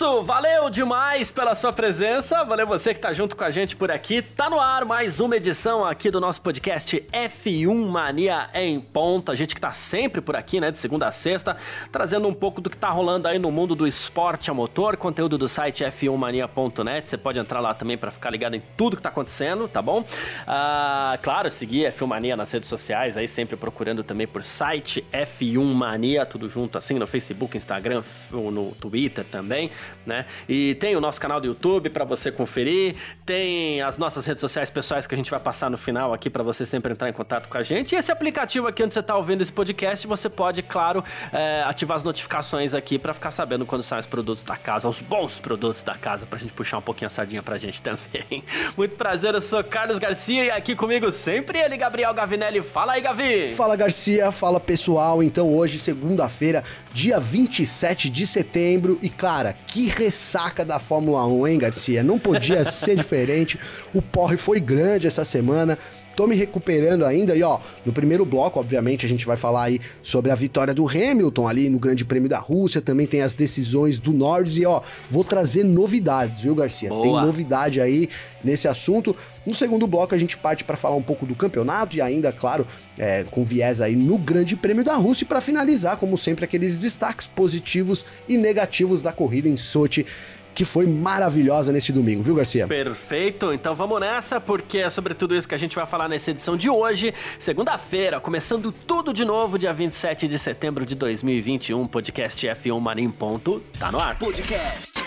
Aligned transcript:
Isso, 0.00 0.22
valeu 0.22 0.70
demais 0.70 1.30
pela 1.30 1.54
sua 1.54 1.74
presença, 1.74 2.42
valeu 2.42 2.66
você 2.66 2.94
que 2.94 3.00
tá 3.00 3.12
junto 3.12 3.36
com 3.36 3.44
a 3.44 3.50
gente 3.50 3.76
por 3.76 3.90
aqui. 3.90 4.22
Tá 4.22 4.48
no 4.48 4.58
ar 4.58 4.86
mais 4.86 5.20
uma 5.20 5.36
edição 5.36 5.84
aqui 5.84 6.10
do 6.10 6.18
nosso 6.18 6.40
podcast 6.40 7.04
F1 7.12 7.86
Mania 7.86 8.48
em 8.54 8.80
ponto. 8.80 9.30
A 9.30 9.34
gente 9.34 9.54
que 9.54 9.60
tá 9.60 9.72
sempre 9.72 10.22
por 10.22 10.34
aqui, 10.34 10.58
né, 10.58 10.70
de 10.70 10.78
segunda 10.78 11.06
a 11.06 11.12
sexta, 11.12 11.54
trazendo 11.92 12.26
um 12.26 12.32
pouco 12.32 12.62
do 12.62 12.70
que 12.70 12.78
tá 12.78 12.88
rolando 12.88 13.28
aí 13.28 13.38
no 13.38 13.50
mundo 13.50 13.74
do 13.74 13.86
esporte 13.86 14.50
a 14.50 14.54
motor, 14.54 14.96
conteúdo 14.96 15.36
do 15.36 15.46
site 15.46 15.84
f1mania.net. 15.84 17.06
Você 17.06 17.18
pode 17.18 17.38
entrar 17.38 17.60
lá 17.60 17.74
também 17.74 17.98
para 17.98 18.10
ficar 18.10 18.30
ligado 18.30 18.56
em 18.56 18.62
tudo 18.78 18.96
que 18.96 19.02
tá 19.02 19.10
acontecendo, 19.10 19.68
tá 19.68 19.82
bom? 19.82 20.02
Ah, 20.46 21.18
claro, 21.20 21.50
seguir 21.50 21.92
F1 21.92 22.06
Mania 22.06 22.36
nas 22.38 22.50
redes 22.50 22.70
sociais, 22.70 23.18
aí 23.18 23.28
sempre 23.28 23.54
procurando 23.54 24.02
também 24.02 24.26
por 24.26 24.42
site 24.42 25.04
F1 25.12 25.74
Mania, 25.74 26.24
tudo 26.24 26.48
junto 26.48 26.78
assim, 26.78 26.94
no 26.94 27.06
Facebook, 27.06 27.54
Instagram, 27.54 28.02
no 28.32 28.70
Twitter 28.80 29.26
também, 29.26 29.70
né? 30.04 30.26
E 30.48 30.74
tem 30.76 30.96
o 30.96 31.00
nosso 31.00 31.20
canal 31.20 31.40
do 31.40 31.46
YouTube 31.46 31.90
para 31.90 32.04
você 32.04 32.32
conferir, 32.32 32.96
tem 33.24 33.80
as 33.82 33.96
nossas 33.96 34.26
redes 34.26 34.40
sociais 34.40 34.68
pessoais 34.70 35.06
que 35.06 35.14
a 35.14 35.16
gente 35.16 35.30
vai 35.30 35.40
passar 35.40 35.70
no 35.70 35.78
final 35.78 36.12
aqui 36.12 36.28
para 36.28 36.42
você 36.42 36.66
sempre 36.66 36.92
entrar 36.92 37.08
em 37.08 37.12
contato 37.12 37.48
com 37.48 37.56
a 37.56 37.62
gente. 37.62 37.94
E 37.94 37.98
esse 37.98 38.10
aplicativo 38.10 38.66
aqui 38.66 38.82
onde 38.82 38.92
você 38.92 39.02
tá 39.02 39.16
ouvindo 39.16 39.42
esse 39.42 39.52
podcast, 39.52 40.06
você 40.06 40.28
pode, 40.28 40.62
claro, 40.62 41.04
é, 41.32 41.62
ativar 41.66 41.96
as 41.96 42.02
notificações 42.02 42.74
aqui 42.74 42.98
para 42.98 43.14
ficar 43.14 43.30
sabendo 43.30 43.64
quando 43.64 43.82
saem 43.82 44.00
os 44.00 44.06
produtos 44.06 44.42
da 44.42 44.56
casa, 44.56 44.88
os 44.88 45.00
bons 45.00 45.38
produtos 45.38 45.82
da 45.82 45.94
casa, 45.94 46.26
pra 46.26 46.38
gente 46.38 46.52
puxar 46.52 46.78
um 46.78 46.82
pouquinho 46.82 47.06
a 47.06 47.10
sardinha 47.10 47.42
pra 47.42 47.56
gente 47.56 47.80
também. 47.82 48.42
Muito 48.76 48.96
prazer, 48.96 49.34
eu 49.34 49.40
sou 49.40 49.62
Carlos 49.62 49.98
Garcia 49.98 50.44
e 50.44 50.50
aqui 50.50 50.74
comigo 50.74 51.10
sempre 51.12 51.58
ele, 51.58 51.76
Gabriel 51.76 52.12
Gavinelli. 52.12 52.60
Fala 52.60 52.94
aí, 52.94 53.00
Gavi! 53.00 53.54
Fala, 53.54 53.76
Garcia. 53.76 54.32
Fala, 54.32 54.58
pessoal. 54.58 55.22
Então, 55.22 55.52
hoje, 55.54 55.78
segunda-feira, 55.78 56.64
dia 56.92 57.20
27 57.20 58.10
de 58.10 58.26
setembro, 58.26 58.98
e 59.00 59.08
Cara, 59.20 59.52
que 59.52 59.79
ressaca 59.86 60.64
da 60.64 60.78
Fórmula 60.78 61.26
1, 61.26 61.46
hein, 61.48 61.58
Garcia? 61.58 62.02
Não 62.02 62.18
podia 62.18 62.64
ser 62.64 62.96
diferente. 62.96 63.58
O 63.94 64.02
porre 64.02 64.36
foi 64.36 64.60
grande 64.60 65.06
essa 65.06 65.24
semana. 65.24 65.78
Tô 66.20 66.26
me 66.26 66.36
recuperando 66.36 67.06
ainda 67.06 67.34
e 67.34 67.42
ó, 67.42 67.58
no 67.82 67.94
primeiro 67.94 68.26
bloco, 68.26 68.60
obviamente, 68.60 69.06
a 69.06 69.08
gente 69.08 69.24
vai 69.24 69.38
falar 69.38 69.62
aí 69.62 69.80
sobre 70.02 70.30
a 70.30 70.34
vitória 70.34 70.74
do 70.74 70.86
Hamilton 70.86 71.48
ali 71.48 71.70
no 71.70 71.78
Grande 71.78 72.04
Prêmio 72.04 72.28
da 72.28 72.38
Rússia, 72.38 72.82
também 72.82 73.06
tem 73.06 73.22
as 73.22 73.32
decisões 73.32 73.98
do 73.98 74.12
Norris 74.12 74.58
e 74.58 74.66
ó, 74.66 74.82
vou 75.10 75.24
trazer 75.24 75.64
novidades, 75.64 76.38
viu, 76.38 76.54
Garcia? 76.54 76.90
Boa. 76.90 77.02
Tem 77.02 77.12
novidade 77.12 77.80
aí 77.80 78.06
nesse 78.44 78.68
assunto. 78.68 79.16
No 79.46 79.54
segundo 79.54 79.86
bloco 79.86 80.14
a 80.14 80.18
gente 80.18 80.36
parte 80.36 80.62
para 80.62 80.76
falar 80.76 80.96
um 80.96 81.02
pouco 81.02 81.24
do 81.24 81.34
campeonato 81.34 81.96
e 81.96 82.02
ainda, 82.02 82.30
claro, 82.30 82.66
é, 82.98 83.24
com 83.24 83.42
viés 83.42 83.80
aí 83.80 83.96
no 83.96 84.18
Grande 84.18 84.56
Prêmio 84.56 84.84
da 84.84 84.96
Rússia 84.96 85.24
e 85.24 85.26
para 85.26 85.40
finalizar, 85.40 85.96
como 85.96 86.18
sempre, 86.18 86.44
aqueles 86.44 86.80
destaques 86.80 87.26
positivos 87.28 88.04
e 88.28 88.36
negativos 88.36 89.00
da 89.00 89.10
corrida 89.10 89.48
em 89.48 89.56
Sochi 89.56 90.04
que 90.54 90.64
foi 90.64 90.86
maravilhosa 90.86 91.72
nesse 91.72 91.92
domingo, 91.92 92.22
viu, 92.22 92.34
Garcia? 92.34 92.66
Perfeito, 92.66 93.52
então 93.52 93.74
vamos 93.74 94.00
nessa, 94.00 94.40
porque 94.40 94.78
é 94.78 94.90
sobre 94.90 95.14
tudo 95.14 95.34
isso 95.34 95.48
que 95.48 95.54
a 95.54 95.58
gente 95.58 95.74
vai 95.76 95.86
falar 95.86 96.08
nessa 96.08 96.30
edição 96.30 96.56
de 96.56 96.68
hoje, 96.68 97.14
segunda-feira, 97.38 98.20
começando 98.20 98.72
tudo 98.72 99.12
de 99.12 99.24
novo, 99.24 99.58
dia 99.58 99.72
27 99.72 100.28
de 100.28 100.38
setembro 100.38 100.84
de 100.84 100.94
2021, 100.94 101.86
podcast 101.86 102.46
F1 102.46 102.80
Mania 102.80 103.04
em 103.04 103.10
ponto, 103.10 103.62
tá 103.78 103.90
no 103.90 103.98
ar. 103.98 104.18
Podcast 104.18 105.04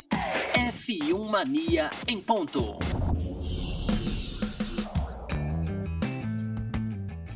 F1 0.53 1.29
Mania 1.29 1.89
em 2.07 2.19
ponto. 2.19 2.77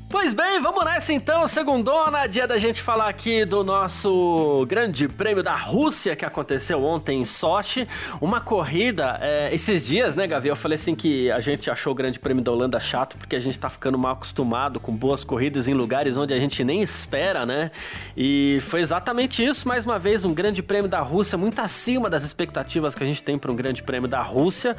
Pois 0.10 0.32
bem, 0.32 0.62
vamos 0.62 0.86
nessa 0.86 1.12
então, 1.12 1.46
segundona, 1.48 2.28
dia 2.28 2.48
da 2.48 2.58
gente 2.58 2.82
falar 2.82 3.10
aqui 3.10 3.44
do 3.44 3.62
nosso 3.62 4.66
grande 4.66 5.06
prêmio 5.06 5.44
da 5.44 5.54
Rússia 5.54 6.16
que 6.16 6.24
aconteceu 6.24 6.82
ontem 6.82 7.20
em 7.20 7.26
Sochi, 7.26 7.86
uma 8.22 8.40
corrida, 8.40 9.20
é, 9.22 9.54
esses 9.54 9.86
dias, 9.86 10.16
né, 10.16 10.26
Gavi, 10.26 10.48
eu 10.48 10.56
falei 10.56 10.76
assim 10.76 10.96
que 10.96 11.30
a 11.30 11.42
gente 11.42 11.70
achou 11.70 11.92
o 11.92 11.96
grande 11.96 12.20
prêmio 12.20 12.42
da 12.42 12.50
Holanda 12.50 12.80
chato 12.80 13.18
porque 13.18 13.36
a 13.36 13.40
gente 13.40 13.60
tá 13.60 13.70
ficando 13.70 13.98
mal 13.98 14.14
acostumado 14.14 14.80
com 14.80 14.94
boas 14.94 15.26
corridas 15.26 15.68
em 15.68 15.74
lugares 15.74 16.18
onde 16.18 16.34
a 16.34 16.40
gente 16.40 16.64
nem 16.64 16.82
espera, 16.82 17.46
né, 17.46 17.70
e 18.16 18.60
foi 18.62 18.80
exatamente 18.80 19.44
isso, 19.46 19.68
mais 19.68 19.84
uma 19.84 20.00
vez, 20.00 20.24
um 20.24 20.34
grande 20.34 20.64
prêmio 20.64 20.90
da 20.90 21.02
Rússia, 21.02 21.38
muito 21.38 21.60
acima 21.60 22.10
das 22.10 22.24
expectativas 22.24 22.96
que 22.96 23.04
a 23.04 23.08
gente 23.08 23.22
tem 23.22 23.38
para 23.38 23.52
um 23.52 23.56
grande 23.58 23.84
prêmio 23.84 24.08
da 24.08 24.22
Rússia, 24.22 24.78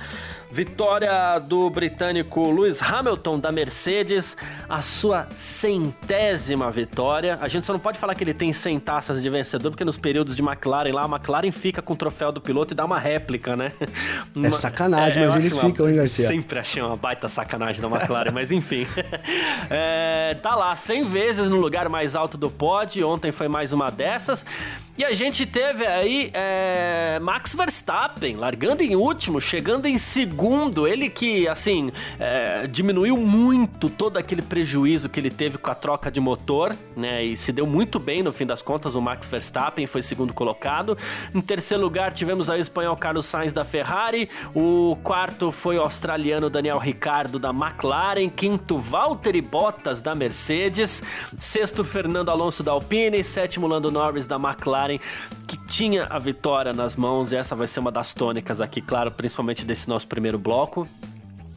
vitória 0.50 1.38
do 1.38 1.68
britânico 1.68 2.50
Lewis 2.50 2.82
Hamilton 2.82 3.38
da 3.38 3.52
Mercedes, 3.52 4.34
a 4.66 4.80
sua 4.80 5.17
centésima 5.34 6.70
vitória. 6.70 7.38
A 7.40 7.48
gente 7.48 7.66
só 7.66 7.72
não 7.72 7.80
pode 7.80 7.98
falar 7.98 8.14
que 8.14 8.24
ele 8.24 8.34
tem 8.34 8.52
100 8.52 8.80
taças 8.80 9.22
de 9.22 9.30
vencedor, 9.30 9.70
porque 9.70 9.84
nos 9.84 9.96
períodos 9.96 10.36
de 10.36 10.42
McLaren 10.42 10.92
lá, 10.92 11.04
a 11.04 11.08
McLaren 11.08 11.50
fica 11.50 11.80
com 11.82 11.92
o 11.92 11.96
troféu 11.96 12.30
do 12.30 12.40
piloto 12.40 12.74
e 12.74 12.76
dá 12.76 12.84
uma 12.84 12.98
réplica, 12.98 13.56
né? 13.56 13.72
É 14.42 14.50
sacanagem, 14.50 15.22
é, 15.22 15.26
mas 15.26 15.36
eles 15.36 15.56
ficam, 15.56 15.88
hein, 15.88 15.96
Garcia? 15.96 16.28
Sempre 16.28 16.58
achei 16.58 16.82
uma 16.82 16.96
baita 16.96 17.28
sacanagem 17.28 17.80
da 17.80 17.88
McLaren, 17.88 18.32
mas 18.32 18.50
enfim. 18.50 18.86
é, 19.70 20.36
tá 20.42 20.54
lá, 20.54 20.74
100 20.74 21.04
vezes 21.04 21.48
no 21.48 21.56
lugar 21.56 21.88
mais 21.88 22.14
alto 22.14 22.36
do 22.36 22.50
pódio. 22.50 23.08
Ontem 23.08 23.32
foi 23.32 23.48
mais 23.48 23.72
uma 23.72 23.90
dessas. 23.90 24.44
E 24.98 25.04
a 25.04 25.12
gente 25.12 25.46
teve 25.46 25.86
aí 25.86 26.28
é, 26.34 27.20
Max 27.22 27.54
Verstappen 27.54 28.34
largando 28.34 28.82
em 28.82 28.96
último, 28.96 29.40
chegando 29.40 29.86
em 29.86 29.96
segundo. 29.96 30.88
Ele 30.88 31.08
que, 31.08 31.46
assim, 31.46 31.92
é, 32.18 32.66
diminuiu 32.66 33.16
muito 33.16 33.88
todo 33.88 34.16
aquele 34.16 34.42
prejuízo 34.42 35.08
que 35.08 35.20
ele 35.20 35.30
teve 35.30 35.56
com 35.56 35.70
a 35.70 35.74
troca 35.76 36.10
de 36.10 36.18
motor, 36.18 36.74
né? 36.96 37.22
E 37.22 37.36
se 37.36 37.52
deu 37.52 37.64
muito 37.64 38.00
bem 38.00 38.24
no 38.24 38.32
fim 38.32 38.44
das 38.44 38.60
contas. 38.60 38.96
O 38.96 39.00
Max 39.00 39.28
Verstappen 39.28 39.86
foi 39.86 40.02
segundo 40.02 40.34
colocado. 40.34 40.98
Em 41.32 41.40
terceiro 41.40 41.84
lugar, 41.84 42.12
tivemos 42.12 42.50
aí 42.50 42.58
o 42.58 42.60
espanhol 42.60 42.96
Carlos 42.96 43.26
Sainz 43.26 43.52
da 43.52 43.62
Ferrari. 43.62 44.28
O 44.52 44.98
quarto 45.04 45.52
foi 45.52 45.78
o 45.78 45.80
australiano 45.80 46.50
Daniel 46.50 46.78
Ricardo 46.78 47.38
da 47.38 47.50
McLaren. 47.50 48.28
Quinto, 48.28 48.76
Valtteri 48.76 49.40
Bottas 49.40 50.00
da 50.00 50.12
Mercedes. 50.12 51.04
Sexto, 51.38 51.84
Fernando 51.84 52.30
Alonso 52.30 52.64
da 52.64 52.72
Alpine. 52.72 53.22
Sétimo, 53.22 53.68
Lando 53.68 53.92
Norris 53.92 54.26
da 54.26 54.34
McLaren 54.34 54.87
Que 55.46 55.56
tinha 55.66 56.04
a 56.04 56.18
vitória 56.18 56.72
nas 56.72 56.96
mãos, 56.96 57.32
e 57.32 57.36
essa 57.36 57.54
vai 57.54 57.66
ser 57.66 57.80
uma 57.80 57.92
das 57.92 58.14
tônicas 58.14 58.60
aqui, 58.60 58.80
claro, 58.80 59.10
principalmente 59.10 59.64
desse 59.64 59.88
nosso 59.88 60.06
primeiro 60.06 60.38
bloco. 60.38 60.88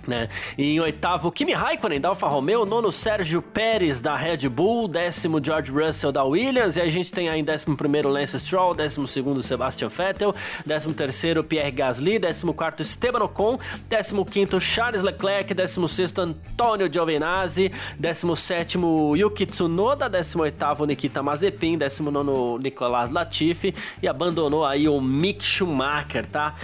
Né? 0.07 0.29
Em 0.57 0.79
oitavo, 0.79 1.31
Kimi 1.31 1.53
Raikkonen 1.53 2.01
da 2.01 2.09
Alfa 2.09 2.27
Romeo, 2.27 2.65
nono 2.65 2.91
Sérgio 2.91 3.41
Pérez 3.41 4.01
da 4.01 4.15
Red 4.15 4.49
Bull, 4.49 4.87
décimo 4.87 5.43
George 5.43 5.71
Russell 5.71 6.11
da 6.11 6.23
Williams, 6.23 6.75
e 6.77 6.81
a 6.81 6.89
gente 6.89 7.11
tem 7.11 7.29
aí 7.29 7.39
em 7.39 7.43
décimo 7.43 7.77
primeiro 7.77 8.09
Lance 8.09 8.39
Stroll, 8.39 8.73
décimo 8.73 9.07
segundo 9.07 9.43
Sebastian 9.43 9.89
Vettel, 9.89 10.33
décimo 10.65 10.93
terceiro 10.93 11.43
Pierre 11.43 11.71
Gasly, 11.71 12.17
décimo 12.17 12.53
quarto 12.53 12.81
Esteban 12.81 13.23
Ocon, 13.23 13.59
décimo 13.87 14.25
quinto 14.25 14.59
Charles 14.59 15.03
Leclerc, 15.03 15.53
décimo 15.53 15.87
sexto 15.87 16.21
Antonio 16.21 16.91
Giovinazzi, 16.91 17.71
décimo 17.99 18.35
sétimo 18.35 19.15
Yuki 19.15 19.45
Tsunoda, 19.45 20.09
décimo 20.09 20.43
oitavo 20.43 20.85
Nikita 20.85 21.21
Mazepin, 21.21 21.77
décimo 21.77 22.09
nono 22.11 22.57
Nicolas 22.57 23.11
Latifi. 23.11 23.73
E 24.01 24.07
abandonou 24.07 24.65
aí 24.65 24.87
o 24.87 24.99
Mick 24.99 25.43
Schumacher, 25.43 26.25
tá? 26.25 26.55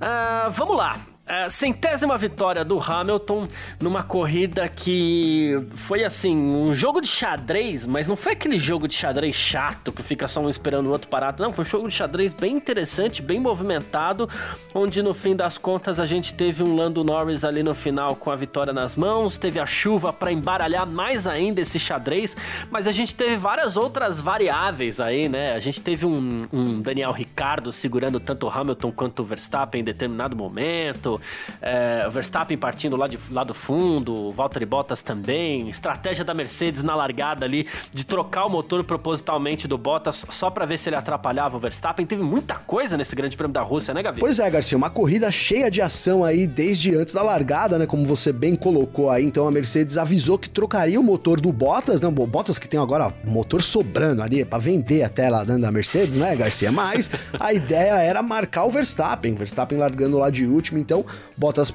Uh, 0.00 0.50
vamos 0.50 0.76
lá, 0.76 0.96
é, 1.30 1.48
centésima 1.48 2.18
vitória 2.18 2.64
do 2.64 2.80
Hamilton 2.80 3.46
numa 3.80 4.02
corrida 4.02 4.68
que 4.68 5.64
foi 5.76 6.02
assim, 6.02 6.36
um 6.36 6.74
jogo 6.74 7.00
de 7.00 7.06
xadrez, 7.06 7.86
mas 7.86 8.08
não 8.08 8.16
foi 8.16 8.32
aquele 8.32 8.58
jogo 8.58 8.88
de 8.88 8.94
xadrez 8.94 9.36
chato 9.36 9.92
que 9.92 10.02
fica 10.02 10.26
só 10.26 10.40
um 10.40 10.48
esperando 10.48 10.88
o 10.88 10.90
outro 10.90 11.06
parado. 11.06 11.40
Não, 11.40 11.52
foi 11.52 11.64
um 11.64 11.68
jogo 11.68 11.88
de 11.88 11.94
xadrez 11.94 12.34
bem 12.34 12.56
interessante, 12.56 13.22
bem 13.22 13.38
movimentado, 13.38 14.28
onde 14.74 15.00
no 15.04 15.14
fim 15.14 15.36
das 15.36 15.56
contas 15.56 16.00
a 16.00 16.04
gente 16.04 16.34
teve 16.34 16.64
um 16.64 16.74
Lando 16.74 17.04
Norris 17.04 17.44
ali 17.44 17.62
no 17.62 17.76
final 17.76 18.16
com 18.16 18.32
a 18.32 18.34
vitória 18.34 18.72
nas 18.72 18.96
mãos, 18.96 19.38
teve 19.38 19.60
a 19.60 19.66
chuva 19.66 20.12
para 20.12 20.32
embaralhar 20.32 20.84
mais 20.84 21.28
ainda 21.28 21.60
esse 21.60 21.78
xadrez, 21.78 22.36
mas 22.72 22.88
a 22.88 22.92
gente 22.92 23.14
teve 23.14 23.36
várias 23.36 23.76
outras 23.76 24.20
variáveis 24.20 24.98
aí, 24.98 25.28
né? 25.28 25.52
A 25.52 25.60
gente 25.60 25.80
teve 25.80 26.04
um, 26.04 26.38
um 26.52 26.80
Daniel 26.80 27.12
Ricardo 27.12 27.70
segurando 27.70 28.18
tanto 28.18 28.48
o 28.48 28.50
Hamilton 28.50 28.90
quanto 28.90 29.20
o 29.20 29.24
Verstappen 29.24 29.80
em 29.80 29.84
determinado 29.84 30.34
momento. 30.34 31.19
É, 31.60 32.08
Verstappen 32.10 32.56
partindo 32.56 32.96
lá, 32.96 33.06
de, 33.06 33.18
lá 33.30 33.44
do 33.44 33.54
fundo, 33.54 34.32
Valtteri 34.32 34.66
Bottas 34.66 35.02
também, 35.02 35.68
estratégia 35.68 36.24
da 36.24 36.34
Mercedes 36.34 36.82
na 36.82 36.94
largada 36.94 37.44
ali 37.44 37.66
de 37.92 38.04
trocar 38.04 38.46
o 38.46 38.50
motor 38.50 38.84
propositalmente 38.84 39.66
do 39.66 39.78
Bottas 39.78 40.24
só 40.28 40.50
para 40.50 40.64
ver 40.66 40.78
se 40.78 40.88
ele 40.88 40.96
atrapalhava 40.96 41.56
o 41.56 41.60
Verstappen. 41.60 42.06
Teve 42.06 42.22
muita 42.22 42.54
coisa 42.54 42.96
nesse 42.96 43.14
Grande 43.14 43.36
Prêmio 43.36 43.52
da 43.52 43.62
Rússia, 43.62 43.94
né, 43.94 44.02
Gavi? 44.02 44.20
Pois 44.20 44.38
é, 44.38 44.50
Garcia, 44.50 44.76
uma 44.76 44.90
corrida 44.90 45.30
cheia 45.30 45.70
de 45.70 45.80
ação 45.80 46.24
aí 46.24 46.46
desde 46.46 46.94
antes 46.94 47.14
da 47.14 47.22
largada, 47.22 47.78
né? 47.78 47.86
Como 47.86 48.04
você 48.04 48.32
bem 48.32 48.56
colocou 48.56 49.10
aí, 49.10 49.24
então 49.24 49.46
a 49.46 49.50
Mercedes 49.50 49.98
avisou 49.98 50.38
que 50.38 50.48
trocaria 50.48 51.00
o 51.00 51.02
motor 51.02 51.40
do 51.40 51.52
Bottas, 51.52 52.00
não, 52.00 52.12
Bottas 52.12 52.58
que 52.58 52.68
tem 52.68 52.78
agora 52.78 53.12
motor 53.24 53.62
sobrando 53.62 54.22
ali 54.22 54.44
para 54.44 54.58
vender 54.58 55.02
até 55.02 55.28
lá 55.28 55.44
dentro 55.44 55.62
da 55.62 55.72
Mercedes, 55.72 56.16
né, 56.16 56.34
Garcia? 56.36 56.70
Mas 56.70 57.10
a 57.38 57.52
ideia 57.54 57.94
era 57.94 58.22
marcar 58.22 58.64
o 58.64 58.70
Verstappen, 58.70 59.34
Verstappen 59.34 59.78
largando 59.78 60.18
lá 60.18 60.30
de 60.30 60.46
último, 60.46 60.78
então 60.78 60.99
Bottas 61.36 61.72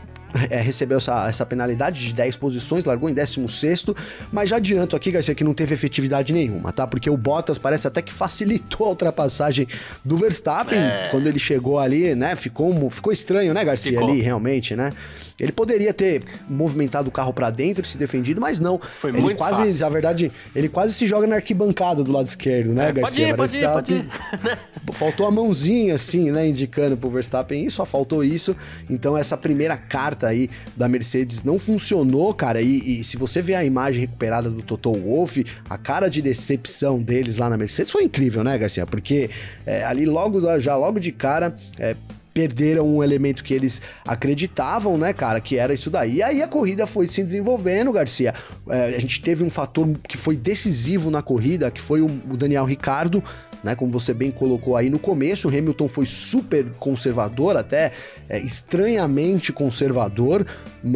é, 0.49 0.59
recebeu 0.59 0.97
essa, 0.97 1.27
essa 1.27 1.45
penalidade 1.45 2.05
de 2.05 2.13
10 2.13 2.35
posições, 2.35 2.85
largou 2.85 3.09
em 3.09 3.13
16, 3.13 3.85
mas 4.31 4.49
já 4.49 4.57
adianto 4.57 4.95
aqui, 4.95 5.11
Garcia, 5.11 5.33
que 5.33 5.43
não 5.43 5.53
teve 5.53 5.73
efetividade 5.73 6.33
nenhuma, 6.33 6.71
tá? 6.71 6.85
Porque 6.85 7.09
o 7.09 7.17
Bottas 7.17 7.57
parece 7.57 7.87
até 7.87 8.01
que 8.01 8.11
facilitou 8.13 8.87
a 8.87 8.89
ultrapassagem 8.89 9.67
do 10.03 10.17
Verstappen 10.17 10.77
é. 10.77 11.07
quando 11.09 11.27
ele 11.27 11.39
chegou 11.39 11.79
ali, 11.79 12.13
né? 12.15 12.35
Ficou, 12.35 12.89
ficou 12.89 13.13
estranho, 13.13 13.53
né, 13.53 13.63
Garcia, 13.63 13.93
ficou. 13.93 14.09
ali, 14.09 14.21
realmente, 14.21 14.75
né? 14.75 14.91
Ele 15.39 15.51
poderia 15.51 15.93
ter 15.93 16.23
movimentado 16.47 17.09
o 17.09 17.11
carro 17.11 17.33
para 17.33 17.49
dentro, 17.49 17.85
se 17.85 17.97
defendido, 17.97 18.39
mas 18.39 18.59
não. 18.59 18.79
Foi 18.79 19.11
ele 19.11 19.21
muito 19.21 19.37
quase, 19.37 19.65
fácil. 19.65 19.85
a 19.85 19.89
verdade, 19.89 20.31
ele 20.55 20.69
quase 20.69 20.93
se 20.93 21.05
joga 21.05 21.27
na 21.27 21.35
arquibancada 21.35 22.03
do 22.03 22.11
lado 22.11 22.27
esquerdo, 22.27 22.73
né, 22.73 22.89
é, 22.89 22.91
Garcia? 22.93 23.35
Pode 23.35 23.57
ir, 23.57 23.61
pode 23.61 23.93
ir, 23.93 24.07
pode 24.07 24.49
ir. 24.89 24.93
Faltou 24.93 25.27
a 25.27 25.31
mãozinha 25.31 25.95
assim, 25.95 26.31
né, 26.31 26.47
indicando 26.47 26.95
pro 26.95 27.09
Verstappen, 27.09 27.65
e 27.65 27.69
só 27.69 27.85
faltou 27.85 28.23
isso. 28.23 28.55
Então 28.89 29.17
essa 29.17 29.35
primeira 29.35 29.75
carta 29.75 30.27
aí 30.27 30.49
da 30.75 30.87
Mercedes 30.87 31.43
não 31.43 31.59
funcionou, 31.59 32.33
cara. 32.33 32.61
E, 32.61 32.99
e 32.99 33.03
se 33.03 33.17
você 33.17 33.41
ver 33.41 33.55
a 33.55 33.63
imagem 33.65 34.01
recuperada 34.01 34.49
do 34.49 34.61
Toto 34.61 34.93
Wolff, 34.93 35.45
a 35.69 35.77
cara 35.77 36.07
de 36.07 36.21
decepção 36.21 37.01
deles 37.01 37.37
lá 37.37 37.49
na 37.49 37.57
Mercedes 37.57 37.91
foi 37.91 38.03
incrível, 38.03 38.43
né, 38.43 38.57
Garcia? 38.57 38.85
Porque 38.85 39.29
é, 39.65 39.83
ali 39.83 40.05
logo 40.05 40.41
já 40.59 40.75
logo 40.75 40.99
de 40.99 41.11
cara 41.11 41.53
é, 41.77 41.95
perderam 42.35 42.85
um 42.85 43.01
elemento 43.01 43.45
que 43.45 43.53
eles 43.53 43.81
acreditavam, 44.05 44.97
né, 44.97 45.13
cara, 45.13 45.39
que 45.39 45.57
era 45.57 45.73
isso 45.73 45.89
daí. 45.89 46.15
E 46.15 46.21
aí 46.21 46.43
a 46.43 46.47
corrida 46.49 46.85
foi 46.85 47.07
se 47.07 47.23
desenvolvendo, 47.23 47.93
Garcia. 47.93 48.33
É, 48.67 48.87
a 48.87 48.99
gente 48.99 49.21
teve 49.21 49.41
um 49.41 49.49
fator 49.49 49.87
que 50.05 50.17
foi 50.17 50.35
decisivo 50.35 51.09
na 51.09 51.21
corrida, 51.21 51.71
que 51.71 51.79
foi 51.79 52.01
o, 52.01 52.07
o 52.29 52.35
Daniel 52.35 52.65
Ricardo, 52.65 53.23
né? 53.63 53.73
Como 53.73 53.89
você 53.89 54.13
bem 54.13 54.31
colocou 54.31 54.75
aí 54.75 54.89
no 54.89 54.99
começo, 54.99 55.47
o 55.47 55.49
Hamilton 55.49 55.87
foi 55.87 56.05
super 56.05 56.65
conservador, 56.77 57.55
até 57.55 57.93
é, 58.27 58.37
estranhamente 58.39 59.53
conservador, 59.53 60.45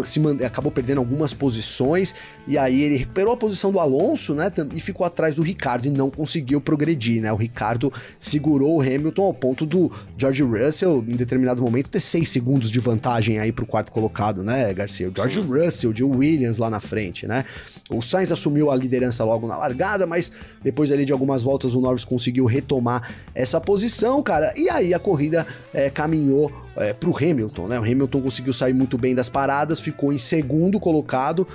se 0.05 0.19
acabou 0.43 0.71
perdendo 0.71 0.99
algumas 0.99 1.33
posições, 1.33 2.13
e 2.47 2.57
aí 2.57 2.81
ele 2.81 2.97
recuperou 2.97 3.33
a 3.33 3.37
posição 3.37 3.71
do 3.71 3.79
Alonso, 3.79 4.33
né? 4.33 4.51
E 4.73 4.79
ficou 4.79 5.05
atrás 5.05 5.35
do 5.35 5.41
Ricardo 5.41 5.87
e 5.87 5.89
não 5.89 6.09
conseguiu 6.09 6.61
progredir, 6.61 7.21
né? 7.21 7.31
O 7.31 7.35
Ricardo 7.35 7.91
segurou 8.19 8.77
o 8.77 8.81
Hamilton 8.81 9.23
ao 9.23 9.33
ponto 9.33 9.65
do 9.65 9.91
George 10.17 10.43
Russell, 10.43 11.03
em 11.07 11.15
determinado 11.15 11.61
momento, 11.61 11.89
ter 11.89 11.99
seis 11.99 12.29
segundos 12.29 12.69
de 12.69 12.79
vantagem 12.79 13.39
aí 13.39 13.51
pro 13.51 13.65
quarto 13.65 13.91
colocado, 13.91 14.43
né, 14.43 14.73
Garcia? 14.73 15.09
O 15.09 15.13
George 15.15 15.41
Sim. 15.41 15.47
Russell, 15.47 15.93
de 15.93 16.03
Williams 16.03 16.57
lá 16.57 16.69
na 16.69 16.79
frente, 16.79 17.27
né? 17.27 17.45
O 17.89 18.01
Sainz 18.01 18.31
assumiu 18.31 18.69
a 18.69 18.75
liderança 18.75 19.23
logo 19.23 19.47
na 19.47 19.57
largada, 19.57 20.05
mas 20.05 20.31
depois 20.61 20.91
ali 20.91 21.05
de 21.05 21.11
algumas 21.11 21.41
voltas 21.41 21.73
o 21.73 21.81
Norris 21.81 22.05
conseguiu 22.05 22.45
retomar 22.45 23.09
essa 23.33 23.59
posição, 23.59 24.21
cara. 24.21 24.53
E 24.55 24.69
aí 24.69 24.93
a 24.93 24.99
corrida 24.99 25.45
é, 25.73 25.89
caminhou 25.89 26.51
é, 26.79 26.93
pro 26.93 27.15
Hamilton, 27.15 27.67
né? 27.67 27.79
O 27.79 27.83
Hamilton 27.83 28.21
conseguiu 28.21 28.53
sair 28.53 28.73
muito 28.73 28.97
bem 28.97 29.13
das 29.13 29.29
paradas, 29.29 29.79
ficou 29.79 30.11
em 30.11 30.17
segundo 30.17 30.79
colocado 30.79 31.47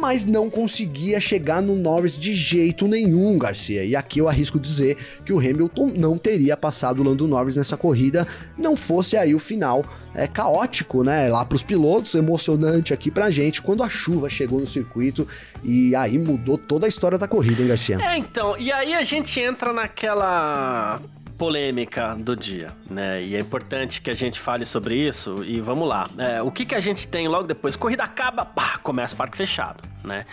mas 0.00 0.24
não 0.24 0.48
conseguia 0.48 1.20
chegar 1.20 1.60
no 1.60 1.74
Norris 1.74 2.16
de 2.16 2.32
jeito 2.32 2.86
nenhum, 2.86 3.36
Garcia. 3.36 3.84
E 3.84 3.96
aqui 3.96 4.20
eu 4.20 4.28
arrisco 4.28 4.58
dizer 4.58 4.96
que 5.24 5.32
o 5.32 5.38
Hamilton 5.38 5.92
não 5.96 6.16
teria 6.16 6.56
passado 6.56 7.00
o 7.00 7.02
Lando 7.02 7.26
Norris 7.26 7.56
nessa 7.56 7.76
corrida, 7.76 8.26
não 8.56 8.76
fosse 8.76 9.16
aí 9.16 9.34
o 9.34 9.38
final 9.38 9.84
é 10.14 10.26
caótico, 10.26 11.04
né? 11.04 11.28
Lá 11.28 11.44
para 11.44 11.56
os 11.56 11.62
pilotos, 11.62 12.14
emocionante 12.14 12.92
aqui 12.92 13.10
pra 13.10 13.30
gente 13.30 13.62
quando 13.62 13.82
a 13.82 13.88
chuva 13.88 14.28
chegou 14.28 14.58
no 14.58 14.66
circuito 14.66 15.26
e 15.62 15.94
aí 15.94 16.18
mudou 16.18 16.56
toda 16.56 16.86
a 16.86 16.88
história 16.88 17.18
da 17.18 17.28
corrida, 17.28 17.62
hein, 17.62 17.68
Garcia? 17.68 17.98
É, 18.00 18.16
então, 18.16 18.56
e 18.58 18.72
aí 18.72 18.94
a 18.94 19.02
gente 19.02 19.38
entra 19.38 19.72
naquela 19.72 21.00
polêmica 21.38 22.16
do 22.16 22.36
dia, 22.36 22.72
né? 22.90 23.22
E 23.22 23.36
é 23.36 23.40
importante 23.40 24.02
que 24.02 24.10
a 24.10 24.14
gente 24.14 24.40
fale 24.40 24.66
sobre 24.66 24.96
isso 24.96 25.44
e 25.44 25.60
vamos 25.60 25.88
lá. 25.88 26.04
É, 26.18 26.42
o 26.42 26.50
que, 26.50 26.66
que 26.66 26.74
a 26.74 26.80
gente 26.80 27.06
tem 27.06 27.28
logo 27.28 27.46
depois? 27.46 27.76
Corrida 27.76 28.02
acaba, 28.02 28.44
pá, 28.44 28.76
começa 28.82 29.14
o 29.14 29.16
parque 29.16 29.36
fechado, 29.36 29.82
né? 30.02 30.26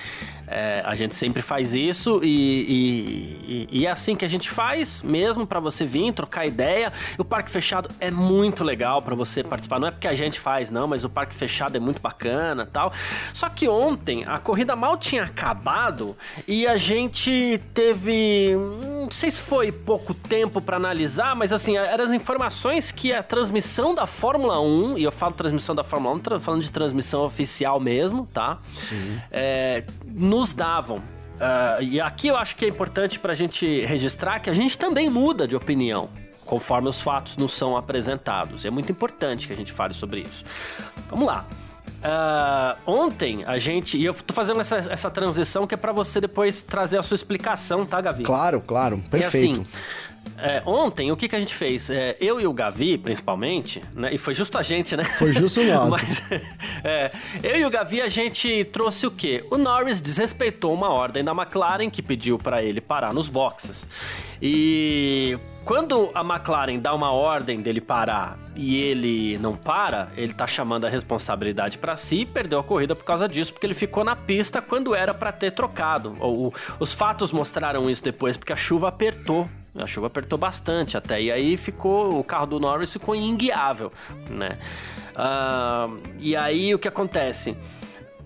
É, 0.47 0.83
a 0.85 0.93
gente 0.93 1.15
sempre 1.15 1.41
faz 1.41 1.73
isso 1.73 2.21
e, 2.23 3.67
e, 3.71 3.79
e, 3.79 3.85
é 3.87 3.89
assim 3.89 4.15
que 4.15 4.23
a 4.23 4.27
gente 4.27 4.49
faz 4.49 5.01
mesmo 5.01 5.45
para 5.45 5.59
você 5.59 5.85
vir 5.85 6.13
trocar 6.13 6.45
ideia. 6.45 6.93
O 7.17 7.25
parque 7.25 7.49
fechado 7.49 7.89
é 7.99 8.11
muito 8.11 8.63
legal 8.63 9.01
para 9.01 9.15
você 9.15 9.43
participar. 9.43 9.79
Não 9.79 9.87
é 9.87 9.91
porque 9.91 10.07
a 10.07 10.13
gente 10.13 10.39
faz, 10.39 10.69
não, 10.69 10.87
mas 10.87 11.03
o 11.03 11.09
parque 11.09 11.33
fechado 11.33 11.75
é 11.75 11.79
muito 11.79 11.99
bacana 11.99 12.65
tal. 12.65 12.93
Só 13.33 13.49
que 13.49 13.67
ontem 13.67 14.23
a 14.25 14.37
corrida 14.37 14.75
mal 14.75 14.97
tinha 14.97 15.23
acabado 15.23 16.15
e 16.47 16.67
a 16.67 16.77
gente 16.77 17.59
teve. 17.73 18.55
Não 18.55 19.09
sei 19.09 19.31
se 19.31 19.41
foi 19.41 19.71
pouco 19.71 20.13
tempo 20.13 20.61
para 20.61 20.77
analisar, 20.77 20.94
mas 21.35 21.51
assim, 21.53 21.77
eram 21.77 22.03
as 22.03 22.11
informações 22.11 22.91
que 22.91 23.13
a 23.13 23.23
transmissão 23.23 23.93
da 23.93 24.05
Fórmula 24.05 24.59
1, 24.59 24.97
e 24.97 25.03
eu 25.03 25.11
falo 25.11 25.33
transmissão 25.33 25.75
da 25.75 25.83
Fórmula 25.83 26.15
1, 26.15 26.39
falando 26.39 26.61
de 26.61 26.71
transmissão 26.71 27.23
oficial 27.23 27.79
mesmo, 27.79 28.27
tá? 28.33 28.59
Sim. 28.73 29.19
É, 29.31 29.83
nos 30.05 30.53
davam. 30.53 30.97
Uh, 30.97 31.81
e 31.81 31.99
aqui 31.99 32.27
eu 32.27 32.37
acho 32.37 32.55
que 32.55 32.63
é 32.63 32.67
importante 32.67 33.19
para 33.19 33.33
a 33.33 33.35
gente 33.35 33.81
registrar 33.81 34.39
que 34.39 34.49
a 34.49 34.53
gente 34.53 34.77
também 34.77 35.09
muda 35.09 35.45
de 35.47 35.55
opinião 35.55 36.09
conforme 36.45 36.87
os 36.87 37.01
fatos 37.01 37.35
nos 37.35 37.51
são 37.51 37.75
apresentados. 37.75 38.63
É 38.63 38.69
muito 38.69 38.91
importante 38.91 39.47
que 39.47 39.53
a 39.53 39.55
gente 39.55 39.73
fale 39.73 39.93
sobre 39.93 40.21
isso. 40.21 40.45
Vamos 41.09 41.25
lá. 41.25 41.45
Uh, 42.05 42.77
ontem 42.85 43.43
a 43.45 43.57
gente. 43.57 43.97
E 43.97 44.05
eu 44.05 44.13
tô 44.13 44.33
fazendo 44.33 44.61
essa, 44.61 44.77
essa 44.77 45.09
transição 45.09 45.65
que 45.65 45.73
é 45.73 45.77
para 45.77 45.91
você 45.91 46.21
depois 46.21 46.61
trazer 46.61 46.99
a 46.99 47.03
sua 47.03 47.15
explicação, 47.15 47.83
tá, 47.83 47.99
Gavi? 47.99 48.23
Claro, 48.23 48.61
claro. 48.61 49.01
Perfeito. 49.09 49.23
E 49.23 49.25
assim. 49.25 49.65
É, 50.37 50.61
ontem, 50.65 51.11
o 51.11 51.17
que, 51.17 51.27
que 51.27 51.35
a 51.35 51.39
gente 51.39 51.55
fez? 51.55 51.89
É, 51.89 52.15
eu 52.19 52.39
e 52.39 52.47
o 52.47 52.53
Gavi, 52.53 52.97
principalmente, 52.97 53.81
né? 53.93 54.13
E 54.13 54.17
foi 54.17 54.33
justo 54.33 54.57
a 54.57 54.63
gente, 54.63 54.95
né? 54.95 55.03
Foi 55.03 55.31
justo 55.31 55.63
nós. 55.65 55.89
Mas, 55.89 56.23
é, 56.83 57.11
eu 57.43 57.57
e 57.57 57.65
o 57.65 57.69
Gavi, 57.69 58.01
a 58.01 58.07
gente 58.07 58.65
trouxe 58.65 59.07
o 59.07 59.11
quê? 59.11 59.45
O 59.49 59.57
Norris 59.57 60.01
desrespeitou 60.01 60.73
uma 60.73 60.89
ordem 60.89 61.23
da 61.23 61.31
McLaren 61.31 61.89
que 61.89 62.01
pediu 62.01 62.37
para 62.37 62.61
ele 62.61 62.81
parar 62.81 63.13
nos 63.13 63.29
boxes. 63.29 63.87
E 64.41 65.37
quando 65.63 66.11
a 66.13 66.21
McLaren 66.21 66.77
dá 66.79 66.93
uma 66.93 67.11
ordem 67.11 67.61
dele 67.61 67.81
parar 67.81 68.37
e 68.55 68.75
ele 68.75 69.37
não 69.39 69.55
para, 69.55 70.09
ele 70.15 70.33
tá 70.33 70.45
chamando 70.45 70.85
a 70.85 70.89
responsabilidade 70.89 71.77
para 71.77 71.95
si 71.95 72.21
e 72.21 72.25
perdeu 72.25 72.59
a 72.59 72.63
corrida 72.63 72.95
por 72.95 73.03
causa 73.03 73.27
disso, 73.27 73.51
porque 73.51 73.65
ele 73.65 73.73
ficou 73.73 74.03
na 74.03 74.15
pista 74.15 74.61
quando 74.61 74.93
era 74.93 75.13
para 75.13 75.31
ter 75.31 75.51
trocado. 75.51 76.15
O, 76.19 76.47
o, 76.47 76.53
os 76.79 76.93
fatos 76.93 77.31
mostraram 77.31 77.89
isso 77.89 78.03
depois, 78.03 78.37
porque 78.37 78.53
a 78.53 78.55
chuva 78.55 78.89
apertou. 78.89 79.49
A 79.79 79.85
chuva 79.85 80.07
apertou 80.07 80.37
bastante 80.37 80.95
até, 80.95 81.21
e 81.21 81.31
aí 81.31 81.57
ficou 81.57 82.17
o 82.19 82.23
carro 82.23 82.45
do 82.45 82.59
Norris 82.59 82.93
ficou 82.93 83.15
inguiável, 83.15 83.91
né? 84.29 84.57
Uh, 85.11 85.99
e 86.17 86.35
aí 86.35 86.73
o 86.73 86.79
que 86.79 86.87
acontece? 86.87 87.57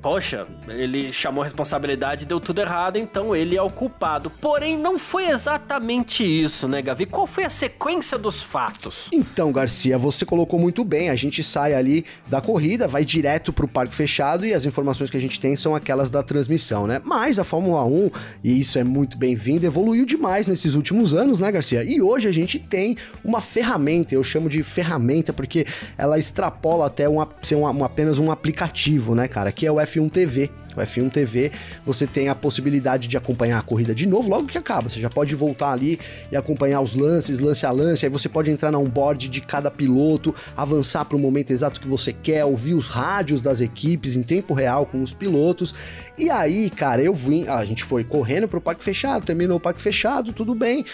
Poxa, 0.02 0.48
ele 0.68 1.12
chamou 1.12 1.42
a 1.42 1.46
responsabilidade 1.46 2.24
e 2.24 2.28
deu 2.28 2.40
tudo 2.40 2.62
errado, 2.62 2.98
então 2.98 3.36
ele 3.36 3.56
é 3.56 3.62
o 3.62 3.70
culpado. 3.70 4.30
Porém, 4.30 4.78
não 4.78 4.98
foi 4.98 5.30
exatamente 5.30 6.24
isso, 6.24 6.68
né, 6.68 6.82
Gavi? 6.82 7.06
Qual 7.06 7.28
foi 7.28 7.44
a 7.44 7.50
sequência 7.50 8.18
dos 8.18 8.42
fatos? 8.42 9.10
Então, 9.12 9.52
Garcia, 9.52 9.98
você 9.98 10.26
colocou 10.26 10.60
muito 10.60 10.84
bem. 10.84 11.10
A 11.10 11.16
gente 11.16 11.44
sai 11.44 11.74
ali 11.74 12.06
da 12.28 12.42
corrida, 12.42 12.88
vai 12.88 13.04
direto 13.04 13.52
pro 13.52 13.68
parque 13.68 13.94
fechado 13.94 14.46
e 14.46 14.54
as 14.54 14.66
informações 14.66 15.10
que 15.10 15.18
a 15.18 15.22
gente 15.22 15.40
tem 15.40 15.56
são 15.56 15.76
aquelas 15.76 16.10
da 16.10 16.24
transmissão, 16.24 16.88
né? 16.88 17.02
Mas 17.04 17.40
a 17.40 17.44
Fórmula 17.44 17.84
1, 17.86 18.12
e 18.44 18.60
isso 18.60 18.80
é 18.80 18.84
muito 18.84 19.18
bem-vindo, 19.18 19.66
evoluiu 19.66 20.06
demais 20.06 20.48
nesses 20.48 20.76
últimos 20.76 21.14
anos, 21.14 21.40
né, 21.40 21.52
Garcia? 21.52 21.84
E 21.84 22.02
hoje 22.02 22.28
a 22.28 22.32
gente 22.32 22.58
tem 22.60 22.96
uma 23.24 23.42
ferramenta, 23.42 24.14
eu 24.14 24.24
chamo 24.24 24.48
de 24.48 24.64
ferramenta 24.64 25.34
porque 25.34 25.66
ela 25.98 26.18
extrapola 26.18 26.86
até 26.86 27.10
uma, 27.10 27.28
ser 27.42 27.56
uma, 27.56 27.86
apenas 27.86 28.18
um 28.18 28.32
aplicativo, 28.32 29.14
né, 29.14 29.28
cara? 29.28 29.52
Que 29.52 29.66
é 29.66 29.72
o 29.72 29.80
F1 29.90 30.12
TV. 30.12 30.50
O 30.76 30.80
F1 30.80 31.12
TV, 31.12 31.52
você 31.84 32.06
tem 32.06 32.30
a 32.30 32.36
possibilidade 32.36 33.08
de 33.08 33.18
acompanhar 33.18 33.60
a 33.60 33.62
corrida 33.62 33.94
de 33.96 34.08
novo 34.08 34.30
logo 34.30 34.46
que 34.46 34.58
acaba. 34.58 34.88
Você 34.90 35.00
já 35.00 35.10
pode 35.10 35.36
voltar 35.36 35.72
ali 35.72 36.00
e 36.32 36.38
acompanhar 36.38 36.82
os 36.82 36.96
lances, 36.96 37.40
lance 37.40 37.66
a 37.66 37.72
lance. 37.72 38.06
Aí 38.06 38.12
você 38.12 38.30
pode 38.30 38.52
entrar 38.52 38.72
na 38.72 38.78
onboard 38.78 39.28
de 39.28 39.42
cada 39.42 39.72
piloto, 39.72 40.34
avançar 40.56 41.06
para 41.06 41.18
o 41.18 41.20
momento 41.20 41.52
exato 41.52 41.82
que 41.82 41.88
você 41.88 42.14
quer, 42.14 42.46
ouvir 42.46 42.76
os 42.76 42.88
rádios 42.88 43.42
das 43.42 43.62
equipes 43.62 44.16
em 44.16 44.22
tempo 44.22 44.54
real 44.54 44.86
com 44.86 45.02
os 45.02 45.14
pilotos. 45.14 45.74
E 46.18 46.30
aí, 46.30 46.70
cara, 46.70 47.02
eu 47.02 47.14
vim, 47.14 47.48
a 47.48 47.66
gente 47.66 47.84
foi 47.84 48.04
correndo 48.04 48.48
pro 48.48 48.62
parque 48.62 48.84
fechado, 48.84 49.26
terminou 49.26 49.58
o 49.58 49.62
parque 49.62 49.82
fechado, 49.82 50.34
tudo 50.34 50.54
bem. 50.54 50.86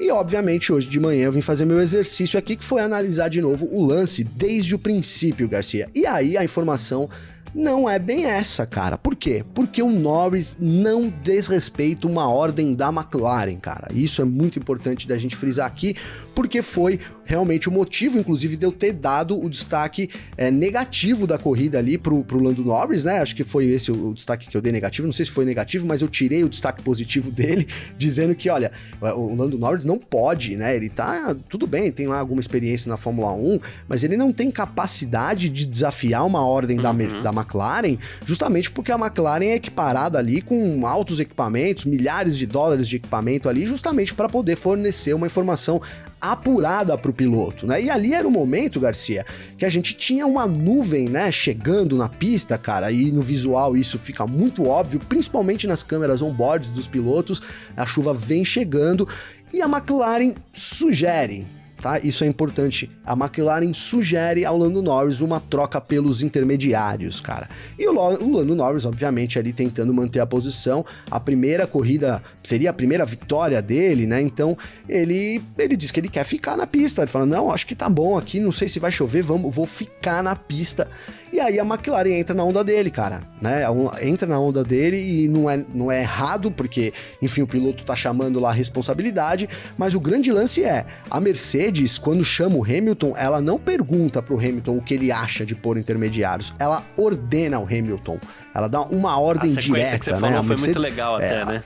E 0.00 0.10
obviamente 0.10 0.72
hoje 0.72 0.88
de 0.88 0.98
manhã 0.98 1.24
eu 1.24 1.32
vim 1.32 1.42
fazer 1.42 1.66
meu 1.66 1.78
exercício 1.78 2.38
aqui 2.38 2.56
que 2.56 2.64
foi 2.64 2.80
analisar 2.80 3.28
de 3.28 3.42
novo 3.42 3.68
o 3.70 3.84
lance 3.84 4.24
desde 4.24 4.74
o 4.74 4.78
princípio, 4.78 5.46
Garcia. 5.46 5.90
E 5.94 6.06
aí 6.06 6.38
a 6.38 6.42
informação 6.42 7.06
não 7.54 7.88
é 7.88 7.98
bem 7.98 8.26
essa, 8.26 8.66
cara. 8.66 8.96
Por 8.96 9.16
quê? 9.16 9.44
Porque 9.54 9.82
o 9.82 9.90
Norris 9.90 10.56
não 10.58 11.08
desrespeita 11.08 12.06
uma 12.06 12.28
ordem 12.28 12.74
da 12.74 12.88
McLaren, 12.88 13.56
cara. 13.56 13.88
Isso 13.92 14.22
é 14.22 14.24
muito 14.24 14.58
importante 14.58 15.08
da 15.08 15.18
gente 15.18 15.36
frisar 15.36 15.66
aqui, 15.66 15.96
porque 16.34 16.62
foi 16.62 17.00
realmente 17.30 17.68
o 17.68 17.72
motivo, 17.72 18.18
inclusive, 18.18 18.56
de 18.56 18.66
eu 18.66 18.72
ter 18.72 18.92
dado 18.92 19.40
o 19.40 19.48
destaque 19.48 20.10
é, 20.36 20.50
negativo 20.50 21.28
da 21.28 21.38
corrida 21.38 21.78
ali 21.78 21.96
pro, 21.96 22.24
pro 22.24 22.42
Lando 22.42 22.64
Norris, 22.64 23.04
né? 23.04 23.20
Acho 23.20 23.36
que 23.36 23.44
foi 23.44 23.66
esse 23.66 23.92
o, 23.92 24.08
o, 24.08 24.14
destaque 24.14 24.48
que 24.48 24.56
eu 24.56 24.60
dei 24.60 24.72
negativo. 24.72 25.06
Não 25.06 25.12
sei 25.12 25.24
se 25.24 25.30
foi 25.30 25.44
negativo, 25.44 25.86
mas 25.86 26.02
eu 26.02 26.08
tirei 26.08 26.42
o 26.42 26.48
destaque 26.48 26.82
positivo 26.82 27.30
dele, 27.30 27.68
dizendo 27.96 28.34
que, 28.34 28.50
olha, 28.50 28.72
o 29.00 29.36
Lando 29.36 29.56
Norris 29.56 29.84
não 29.84 29.96
pode, 29.96 30.56
né? 30.56 30.74
Ele 30.74 30.88
tá. 30.88 31.36
Tudo 31.48 31.68
bem, 31.68 31.92
tem 31.92 32.08
lá 32.08 32.18
alguma 32.18 32.40
experiência 32.40 32.88
na 32.88 32.96
Fórmula 32.96 33.30
1, 33.32 33.60
mas 33.88 34.02
ele 34.02 34.16
não 34.16 34.32
tem 34.32 34.50
capacidade 34.50 35.48
de 35.48 35.66
desafiar 35.66 36.26
uma 36.26 36.44
ordem 36.44 36.78
uhum. 36.78 36.82
da, 36.82 37.30
da 37.30 37.40
McLaren, 37.40 37.96
justamente 38.26 38.68
porque 38.72 38.90
a 38.90 38.98
McLaren 38.98 39.44
é 39.44 39.54
equiparada 39.54 40.18
ali 40.18 40.42
com 40.42 40.84
altos 40.84 41.20
equipamentos, 41.20 41.84
milhares 41.84 42.36
de 42.36 42.44
dólares 42.44 42.88
de 42.88 42.96
equipamento 42.96 43.48
ali, 43.48 43.68
justamente 43.68 44.12
para 44.12 44.28
poder 44.28 44.56
fornecer 44.56 45.14
uma 45.14 45.28
informação 45.28 45.80
apurada 46.20 46.96
para 46.98 47.10
o 47.10 47.14
piloto, 47.14 47.66
né? 47.66 47.82
E 47.82 47.90
ali 47.90 48.12
era 48.12 48.28
o 48.28 48.30
momento, 48.30 48.78
Garcia, 48.78 49.24
que 49.56 49.64
a 49.64 49.68
gente 49.68 49.94
tinha 49.94 50.26
uma 50.26 50.46
nuvem, 50.46 51.08
né, 51.08 51.32
chegando 51.32 51.96
na 51.96 52.08
pista, 52.08 52.58
cara, 52.58 52.92
e 52.92 53.10
no 53.10 53.22
visual 53.22 53.76
isso 53.76 53.98
fica 53.98 54.26
muito 54.26 54.66
óbvio, 54.66 55.00
principalmente 55.08 55.66
nas 55.66 55.82
câmeras 55.82 56.20
on-boards 56.20 56.72
dos 56.72 56.86
pilotos, 56.86 57.40
a 57.76 57.86
chuva 57.86 58.12
vem 58.12 58.44
chegando 58.44 59.08
e 59.52 59.62
a 59.62 59.66
McLaren 59.66 60.34
sugere, 60.52 61.46
tá? 61.80 61.98
Isso 61.98 62.22
é 62.24 62.26
importante. 62.26 62.90
A 63.04 63.14
McLaren 63.14 63.72
sugere 63.72 64.44
ao 64.44 64.56
Lando 64.56 64.82
Norris 64.82 65.20
uma 65.20 65.40
troca 65.40 65.80
pelos 65.80 66.22
intermediários, 66.22 67.20
cara. 67.20 67.48
E 67.78 67.88
o, 67.88 67.92
o 67.92 68.32
Lando 68.32 68.54
Norris, 68.54 68.84
obviamente, 68.84 69.38
ali 69.38 69.52
tentando 69.52 69.92
manter 69.92 70.20
a 70.20 70.26
posição. 70.26 70.84
A 71.10 71.18
primeira 71.18 71.66
corrida 71.66 72.22
seria 72.44 72.70
a 72.70 72.72
primeira 72.72 73.04
vitória 73.04 73.60
dele, 73.62 74.06
né? 74.06 74.20
Então 74.20 74.56
ele 74.88 75.42
ele 75.58 75.76
diz 75.76 75.90
que 75.90 76.00
ele 76.00 76.08
quer 76.08 76.24
ficar 76.24 76.56
na 76.56 76.66
pista. 76.66 77.02
Ele 77.02 77.10
fala: 77.10 77.26
"Não, 77.26 77.50
acho 77.50 77.66
que 77.66 77.74
tá 77.74 77.88
bom 77.88 78.16
aqui, 78.16 78.38
não 78.38 78.52
sei 78.52 78.68
se 78.68 78.78
vai 78.78 78.92
chover, 78.92 79.22
vamos, 79.22 79.54
vou 79.54 79.66
ficar 79.66 80.22
na 80.22 80.36
pista". 80.36 80.88
E 81.32 81.38
aí 81.38 81.60
a 81.60 81.64
McLaren 81.64 82.18
entra 82.18 82.34
na 82.34 82.42
onda 82.42 82.64
dele, 82.64 82.90
cara, 82.90 83.22
né? 83.40 83.62
Entra 84.02 84.26
na 84.26 84.38
onda 84.40 84.64
dele 84.64 84.96
e 84.96 85.28
não 85.28 85.48
é, 85.48 85.64
não 85.72 85.90
é 85.90 86.00
errado, 86.00 86.50
porque, 86.50 86.92
enfim, 87.22 87.42
o 87.42 87.46
piloto 87.46 87.84
tá 87.84 87.94
chamando 87.94 88.40
lá 88.40 88.50
a 88.50 88.52
responsabilidade, 88.52 89.48
mas 89.78 89.94
o 89.94 90.00
grande 90.00 90.32
lance 90.32 90.64
é, 90.64 90.84
a 91.08 91.20
Mercedes, 91.20 91.69
quando 91.98 92.24
chama 92.24 92.56
o 92.56 92.64
Hamilton, 92.64 93.14
ela 93.16 93.40
não 93.40 93.58
pergunta 93.58 94.22
pro 94.22 94.36
Hamilton 94.36 94.76
o 94.76 94.82
que 94.82 94.94
ele 94.94 95.12
acha 95.12 95.44
de 95.44 95.54
pôr 95.54 95.78
intermediários, 95.78 96.52
ela 96.58 96.82
ordena 96.96 97.58
o 97.58 97.64
Hamilton. 97.64 98.18
Ela 98.54 98.68
dá 98.68 98.80
uma 98.82 99.18
ordem 99.18 99.52
a 99.52 99.60
direta, 99.60 99.98
que 99.98 100.04
você 100.04 100.12
né? 100.12 100.18
Falou 100.18 100.42
Mercedes, 100.42 100.64
foi 100.64 100.74
muito 100.74 100.82
legal 100.82 101.16
até, 101.16 101.40
é, 101.40 101.44
né? 101.44 101.62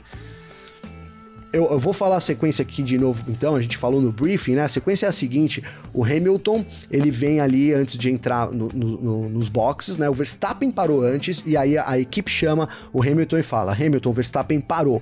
eu, 1.55 1.71
eu, 1.71 1.79
vou 1.79 1.93
falar 1.93 2.17
a 2.17 2.21
sequência 2.21 2.63
aqui 2.63 2.83
de 2.83 2.99
novo, 2.99 3.23
então, 3.29 3.55
a 3.55 3.63
gente 3.63 3.77
falou 3.77 4.01
no 4.01 4.11
briefing, 4.11 4.57
né? 4.57 4.63
A 4.63 4.69
sequência 4.69 5.07
é 5.07 5.09
a 5.09 5.13
seguinte: 5.13 5.63
o 5.93 6.05
Hamilton, 6.05 6.67
ele 6.91 7.13
vem 7.13 7.41
ali 7.41 7.73
antes 7.73 7.97
de 7.97 8.11
entrar 8.11 8.51
no, 8.51 8.69
no, 8.69 9.29
nos 9.29 9.49
boxes, 9.49 9.97
né? 9.97 10.11
O 10.11 10.15
Verstappen 10.15 10.73
parou 10.73 11.03
antes, 11.03 11.45
e 11.47 11.57
aí 11.57 11.79
a, 11.79 11.91
a, 11.91 11.99
equipe 11.99 12.29
chama 12.29 12.69
o 12.93 13.01
Hamilton 13.01 13.39
e 13.39 13.43
fala: 13.45 13.73
Hamilton, 13.73 14.11
o 14.11 14.13
Verstappen 14.13 14.61
parou. 14.61 15.01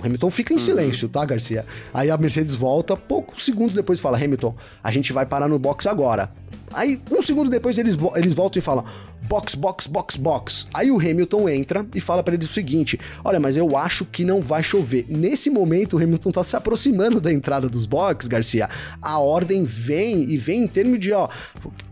O 0.00 0.06
Hamilton 0.06 0.30
fica 0.30 0.52
em 0.52 0.56
uhum. 0.56 0.62
silêncio, 0.62 1.08
tá, 1.08 1.24
Garcia? 1.24 1.64
Aí 1.92 2.10
a 2.10 2.16
Mercedes 2.16 2.54
volta, 2.54 2.96
poucos 2.96 3.44
segundos 3.44 3.74
depois 3.74 4.00
fala: 4.00 4.16
Hamilton, 4.16 4.54
a 4.82 4.90
gente 4.90 5.12
vai 5.12 5.26
parar 5.26 5.48
no 5.48 5.58
box 5.58 5.86
agora. 5.86 6.30
Aí, 6.72 7.00
um 7.10 7.20
segundo 7.20 7.50
depois, 7.50 7.76
eles, 7.78 7.96
eles 8.16 8.32
voltam 8.32 8.58
e 8.58 8.62
falam: 8.62 8.84
box, 9.22 9.54
box, 9.54 9.86
box, 9.86 10.16
box. 10.16 10.66
Aí 10.72 10.90
o 10.90 10.98
Hamilton 10.98 11.48
entra 11.48 11.86
e 11.94 12.00
fala 12.00 12.22
para 12.22 12.34
ele 12.34 12.44
o 12.44 12.48
seguinte: 12.48 12.98
Olha, 13.24 13.38
mas 13.38 13.56
eu 13.56 13.76
acho 13.76 14.04
que 14.04 14.24
não 14.24 14.40
vai 14.40 14.62
chover. 14.62 15.06
Nesse 15.08 15.50
momento, 15.50 15.96
o 15.96 16.02
Hamilton 16.02 16.30
tá 16.30 16.44
se 16.44 16.56
aproximando 16.56 17.20
da 17.20 17.32
entrada 17.32 17.68
dos 17.68 17.86
boxes, 17.86 18.28
Garcia. 18.28 18.68
A 19.02 19.18
ordem 19.18 19.64
vem 19.64 20.30
e 20.30 20.38
vem 20.38 20.62
em 20.62 20.66
termos 20.66 20.98
de, 20.98 21.12
ó, 21.12 21.28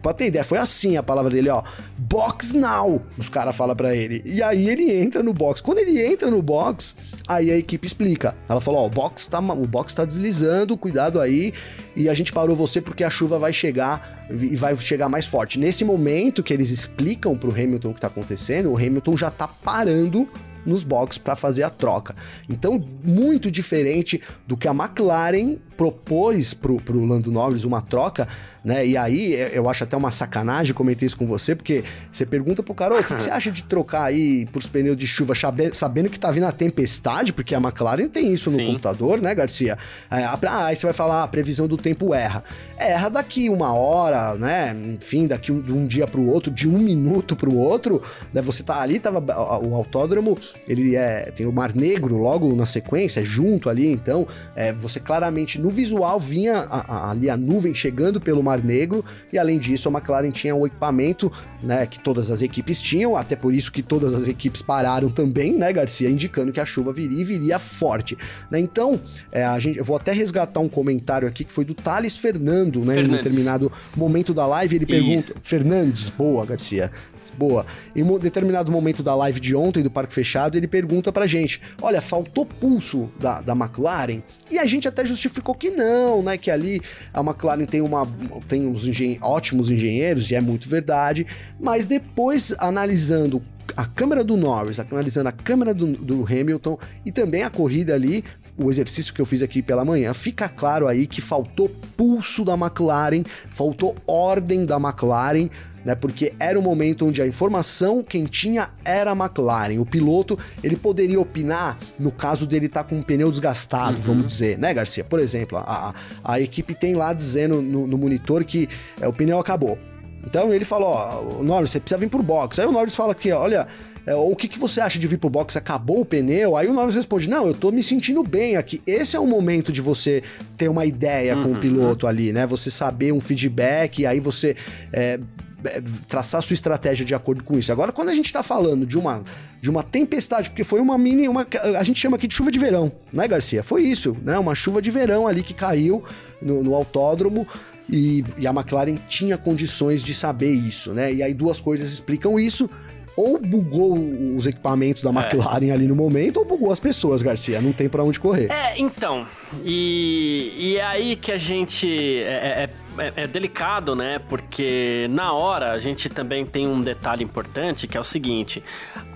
pra 0.02 0.12
ter 0.12 0.26
ideia, 0.26 0.44
foi 0.44 0.58
assim 0.58 0.96
a 0.96 1.02
palavra 1.02 1.30
dele, 1.30 1.48
ó. 1.48 1.62
Box 1.96 2.52
now! 2.54 3.02
Os 3.16 3.28
caras 3.28 3.54
falam 3.54 3.76
para 3.76 3.94
ele. 3.94 4.22
E 4.24 4.42
aí 4.42 4.68
ele 4.68 4.92
entra 4.92 5.22
no 5.22 5.34
box. 5.34 5.60
Quando 5.60 5.78
ele 5.78 6.00
entra 6.00 6.30
no 6.30 6.40
box, 6.40 6.96
aí 7.26 7.50
a 7.50 7.56
equipe 7.56 7.86
explica. 7.86 8.36
Ela 8.48 8.60
falou: 8.60 8.80
Ó, 8.80 8.86
o 8.86 8.90
box 8.90 9.26
tá, 9.26 9.40
o 9.40 9.66
box 9.66 9.94
tá 9.94 10.04
deslizando, 10.04 10.76
cuidado 10.76 11.20
aí. 11.20 11.52
E 11.94 12.08
a 12.08 12.14
gente 12.14 12.32
parou 12.32 12.54
você 12.54 12.80
porque 12.80 13.02
a 13.02 13.10
chuva 13.10 13.38
vai 13.40 13.52
chegar 13.52 14.26
e 14.30 14.54
vai 14.54 14.76
chegar 14.76 15.08
mais 15.08 15.26
forte. 15.26 15.58
Nesse 15.58 15.84
momento 15.84 16.42
que 16.42 16.52
eles 16.52 16.70
explicam 16.70 17.17
pro 17.18 17.50
Hamilton 17.50 17.90
o 17.90 17.94
que 17.94 18.00
tá 18.00 18.06
acontecendo, 18.06 18.70
o 18.70 18.76
Hamilton 18.76 19.16
já 19.16 19.30
tá 19.30 19.48
parando 19.48 20.28
nos 20.64 20.84
boxes 20.84 21.18
para 21.18 21.34
fazer 21.34 21.62
a 21.62 21.70
troca. 21.70 22.14
Então, 22.48 22.82
muito 23.02 23.50
diferente 23.50 24.20
do 24.46 24.56
que 24.56 24.68
a 24.68 24.72
McLaren 24.72 25.56
propôs 25.78 26.52
pro, 26.52 26.76
pro 26.78 27.04
Lando 27.04 27.30
Norris 27.30 27.62
uma 27.62 27.80
troca, 27.80 28.26
né? 28.64 28.84
E 28.84 28.96
aí 28.96 29.34
eu 29.52 29.70
acho 29.70 29.84
até 29.84 29.96
uma 29.96 30.10
sacanagem 30.10 30.74
comentei 30.74 31.06
isso 31.06 31.16
com 31.16 31.24
você, 31.24 31.54
porque 31.54 31.84
você 32.10 32.26
pergunta 32.26 32.64
pro 32.64 32.74
cara, 32.74 32.94
o 32.94 32.98
que, 32.98 33.14
que, 33.14 33.22
você 33.22 33.30
acha 33.30 33.50
de 33.52 33.62
trocar 33.62 34.02
aí 34.02 34.44
pros 34.46 34.66
pneus 34.66 34.96
de 34.96 35.06
chuva, 35.06 35.34
sabendo 35.72 36.08
que 36.08 36.18
tá 36.18 36.32
vindo 36.32 36.46
a 36.46 36.52
tempestade, 36.52 37.32
porque 37.32 37.54
a 37.54 37.58
McLaren 37.58 38.08
tem 38.08 38.32
isso 38.32 38.50
no 38.50 38.56
Sim. 38.56 38.66
computador, 38.66 39.20
né, 39.20 39.32
Garcia? 39.36 39.78
É, 40.10 40.24
ah, 40.24 40.38
aí 40.64 40.74
você 40.74 40.84
vai 40.84 40.92
falar, 40.92 41.22
a 41.22 41.28
previsão 41.28 41.68
do 41.68 41.76
tempo 41.76 42.12
erra. 42.12 42.42
Erra 42.76 43.08
daqui 43.08 43.48
uma 43.48 43.72
hora, 43.72 44.34
né? 44.34 44.76
Enfim, 45.00 45.28
daqui 45.28 45.52
um, 45.52 45.60
de 45.60 45.72
um 45.72 45.84
dia 45.84 46.08
pro 46.08 46.26
outro, 46.26 46.50
de 46.50 46.68
um 46.68 46.78
minuto 46.78 47.36
pro 47.36 47.54
outro, 47.54 48.02
né? 48.34 48.42
Você 48.42 48.64
tá 48.64 48.82
ali, 48.82 48.98
tava 48.98 49.20
o 49.64 49.76
autódromo, 49.76 50.36
ele 50.66 50.96
é 50.96 51.30
tem 51.30 51.46
o 51.46 51.52
Mar 51.52 51.72
Negro 51.72 52.16
logo 52.16 52.52
na 52.56 52.66
sequência, 52.66 53.24
junto 53.24 53.70
ali, 53.70 53.86
então 53.86 54.26
é, 54.56 54.72
você 54.72 54.98
claramente 54.98 55.60
no 55.60 55.67
visual 55.70 56.18
vinha 56.20 56.54
a, 56.54 56.94
a, 56.94 57.10
ali 57.10 57.28
a 57.30 57.36
nuvem 57.36 57.74
chegando 57.74 58.20
pelo 58.20 58.42
Mar 58.42 58.62
Negro 58.62 59.04
e 59.32 59.38
além 59.38 59.58
disso 59.58 59.88
a 59.88 59.92
McLaren 59.92 60.30
tinha 60.30 60.54
o 60.54 60.66
equipamento, 60.66 61.32
né, 61.62 61.86
que 61.86 61.98
todas 61.98 62.30
as 62.30 62.42
equipes 62.42 62.80
tinham, 62.80 63.16
até 63.16 63.36
por 63.36 63.54
isso 63.54 63.70
que 63.72 63.82
todas 63.82 64.14
as 64.14 64.28
equipes 64.28 64.62
pararam 64.62 65.10
também, 65.10 65.56
né, 65.56 65.72
Garcia, 65.72 66.08
indicando 66.08 66.52
que 66.52 66.60
a 66.60 66.66
chuva 66.66 66.92
viria 66.92 67.20
e 67.20 67.24
viria 67.24 67.58
forte, 67.58 68.16
né? 68.50 68.58
Então, 68.58 69.00
é, 69.32 69.44
a 69.44 69.58
gente, 69.58 69.78
eu 69.78 69.84
vou 69.84 69.96
até 69.96 70.12
resgatar 70.12 70.60
um 70.60 70.68
comentário 70.68 71.26
aqui 71.26 71.44
que 71.44 71.52
foi 71.52 71.64
do 71.64 71.74
Thales 71.74 72.16
Fernando, 72.16 72.84
né, 72.84 72.94
Fernandes. 72.94 73.12
em 73.12 73.22
determinado 73.22 73.72
momento 73.96 74.32
da 74.32 74.46
live, 74.46 74.76
ele 74.76 74.86
pergunta, 74.86 75.32
isso. 75.32 75.34
Fernandes, 75.42 76.08
boa, 76.10 76.44
Garcia 76.44 76.90
boa. 77.38 77.64
Em 77.94 78.02
um 78.02 78.18
determinado 78.18 78.70
momento 78.72 79.02
da 79.02 79.14
live 79.14 79.38
de 79.38 79.54
ontem, 79.54 79.82
do 79.82 79.90
Parque 79.90 80.12
Fechado, 80.12 80.56
ele 80.56 80.66
pergunta 80.66 81.12
pra 81.12 81.26
gente: 81.26 81.62
olha, 81.80 82.00
faltou 82.00 82.44
pulso 82.44 83.10
da, 83.18 83.40
da 83.40 83.52
McLaren? 83.52 84.22
E 84.50 84.58
a 84.58 84.64
gente 84.64 84.88
até 84.88 85.04
justificou 85.04 85.54
que 85.54 85.70
não, 85.70 86.22
né? 86.22 86.36
Que 86.36 86.50
ali 86.50 86.80
a 87.14 87.20
McLaren 87.20 87.64
tem, 87.64 87.80
uma, 87.80 88.06
tem 88.48 88.66
uns 88.66 88.88
engen 88.88 89.18
ótimos 89.22 89.70
engenheiros, 89.70 90.30
e 90.30 90.34
é 90.34 90.40
muito 90.40 90.68
verdade, 90.68 91.26
mas 91.60 91.84
depois 91.84 92.54
analisando 92.58 93.42
a 93.76 93.84
câmera 93.84 94.24
do 94.24 94.36
Norris, 94.36 94.80
analisando 94.80 95.28
a 95.28 95.32
câmera 95.32 95.74
do, 95.74 95.86
do, 95.92 96.24
Hamilton 96.24 96.78
e 97.04 97.12
também 97.12 97.42
a 97.42 97.50
corrida 97.50 97.94
ali, 97.94 98.24
o 98.58 98.70
exercício 98.70 99.14
que 99.14 99.20
eu 99.20 99.26
fiz 99.26 99.42
aqui 99.42 99.62
pela 99.62 99.84
manhã, 99.84 100.12
fica 100.12 100.48
claro 100.48 100.88
aí 100.88 101.06
que 101.06 101.20
faltou 101.20 101.68
pulso 101.96 102.44
da 102.44 102.54
McLaren, 102.54 103.22
faltou 103.50 103.94
ordem 104.06 104.66
da 104.66 104.76
McLaren 104.76 105.48
né? 105.84 105.94
Porque 105.94 106.34
era 106.38 106.58
o 106.58 106.62
momento 106.62 107.06
onde 107.06 107.22
a 107.22 107.26
informação 107.26 108.02
quem 108.02 108.26
tinha 108.26 108.68
era 108.84 109.12
a 109.12 109.16
McLaren. 109.16 109.78
O 109.78 109.86
piloto, 109.86 110.38
ele 110.62 110.76
poderia 110.76 111.20
opinar 111.20 111.78
no 111.98 112.10
caso 112.10 112.46
dele 112.46 112.66
estar 112.66 112.84
tá 112.84 112.90
com 112.90 112.96
um 112.96 113.02
pneu 113.02 113.30
desgastado, 113.30 113.96
uhum. 113.96 114.02
vamos 114.02 114.26
dizer, 114.26 114.58
né, 114.58 114.74
Garcia? 114.74 115.02
Por 115.02 115.18
exemplo, 115.18 115.56
a, 115.58 115.94
a 116.22 116.40
equipe 116.40 116.74
tem 116.74 116.94
lá 116.94 117.12
dizendo 117.12 117.62
no, 117.62 117.86
no 117.86 117.96
monitor 117.96 118.44
que 118.44 118.68
é, 119.00 119.08
o 119.08 119.12
pneu 119.12 119.38
acabou. 119.38 119.78
Então 120.26 120.52
ele 120.52 120.64
falou, 120.64 120.90
ó, 120.90 121.42
Norris, 121.42 121.70
você 121.70 121.80
precisa 121.80 121.98
vir 121.98 122.10
pro 122.10 122.22
box. 122.22 122.58
Aí 122.58 122.66
o 122.66 122.72
Norris 122.72 122.94
fala 122.94 123.12
aqui, 123.12 123.32
olha, 123.32 123.66
é, 124.08 124.14
o 124.14 124.34
que, 124.34 124.48
que 124.48 124.58
você 124.58 124.80
acha 124.80 124.98
de 124.98 125.06
vir 125.06 125.18
pro 125.18 125.28
box? 125.28 125.54
Acabou 125.58 126.00
o 126.00 126.04
pneu? 126.04 126.56
Aí 126.56 126.66
o 126.66 126.72
Norris 126.72 126.94
responde: 126.94 127.28
Não, 127.28 127.46
eu 127.46 127.52
tô 127.52 127.70
me 127.70 127.82
sentindo 127.82 128.22
bem 128.22 128.56
aqui. 128.56 128.80
Esse 128.86 129.16
é 129.16 129.20
o 129.20 129.26
momento 129.26 129.70
de 129.70 129.82
você 129.82 130.22
ter 130.56 130.68
uma 130.68 130.86
ideia 130.86 131.36
uhum. 131.36 131.42
com 131.42 131.48
o 131.50 131.52
uhum. 131.52 131.60
piloto 131.60 132.06
ali, 132.06 132.32
né? 132.32 132.46
Você 132.46 132.70
saber 132.70 133.12
um 133.12 133.20
feedback, 133.20 133.98
e 133.98 134.06
aí 134.06 134.18
você 134.18 134.56
é, 134.94 135.20
é, 135.62 135.82
traçar 136.08 136.42
sua 136.42 136.54
estratégia 136.54 137.04
de 137.04 137.14
acordo 137.14 137.44
com 137.44 137.58
isso. 137.58 137.70
Agora, 137.70 137.92
quando 137.92 138.08
a 138.08 138.14
gente 138.14 138.24
está 138.24 138.42
falando 138.42 138.86
de 138.86 138.96
uma, 138.96 139.22
de 139.60 139.68
uma 139.68 139.82
tempestade, 139.82 140.48
porque 140.48 140.64
foi 140.64 140.80
uma 140.80 140.96
mini, 140.96 141.28
uma, 141.28 141.46
a 141.78 141.84
gente 141.84 142.00
chama 142.00 142.16
aqui 142.16 142.26
de 142.26 142.34
chuva 142.34 142.50
de 142.50 142.58
verão, 142.58 142.90
né, 143.12 143.28
Garcia? 143.28 143.62
Foi 143.62 143.82
isso, 143.82 144.16
né? 144.22 144.38
Uma 144.38 144.54
chuva 144.54 144.80
de 144.80 144.90
verão 144.90 145.26
ali 145.26 145.42
que 145.42 145.52
caiu 145.52 146.02
no, 146.40 146.64
no 146.64 146.74
autódromo 146.74 147.46
e, 147.90 148.24
e, 148.38 148.46
a 148.46 148.50
McLaren 148.50 148.96
tinha 149.08 149.36
condições 149.36 150.02
de 150.02 150.14
saber 150.14 150.52
isso, 150.52 150.92
né? 150.92 151.12
E 151.12 151.22
aí 151.22 151.34
duas 151.34 151.60
coisas 151.60 151.92
explicam 151.92 152.38
isso. 152.38 152.70
Ou 153.18 153.36
bugou 153.36 153.98
os 154.36 154.46
equipamentos 154.46 155.02
da 155.02 155.10
é. 155.10 155.12
McLaren 155.12 155.66
é. 155.66 155.72
ali 155.72 155.88
no 155.88 155.96
momento, 155.96 156.36
ou 156.36 156.44
bugou 156.44 156.70
as 156.70 156.78
pessoas, 156.78 157.20
Garcia. 157.20 157.60
Não 157.60 157.72
tem 157.72 157.88
para 157.88 158.04
onde 158.04 158.20
correr. 158.20 158.48
É, 158.48 158.78
então. 158.78 159.26
E, 159.64 160.52
e 160.56 160.76
é 160.76 160.84
aí 160.84 161.16
que 161.16 161.32
a 161.32 161.36
gente. 161.36 162.22
É, 162.22 162.68
é, 162.68 162.70
é, 162.96 163.12
é, 163.16 163.26
delicado, 163.26 163.96
né? 163.96 164.20
Porque 164.28 165.08
na 165.10 165.32
hora 165.32 165.72
a 165.72 165.78
gente 165.80 166.08
também 166.08 166.46
tem 166.46 166.68
um 166.68 166.80
detalhe 166.80 167.24
importante 167.24 167.88
que 167.88 167.96
é 167.96 168.00
o 168.00 168.04
seguinte: 168.04 168.62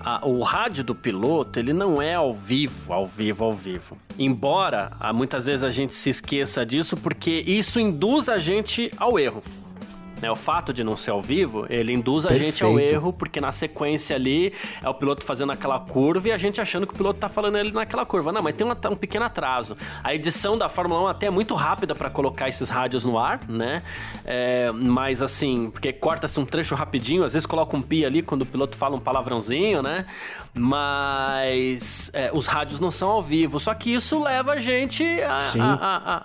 a, 0.01 0.27
o 0.27 0.41
rádio 0.41 0.83
do 0.83 0.93
piloto 0.93 1.57
ele 1.57 1.71
não 1.71 2.01
é 2.01 2.15
ao 2.15 2.33
vivo, 2.33 2.91
ao 2.91 3.05
vivo, 3.05 3.45
ao 3.45 3.53
vivo. 3.53 3.97
Embora 4.19 4.91
muitas 5.13 5.45
vezes 5.45 5.63
a 5.63 5.69
gente 5.69 5.95
se 5.95 6.09
esqueça 6.09 6.65
disso, 6.65 6.97
porque 6.97 7.43
isso 7.47 7.79
induz 7.79 8.27
a 8.27 8.37
gente 8.37 8.91
ao 8.97 9.17
erro. 9.17 9.41
Né? 10.23 10.31
O 10.31 10.37
fato 10.37 10.71
de 10.71 10.85
não 10.85 10.95
ser 10.95 11.11
ao 11.11 11.21
vivo, 11.21 11.65
ele 11.69 11.91
induz 11.91 12.25
a 12.25 12.29
Perfeito. 12.29 12.51
gente 12.51 12.63
ao 12.63 12.79
erro, 12.79 13.11
porque 13.11 13.41
na 13.41 13.51
sequência 13.51 14.15
ali 14.15 14.53
é 14.81 14.87
o 14.87 14.93
piloto 14.93 15.25
fazendo 15.25 15.51
aquela 15.51 15.77
curva 15.81 16.29
e 16.29 16.31
a 16.31 16.37
gente 16.37 16.61
achando 16.61 16.87
que 16.87 16.93
o 16.93 16.95
piloto 16.95 17.19
tá 17.19 17.27
falando 17.27 17.57
ele 17.57 17.73
naquela 17.73 18.05
curva. 18.05 18.31
Não, 18.31 18.41
mas 18.41 18.55
tem 18.55 18.65
uma, 18.65 18.77
um 18.89 18.95
pequeno 18.95 19.25
atraso. 19.25 19.75
A 20.01 20.15
edição 20.15 20.57
da 20.57 20.69
Fórmula 20.69 21.01
1 21.01 21.07
até 21.07 21.25
é 21.25 21.29
muito 21.29 21.53
rápida 21.55 21.93
para 21.93 22.09
colocar 22.09 22.47
esses 22.47 22.69
rádios 22.69 23.03
no 23.03 23.19
ar, 23.19 23.41
né? 23.49 23.83
É, 24.23 24.71
mas 24.71 25.21
assim, 25.21 25.69
porque 25.69 25.91
corta-se 25.91 26.39
um 26.39 26.45
trecho 26.45 26.73
rapidinho, 26.73 27.25
às 27.25 27.33
vezes 27.33 27.45
coloca 27.45 27.75
um 27.75 27.81
pi 27.81 28.05
ali 28.05 28.21
quando 28.21 28.43
o 28.43 28.45
piloto 28.45 28.77
fala 28.77 28.95
um 28.95 29.01
palavrãozinho, 29.01 29.81
né? 29.81 30.05
Mas 30.53 32.09
é, 32.13 32.31
os 32.33 32.47
rádios 32.47 32.79
não 32.79 32.91
são 32.91 33.09
ao 33.09 33.21
vivo. 33.21 33.59
Só 33.59 33.73
que 33.73 33.93
isso 33.93 34.23
leva 34.23 34.53
a 34.53 34.59
gente 34.61 35.03
a. 35.21 35.39
a, 35.59 35.73
a, 35.73 36.17
a 36.17 36.23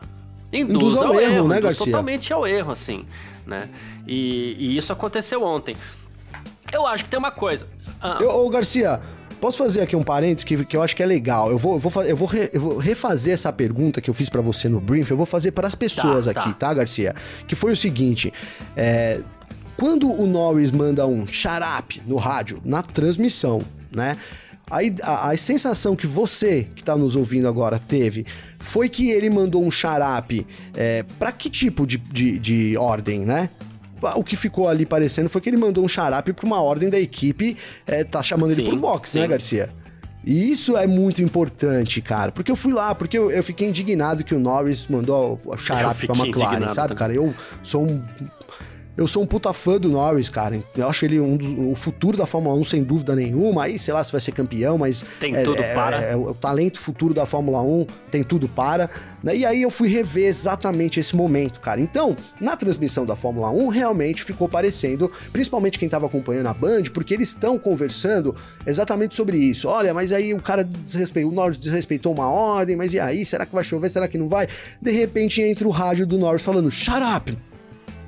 induz, 0.52 0.76
induz 0.76 0.96
ao, 1.02 1.08
ao 1.08 1.20
erro, 1.20 1.32
erro, 1.32 1.48
né, 1.48 1.60
Garcia? 1.60 1.84
Totalmente 1.84 2.32
ao 2.32 2.46
erro, 2.46 2.70
assim 2.70 3.04
né? 3.48 3.68
E, 4.06 4.56
e 4.58 4.76
isso 4.76 4.92
aconteceu 4.92 5.42
ontem. 5.42 5.76
Eu 6.72 6.86
acho 6.86 7.04
que 7.04 7.10
tem 7.10 7.18
uma 7.18 7.30
coisa. 7.30 7.66
Ah, 8.00 8.18
eu, 8.20 8.28
ô, 8.28 8.48
Garcia, 8.48 9.00
Posso 9.40 9.56
fazer 9.56 9.82
aqui 9.82 9.94
um 9.94 10.02
parênteses 10.02 10.44
que, 10.44 10.64
que 10.64 10.76
eu 10.76 10.82
acho 10.82 10.96
que 10.96 11.02
é 11.02 11.06
legal? 11.06 11.50
Eu 11.50 11.58
vou, 11.58 11.74
eu 11.74 11.80
vou, 11.80 12.02
eu 12.02 12.16
vou, 12.16 12.26
re, 12.26 12.50
eu 12.52 12.60
vou 12.60 12.76
refazer 12.76 13.34
essa 13.34 13.52
pergunta 13.52 14.00
que 14.00 14.10
eu 14.10 14.14
fiz 14.14 14.28
para 14.28 14.40
você 14.40 14.68
no 14.68 14.80
brief, 14.80 15.10
eu 15.10 15.16
vou 15.16 15.26
fazer 15.26 15.52
para 15.52 15.66
as 15.68 15.74
pessoas 15.74 16.24
tá, 16.24 16.32
aqui, 16.32 16.52
tá. 16.54 16.68
tá. 16.68 16.74
Garcia? 16.74 17.14
Que 17.46 17.54
foi 17.54 17.72
o 17.72 17.76
seguinte: 17.76 18.32
é, 18.76 19.20
quando 19.76 20.10
o 20.10 20.26
Norris 20.26 20.72
manda 20.72 21.06
um 21.06 21.24
xarape 21.24 22.02
no 22.04 22.16
rádio, 22.16 22.60
na 22.64 22.82
transmissão, 22.82 23.62
né? 23.92 24.16
Aí 24.70 24.94
a, 25.02 25.30
a 25.30 25.37
sensação 25.37 25.96
que 25.96 26.06
você 26.06 26.66
que 26.75 26.82
está 26.82 26.96
nos 26.96 27.16
ouvindo 27.16 27.48
agora 27.48 27.78
teve 27.78 28.26
foi 28.58 28.88
que 28.88 29.10
ele 29.10 29.30
mandou 29.30 29.64
um 29.64 29.70
xarape 29.70 30.46
é, 30.76 31.04
para 31.18 31.32
que 31.32 31.48
tipo 31.48 31.87
de, 31.87 31.96
de, 31.98 32.38
de 32.38 32.76
ordem, 32.76 33.25
né? 33.25 33.50
o 34.14 34.22
que 34.22 34.37
ficou 34.37 34.68
ali 34.68 34.87
parecendo 34.87 35.28
foi 35.28 35.40
que 35.40 35.50
ele 35.50 35.56
mandou 35.56 35.84
um 35.84 35.88
xarape 35.88 36.32
para 36.32 36.46
uma 36.46 36.62
ordem 36.62 36.88
da 36.88 37.00
equipe, 37.00 37.56
é, 37.87 38.04
tá 38.04 38.22
chamando 38.22 38.54
sim, 38.54 38.62
ele 38.62 38.70
pro 38.70 38.78
box, 38.78 39.14
né, 39.14 39.22
sim. 39.22 39.26
né, 39.26 39.28
Garcia? 39.28 39.70
E 40.25 40.50
isso 40.50 40.76
é 40.76 40.87
muito 40.87 41.22
importante, 41.22 42.00
cara, 42.00 42.30
porque 42.30 42.50
eu 42.50 42.56
fui 42.56 42.72
lá, 42.72 42.94
porque 42.94 43.18
eu, 43.18 43.30
eu 43.30 43.42
fiquei 43.42 43.68
indignado 43.68 44.22
que 44.22 44.34
o 44.34 44.38
Norris 44.38 44.87
mandou 44.87 45.40
o 45.44 45.56
xarape 45.56 46.06
pra 46.06 46.16
McLaren, 46.16 46.68
sabe, 46.68 46.94
também. 46.94 46.96
cara? 46.96 47.14
Eu 47.14 47.34
sou 47.62 47.84
um 47.84 48.04
eu 48.98 49.06
sou 49.06 49.22
um 49.22 49.26
puta 49.26 49.52
fã 49.52 49.78
do 49.78 49.88
Norris, 49.88 50.28
cara. 50.28 50.58
Eu 50.76 50.88
acho 50.88 51.04
ele 51.04 51.20
um 51.20 51.36
do, 51.36 51.70
o 51.70 51.76
futuro 51.76 52.18
da 52.18 52.26
Fórmula 52.26 52.56
1, 52.56 52.64
sem 52.64 52.82
dúvida 52.82 53.14
nenhuma. 53.14 53.62
Aí, 53.62 53.78
sei 53.78 53.94
lá 53.94 54.02
se 54.02 54.10
vai 54.10 54.20
ser 54.20 54.32
campeão, 54.32 54.76
mas. 54.76 55.04
Tem 55.20 55.36
é, 55.36 55.44
tudo 55.44 55.62
é, 55.62 55.72
para. 55.72 56.00
É, 56.02 56.16
o 56.16 56.34
talento 56.34 56.80
futuro 56.80 57.14
da 57.14 57.24
Fórmula 57.24 57.62
1 57.62 57.86
tem 58.10 58.24
tudo 58.24 58.48
para. 58.48 58.90
Né? 59.22 59.36
E 59.36 59.46
aí 59.46 59.62
eu 59.62 59.70
fui 59.70 59.86
rever 59.88 60.26
exatamente 60.26 60.98
esse 60.98 61.14
momento, 61.14 61.60
cara. 61.60 61.80
Então, 61.80 62.16
na 62.40 62.56
transmissão 62.56 63.06
da 63.06 63.14
Fórmula 63.14 63.52
1, 63.52 63.68
realmente 63.68 64.24
ficou 64.24 64.48
parecendo, 64.48 65.08
principalmente 65.32 65.78
quem 65.78 65.88
tava 65.88 66.06
acompanhando 66.06 66.48
a 66.48 66.54
Band, 66.54 66.82
porque 66.92 67.14
eles 67.14 67.28
estão 67.28 67.56
conversando 67.56 68.34
exatamente 68.66 69.14
sobre 69.14 69.36
isso. 69.36 69.68
Olha, 69.68 69.94
mas 69.94 70.12
aí 70.12 70.34
o 70.34 70.42
cara 70.42 70.64
desrespeitou, 70.64 71.30
o 71.30 71.34
Norris 71.34 71.56
desrespeitou 71.56 72.12
uma 72.12 72.28
ordem, 72.28 72.74
mas 72.74 72.92
e 72.92 72.98
aí? 72.98 73.24
Será 73.24 73.46
que 73.46 73.54
vai 73.54 73.62
chover? 73.62 73.90
Será 73.90 74.08
que 74.08 74.18
não 74.18 74.28
vai? 74.28 74.48
De 74.82 74.90
repente 74.90 75.40
entra 75.40 75.68
o 75.68 75.70
rádio 75.70 76.04
do 76.04 76.18
Norris 76.18 76.42
falando: 76.42 76.68
shut 76.68 76.98
up! 77.00 77.38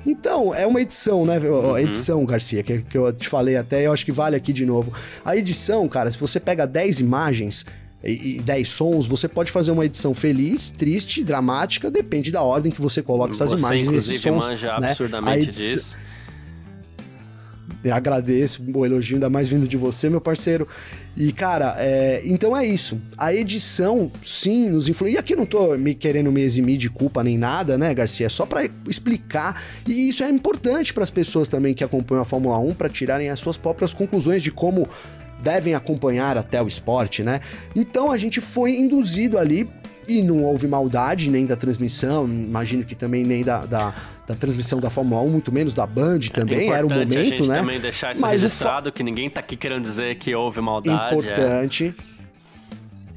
Então, 0.05 0.53
é 0.53 0.65
uma 0.65 0.81
edição, 0.81 1.25
né? 1.25 1.37
Uhum. 1.39 1.77
Edição, 1.77 2.25
Garcia, 2.25 2.63
que, 2.63 2.79
que 2.79 2.97
eu 2.97 3.11
te 3.13 3.27
falei 3.27 3.55
até, 3.55 3.85
eu 3.85 3.93
acho 3.93 4.05
que 4.05 4.11
vale 4.11 4.35
aqui 4.35 4.51
de 4.51 4.65
novo. 4.65 4.91
A 5.23 5.35
edição, 5.35 5.87
cara, 5.87 6.09
se 6.09 6.17
você 6.17 6.39
pega 6.39 6.65
10 6.65 6.99
imagens 6.99 7.65
e, 8.03 8.37
e 8.37 8.41
10 8.41 8.69
sons, 8.69 9.05
você 9.05 9.27
pode 9.27 9.51
fazer 9.51 9.71
uma 9.71 9.85
edição 9.85 10.13
feliz, 10.13 10.69
triste, 10.69 11.23
dramática, 11.23 11.91
depende 11.91 12.31
da 12.31 12.41
ordem 12.41 12.71
que 12.71 12.81
você 12.81 13.01
coloca 13.01 13.31
essas 13.33 13.51
você, 13.51 13.61
imagens 13.61 13.91
e 13.91 13.95
esses 13.95 14.21
sons. 14.21 14.47
Manja 14.47 14.79
né? 14.79 14.89
absurdamente 14.89 15.45
disso. 15.47 15.95
Agradeço 17.89 18.63
o 18.73 18.85
elogio, 18.85 19.15
ainda 19.15 19.29
mais 19.29 19.47
vindo 19.47 19.67
de 19.67 19.77
você, 19.77 20.09
meu 20.09 20.21
parceiro. 20.21 20.67
E, 21.15 21.31
cara, 21.31 21.75
é, 21.77 22.21
então 22.25 22.55
é 22.55 22.65
isso. 22.65 23.01
A 23.17 23.33
edição, 23.33 24.11
sim, 24.21 24.69
nos 24.69 24.87
influi. 24.87 25.13
E 25.13 25.17
aqui 25.17 25.35
não 25.35 25.45
tô 25.45 25.77
me 25.77 25.95
querendo 25.95 26.31
me 26.31 26.41
eximir 26.41 26.77
de 26.77 26.89
culpa 26.89 27.23
nem 27.23 27.37
nada, 27.37 27.77
né, 27.77 27.93
Garcia? 27.93 28.27
É 28.27 28.29
só 28.29 28.45
para 28.45 28.69
explicar. 28.87 29.61
E 29.87 30.09
isso 30.09 30.23
é 30.23 30.29
importante 30.29 30.93
para 30.93 31.03
as 31.03 31.09
pessoas 31.09 31.47
também 31.47 31.73
que 31.73 31.83
acompanham 31.83 32.21
a 32.21 32.25
Fórmula 32.25 32.59
1 32.59 32.75
para 32.75 32.89
tirarem 32.89 33.29
as 33.29 33.39
suas 33.39 33.57
próprias 33.57 33.93
conclusões 33.93 34.43
de 34.43 34.51
como 34.51 34.87
devem 35.41 35.73
acompanhar 35.73 36.37
até 36.37 36.61
o 36.61 36.67
esporte, 36.67 37.23
né? 37.23 37.41
Então 37.75 38.11
a 38.11 38.17
gente 38.17 38.39
foi 38.39 38.77
induzido 38.77 39.37
ali 39.37 39.67
e 40.07 40.21
não 40.21 40.43
houve 40.43 40.67
maldade 40.67 41.29
nem 41.29 41.45
da 41.45 41.55
transmissão, 41.55 42.25
imagino 42.25 42.83
que 42.83 42.95
também 42.95 43.23
nem 43.23 43.43
da, 43.43 43.65
da, 43.65 43.93
da 44.27 44.35
transmissão 44.35 44.79
da 44.79 44.89
Fórmula 44.89 45.21
1, 45.21 45.29
muito 45.29 45.51
menos 45.51 45.73
da 45.73 45.85
Band 45.85 46.19
é 46.25 46.29
também, 46.33 46.71
é 46.71 46.73
era 46.73 46.85
o 46.85 46.89
momento, 46.89 47.17
a 47.17 47.23
gente 47.23 47.47
né? 47.47 47.57
também 47.57 47.79
deixar 47.79 48.13
isso 48.13 48.21
Mas 48.21 48.41
registrado, 48.41 48.91
que 48.91 49.03
ninguém 49.03 49.29
tá 49.29 49.39
aqui 49.39 49.55
querendo 49.55 49.81
dizer 49.81 50.15
que 50.15 50.33
houve 50.33 50.61
maldade. 50.61 51.01
É. 51.01 51.19
Importante. 51.19 51.95
É. 51.97 52.10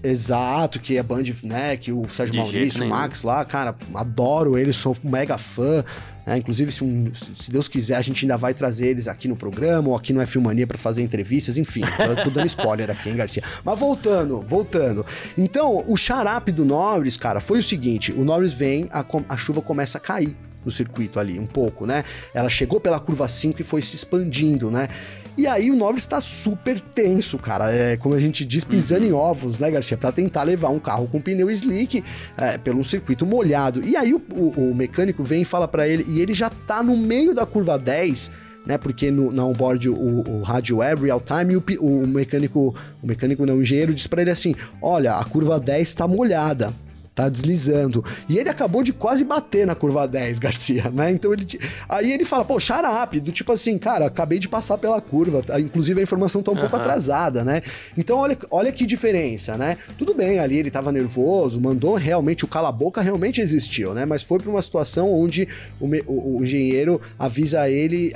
Exato, 0.05 0.79
que 0.79 0.99
a 0.99 1.03
Band, 1.03 1.23
né, 1.43 1.79
que 1.79 1.91
o 1.91 2.07
Sérgio 2.11 2.35
De 2.35 2.39
Maurício, 2.39 2.85
o 2.85 2.89
Max 2.89 3.23
lá, 3.23 3.43
cara, 3.43 3.75
adoro 3.95 4.59
eles, 4.59 4.77
sou 4.77 4.95
mega 5.03 5.39
fã. 5.39 5.83
É, 6.27 6.37
inclusive, 6.37 6.73
se, 6.73 6.85
um, 6.85 7.11
se, 7.15 7.51
Deus 7.51 7.69
quiser, 7.69 7.97
a 7.97 8.03
gente 8.03 8.25
ainda 8.25 8.37
vai 8.37 8.55
trazer 8.55 8.89
eles 8.89 9.09
aqui 9.09 9.29
no 9.29 9.37
programa 9.37 9.89
ou 9.89 9.97
aqui 9.97 10.13
no 10.13 10.21
F 10.21 10.39
Mania 10.39 10.67
para 10.67 10.79
fazer 10.79 11.03
entrevistas, 11.03 11.59
enfim. 11.59 11.83
Eu 11.99 12.25
tô 12.25 12.31
dando 12.31 12.47
spoiler 12.47 12.91
aqui, 12.91 13.11
hein, 13.11 13.17
Garcia? 13.17 13.43
Mas 13.65 13.79
voltando, 13.79 14.41
voltando. 14.41 15.05
Então, 15.37 15.85
o 15.87 15.97
xarape 15.97 16.53
do 16.53 16.65
Norris, 16.65 17.17
cara, 17.17 17.41
foi 17.41 17.59
o 17.59 17.63
seguinte: 17.63 18.13
o 18.13 18.25
Norris 18.25 18.53
vem, 18.53 18.89
a, 18.91 19.05
a 19.29 19.37
chuva 19.37 19.61
começa 19.61 19.99
a 19.99 20.01
cair 20.01 20.37
no 20.65 20.73
circuito 20.73 21.19
ali, 21.21 21.39
um 21.39 21.47
pouco, 21.47 21.87
né? 21.87 22.05
Ela 22.33 22.49
chegou 22.49 22.81
pela 22.81 22.99
curva 22.99 23.29
5 23.29 23.61
e 23.61 23.65
foi 23.65 23.83
se 23.83 23.97
expandindo, 23.97 24.71
né? 24.71 24.89
E 25.37 25.49
aí 25.49 25.71
o 25.71 25.75
Norris 25.75 26.03
está 26.03 26.21
super 26.21 26.79
tenso, 26.79 27.39
cara. 27.39 27.71
É, 27.71 27.97
como 27.97 28.15
a 28.15 28.21
gente 28.21 28.45
diz, 28.45 28.63
pisando 28.63 29.03
uhum. 29.03 29.09
em 29.09 29.13
ovos, 29.13 29.59
né, 29.59 29.71
Garcia? 29.71 29.97
Para 29.97 30.13
tentar 30.13 30.45
levar 30.45 30.69
um 30.69 30.79
carro 30.79 31.09
com 31.09 31.21
pneu 31.21 31.51
slick 31.51 32.05
é, 32.37 32.57
pelo 32.57 32.85
circuito 32.85 33.27
molhado. 33.27 33.85
E 33.85 33.97
aí 33.97 34.15
o, 34.15 34.23
o, 34.31 34.71
o 34.71 34.75
mecânico 34.75 35.25
vem 35.25 35.43
e 35.43 35.45
fala 35.45 35.67
para 35.67 35.89
ele, 35.89 36.05
e 36.09 36.21
ele 36.21 36.33
já 36.33 36.49
tá 36.49 36.83
no 36.83 36.97
meio 36.97 37.35
da 37.35 37.45
curva 37.45 37.79
10 37.79 38.45
né? 38.65 38.79
Porque 38.79 39.11
no, 39.11 39.31
na 39.31 39.45
onboard 39.45 39.89
o, 39.91 39.95
o 40.27 40.43
rádio 40.43 40.83
é 40.83 40.95
real 40.95 41.21
time 41.21 41.55
e 41.55 41.77
o, 41.77 41.85
o 41.85 42.07
mecânico, 42.07 42.75
o 43.03 43.07
mecânico 43.07 43.45
não, 43.45 43.57
o 43.57 43.63
engenheiro 43.63 43.93
diz 43.93 44.07
para 44.07 44.23
ele 44.23 44.31
assim: 44.31 44.55
olha, 44.81 45.17
a 45.17 45.25
curva 45.25 45.61
10 45.61 45.87
está 45.87 46.09
molhada 46.09 46.73
tá 47.15 47.29
deslizando. 47.29 48.05
E 48.29 48.39
ele 48.39 48.49
acabou 48.49 48.83
de 48.83 48.93
quase 48.93 49.25
bater 49.25 49.67
na 49.67 49.75
curva 49.75 50.07
10, 50.07 50.39
Garcia, 50.39 50.91
né? 50.91 51.11
Então 51.11 51.33
ele. 51.33 51.47
Aí 51.89 52.13
ele 52.13 52.25
fala, 52.25 52.45
pô, 52.45 52.59
xarape, 52.59 53.21
do 53.21 53.31
tipo 53.31 53.53
assim, 53.53 53.79
cara, 53.79 54.07
acabei 54.07 54.39
de 54.39 54.49
passar 54.49 54.77
pela 54.79 55.01
curva, 55.01 55.43
tá? 55.43 55.61
inclusive 55.61 56.01
a 56.01 56.03
informação 56.03 56.43
tá 56.43 56.51
um 56.51 56.55
uhum. 56.55 56.61
pouco 56.61 56.77
atrasada, 56.77 57.45
né? 57.45 57.63
Então 57.97 58.19
olha, 58.19 58.37
olha 58.51 58.73
que 58.73 58.85
diferença, 58.85 59.57
né? 59.57 59.77
Tudo 59.97 60.15
bem, 60.15 60.41
ali 60.41 60.59
ele 60.59 60.71
tava 60.71 60.91
nervoso, 60.91 61.61
mandou 61.61 61.95
realmente, 61.95 62.45
o 62.45 62.49
cala-boca 62.49 63.01
realmente 63.01 63.41
existiu, 63.41 63.95
né? 63.95 64.05
Mas 64.05 64.23
foi 64.23 64.39
pra 64.39 64.51
uma 64.51 64.63
situação 64.63 65.13
onde 65.13 65.47
o, 65.81 65.87
o, 66.07 66.39
o 66.39 66.43
engenheiro 66.43 67.01
avisa 67.19 67.69
ele 67.69 68.13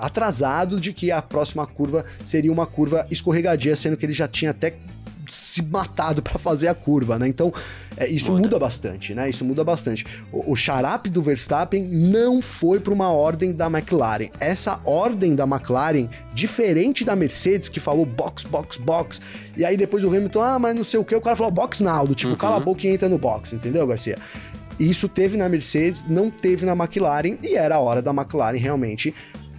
atrasado 0.00 0.80
de 0.80 0.92
que 0.92 1.10
a 1.10 1.22
próxima 1.22 1.66
curva 1.66 2.04
seria 2.24 2.52
uma 2.52 2.66
curva 2.66 3.06
escorregadia, 3.10 3.76
sendo 3.76 3.96
que 3.96 4.04
ele 4.04 4.12
já 4.12 4.26
tinha 4.26 4.50
até 4.50 4.74
se 5.28 5.62
matado 5.62 6.22
para 6.22 6.38
fazer 6.38 6.68
a 6.68 6.74
curva, 6.74 7.18
né? 7.18 7.28
Então, 7.28 7.52
é, 7.96 8.08
isso 8.08 8.32
muda. 8.32 8.58
bastante, 8.58 9.14
né? 9.14 9.28
Isso 9.28 9.44
muda 9.44 9.62
bastante. 9.62 10.04
O, 10.32 10.52
o 10.52 10.56
xarape 10.56 11.10
do 11.10 11.22
Verstappen 11.22 11.86
não 11.86 12.42
foi 12.42 12.80
para 12.80 12.92
uma 12.92 13.10
ordem 13.10 13.52
da 13.52 13.66
McLaren. 13.66 14.28
Essa 14.40 14.80
ordem 14.84 15.34
da 15.34 15.44
McLaren, 15.44 16.08
diferente 16.32 17.04
da 17.04 17.14
Mercedes, 17.14 17.68
que 17.68 17.80
falou 17.80 18.04
box, 18.04 18.44
box, 18.44 18.78
box, 18.78 19.20
e 19.56 19.64
aí 19.64 19.76
depois 19.76 20.04
o 20.04 20.08
Hamilton, 20.08 20.42
ah, 20.42 20.58
mas 20.58 20.74
não 20.74 20.84
sei 20.84 20.98
o 20.98 21.04
que, 21.04 21.14
o 21.14 21.20
cara 21.20 21.36
falou 21.36 21.52
box 21.52 21.82
now, 21.82 22.06
do 22.06 22.14
tipo, 22.14 22.32
uhum. 22.32 22.38
cala 22.38 22.56
a 22.56 22.60
boca 22.60 22.86
e 22.86 22.90
entra 22.90 23.08
no 23.08 23.18
box, 23.18 23.52
entendeu, 23.52 23.86
Garcia? 23.86 24.16
Isso 24.78 25.08
teve 25.08 25.36
na 25.36 25.48
Mercedes, 25.48 26.04
não 26.08 26.30
teve 26.30 26.66
na 26.66 26.72
McLaren, 26.72 27.36
e 27.42 27.54
era 27.54 27.76
a 27.76 27.78
hora 27.78 28.02
da 28.02 28.10
McLaren 28.10 28.58
realmente 28.58 29.14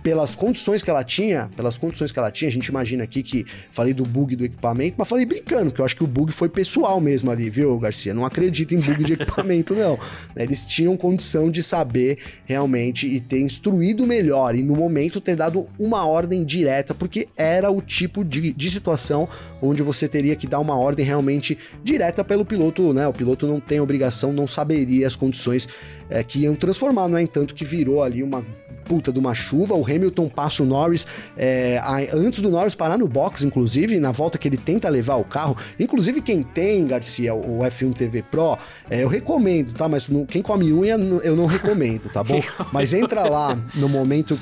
pelas 0.05 0.35
condições 0.35 0.83
que 0.83 0.89
ela 0.91 1.03
tinha, 1.03 1.49
pelas 1.55 1.79
condições 1.79 2.11
que 2.11 2.19
ela 2.19 2.29
tinha, 2.29 2.47
a 2.47 2.51
gente 2.51 2.67
imagina 2.67 3.03
aqui 3.03 3.23
que 3.23 3.43
falei 3.71 3.91
do 3.91 4.05
bug 4.05 4.35
do 4.35 4.45
equipamento, 4.45 4.93
mas 4.99 5.09
falei 5.09 5.25
brincando, 5.25 5.73
que 5.73 5.81
eu 5.81 5.85
acho 5.85 5.95
que 5.95 6.03
o 6.03 6.07
bug 6.07 6.31
foi 6.31 6.47
pessoal 6.47 7.01
mesmo 7.01 7.31
ali, 7.31 7.49
viu, 7.49 7.79
Garcia? 7.79 8.13
Não 8.13 8.23
acredito 8.23 8.75
em 8.75 8.79
bug 8.79 9.03
de 9.03 9.13
equipamento, 9.19 9.73
não. 9.73 9.97
Eles 10.37 10.63
tinham 10.63 10.95
condição 10.95 11.49
de 11.49 11.63
saber 11.63 12.19
realmente 12.45 13.07
e 13.07 13.19
ter 13.19 13.39
instruído 13.39 14.05
melhor 14.05 14.55
e 14.55 14.61
no 14.61 14.75
momento 14.75 15.19
ter 15.19 15.35
dado 15.35 15.67
uma 15.79 16.05
ordem 16.05 16.45
direta, 16.45 16.93
porque 16.93 17.27
era 17.35 17.71
o 17.71 17.81
tipo 17.81 18.23
de, 18.23 18.53
de 18.53 18.69
situação 18.69 19.27
onde 19.59 19.81
você 19.81 20.07
teria 20.07 20.35
que 20.35 20.45
dar 20.45 20.59
uma 20.59 20.77
ordem 20.77 21.03
realmente 21.03 21.57
direta 21.83 22.23
pelo 22.23 22.45
piloto, 22.45 22.93
né? 22.93 23.07
O 23.07 23.13
piloto 23.13 23.47
não 23.47 23.59
tem 23.59 23.79
obrigação, 23.79 24.31
não 24.31 24.45
saberia 24.45 25.07
as 25.07 25.15
condições 25.15 25.67
é, 26.11 26.23
que 26.23 26.41
iam 26.41 26.55
transformar, 26.55 27.07
não 27.07 27.17
é? 27.17 27.23
Entanto 27.23 27.55
que 27.55 27.65
virou 27.65 28.03
ali 28.03 28.21
uma 28.21 28.45
puta 28.85 29.11
de 29.11 29.19
uma 29.19 29.33
chuva. 29.33 29.75
O 29.75 29.83
Hamilton 29.83 30.29
passa 30.29 30.63
o 30.63 30.65
Norris 30.65 31.05
é, 31.35 31.81
antes 32.13 32.39
do 32.39 32.49
Norris 32.49 32.75
parar 32.75 32.97
no 32.97 33.07
box, 33.07 33.43
inclusive, 33.43 33.99
na 33.99 34.11
volta 34.11 34.37
que 34.37 34.47
ele 34.47 34.57
tenta 34.57 34.87
levar 34.87 35.15
o 35.15 35.23
carro. 35.23 35.57
Inclusive, 35.79 36.21
quem 36.21 36.43
tem, 36.43 36.85
Garcia, 36.87 37.33
o 37.33 37.59
F1 37.59 37.95
TV 37.95 38.21
Pro, 38.21 38.57
é, 38.89 39.03
eu 39.03 39.09
recomendo, 39.09 39.73
tá? 39.73 39.89
Mas 39.89 40.07
no, 40.07 40.25
quem 40.25 40.41
come 40.41 40.71
unha, 40.71 40.95
eu 41.23 41.35
não 41.35 41.45
recomendo, 41.45 42.09
tá 42.09 42.23
bom? 42.23 42.41
Mas 42.71 42.93
entra 42.93 43.27
lá 43.27 43.57
no 43.75 43.89
momento. 43.89 44.39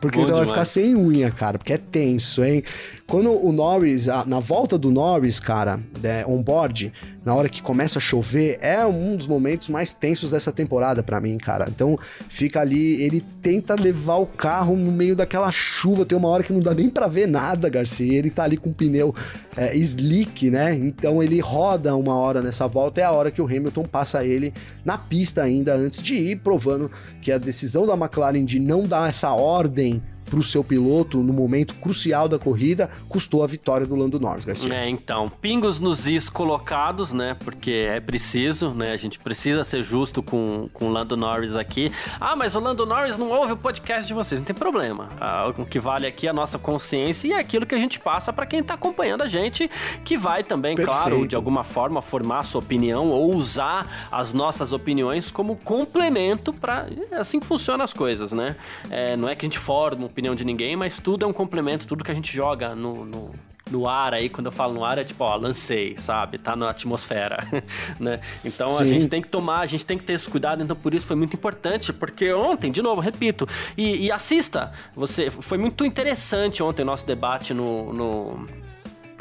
Porque 0.00 0.18
bom 0.18 0.24
você 0.24 0.32
demais. 0.32 0.46
vai 0.46 0.46
ficar 0.46 0.64
sem 0.64 0.96
unha, 0.96 1.30
cara, 1.30 1.58
porque 1.58 1.72
é 1.72 1.78
tenso, 1.78 2.44
hein? 2.44 2.62
Quando 3.06 3.30
o 3.30 3.52
Norris, 3.52 4.06
na 4.26 4.40
volta 4.40 4.78
do 4.78 4.90
Norris, 4.90 5.38
cara, 5.38 5.80
é, 6.02 6.24
on-board, 6.26 6.92
na 7.24 7.34
hora 7.34 7.48
que 7.48 7.62
começa 7.62 7.98
a 7.98 8.00
chover, 8.00 8.58
é 8.60 8.84
um 8.84 9.16
dos 9.16 9.26
momentos 9.26 9.68
mais 9.68 9.92
tensos 9.92 10.32
dessa 10.32 10.50
temporada 10.50 11.02
para 11.02 11.20
mim, 11.20 11.38
cara. 11.38 11.66
Então 11.68 11.98
fica 12.28 12.60
ali, 12.60 13.02
ele 13.02 13.20
tenta 13.52 13.74
levar 13.74 14.16
o 14.16 14.24
carro 14.24 14.74
no 14.74 14.90
meio 14.90 15.14
daquela 15.14 15.50
chuva, 15.52 16.06
tem 16.06 16.16
uma 16.16 16.28
hora 16.28 16.42
que 16.42 16.54
não 16.54 16.60
dá 16.60 16.72
nem 16.72 16.88
para 16.88 17.06
ver 17.06 17.28
nada, 17.28 17.68
Garcia. 17.68 18.18
Ele 18.18 18.30
tá 18.30 18.44
ali 18.44 18.56
com 18.56 18.70
o 18.70 18.74
pneu 18.74 19.14
é, 19.54 19.76
slick, 19.76 20.48
né? 20.48 20.74
Então 20.74 21.22
ele 21.22 21.38
roda 21.38 21.94
uma 21.94 22.14
hora 22.14 22.40
nessa 22.40 22.66
volta, 22.66 23.02
é 23.02 23.04
a 23.04 23.12
hora 23.12 23.30
que 23.30 23.42
o 23.42 23.44
Hamilton 23.44 23.84
passa 23.84 24.24
ele 24.24 24.54
na 24.86 24.96
pista 24.96 25.42
ainda 25.42 25.74
antes 25.74 26.00
de 26.00 26.14
ir, 26.14 26.36
provando 26.36 26.90
que 27.20 27.30
a 27.30 27.36
decisão 27.36 27.86
da 27.86 27.94
McLaren 27.94 28.44
de 28.46 28.58
não 28.58 28.84
dar 28.84 29.10
essa 29.10 29.30
ordem 29.34 30.02
para 30.32 30.40
o 30.40 30.42
seu 30.42 30.64
piloto 30.64 31.18
no 31.18 31.30
momento 31.30 31.74
crucial 31.74 32.26
da 32.26 32.38
corrida 32.38 32.88
custou 33.06 33.44
a 33.44 33.46
vitória 33.46 33.86
do 33.86 33.94
Lando 33.94 34.18
Norris, 34.18 34.46
Garcia. 34.46 34.72
É, 34.72 34.88
então, 34.88 35.28
pingos 35.28 35.78
nos 35.78 36.06
is 36.06 36.30
colocados, 36.30 37.12
né? 37.12 37.36
Porque 37.44 37.70
é 37.70 38.00
preciso, 38.00 38.70
né? 38.70 38.92
A 38.92 38.96
gente 38.96 39.18
precisa 39.18 39.62
ser 39.62 39.82
justo 39.82 40.22
com, 40.22 40.70
com 40.72 40.86
o 40.86 40.90
Lando 40.90 41.18
Norris 41.18 41.54
aqui. 41.54 41.92
Ah, 42.18 42.34
mas 42.34 42.54
o 42.54 42.60
Lando 42.60 42.86
Norris 42.86 43.18
não 43.18 43.28
ouve 43.28 43.52
o 43.52 43.56
podcast 43.58 44.08
de 44.08 44.14
vocês, 44.14 44.40
não 44.40 44.46
tem 44.46 44.56
problema. 44.56 45.10
Ah, 45.20 45.52
o 45.54 45.66
que 45.66 45.78
vale 45.78 46.06
aqui 46.06 46.26
é 46.26 46.30
a 46.30 46.32
nossa 46.32 46.58
consciência 46.58 47.28
e 47.28 47.32
é 47.32 47.38
aquilo 47.38 47.66
que 47.66 47.74
a 47.74 47.78
gente 47.78 48.00
passa 48.00 48.32
para 48.32 48.46
quem 48.46 48.60
está 48.60 48.72
acompanhando 48.72 49.20
a 49.20 49.26
gente, 49.26 49.70
que 50.02 50.16
vai 50.16 50.42
também, 50.42 50.76
Perfeito. 50.76 50.98
claro, 50.98 51.28
de 51.28 51.36
alguma 51.36 51.62
forma 51.62 52.00
formar 52.00 52.38
a 52.38 52.42
sua 52.42 52.60
opinião 52.60 53.10
ou 53.10 53.34
usar 53.34 54.08
as 54.10 54.32
nossas 54.32 54.72
opiniões 54.72 55.30
como 55.30 55.56
complemento 55.56 56.54
para 56.54 56.86
é 57.10 57.16
assim 57.16 57.38
que 57.38 57.46
funcionam 57.46 57.84
as 57.84 57.92
coisas, 57.92 58.32
né? 58.32 58.56
É, 58.88 59.14
não 59.14 59.28
é 59.28 59.34
que 59.34 59.44
a 59.44 59.48
gente 59.48 59.58
forma 59.58 60.06
uma 60.06 60.06
opinião 60.22 60.34
de 60.36 60.44
ninguém, 60.44 60.76
mas 60.76 61.00
tudo 61.00 61.24
é 61.24 61.28
um 61.28 61.32
complemento, 61.32 61.86
tudo 61.86 62.04
que 62.04 62.10
a 62.10 62.14
gente 62.14 62.32
joga 62.32 62.76
no, 62.76 63.04
no, 63.04 63.34
no 63.68 63.88
ar 63.88 64.14
aí, 64.14 64.28
quando 64.28 64.46
eu 64.46 64.52
falo 64.52 64.72
no 64.72 64.84
ar, 64.84 64.96
é 64.96 65.02
tipo, 65.02 65.24
ó, 65.24 65.34
lancei, 65.34 65.96
sabe? 65.98 66.38
Tá 66.38 66.54
na 66.54 66.70
atmosfera, 66.70 67.44
né? 67.98 68.20
Então 68.44 68.68
Sim. 68.68 68.82
a 68.82 68.86
gente 68.86 69.08
tem 69.08 69.20
que 69.20 69.26
tomar, 69.26 69.60
a 69.60 69.66
gente 69.66 69.84
tem 69.84 69.98
que 69.98 70.04
ter 70.04 70.12
esse 70.12 70.30
cuidado, 70.30 70.62
então 70.62 70.76
por 70.76 70.94
isso 70.94 71.06
foi 71.06 71.16
muito 71.16 71.34
importante, 71.34 71.92
porque 71.92 72.32
ontem, 72.32 72.70
de 72.70 72.80
novo, 72.80 73.00
repito, 73.00 73.48
e, 73.76 74.06
e 74.06 74.12
assista, 74.12 74.72
você, 74.94 75.28
foi 75.28 75.58
muito 75.58 75.84
interessante 75.84 76.62
ontem 76.62 76.82
o 76.82 76.86
nosso 76.86 77.04
debate 77.04 77.52
no, 77.52 77.92
no 77.92 78.48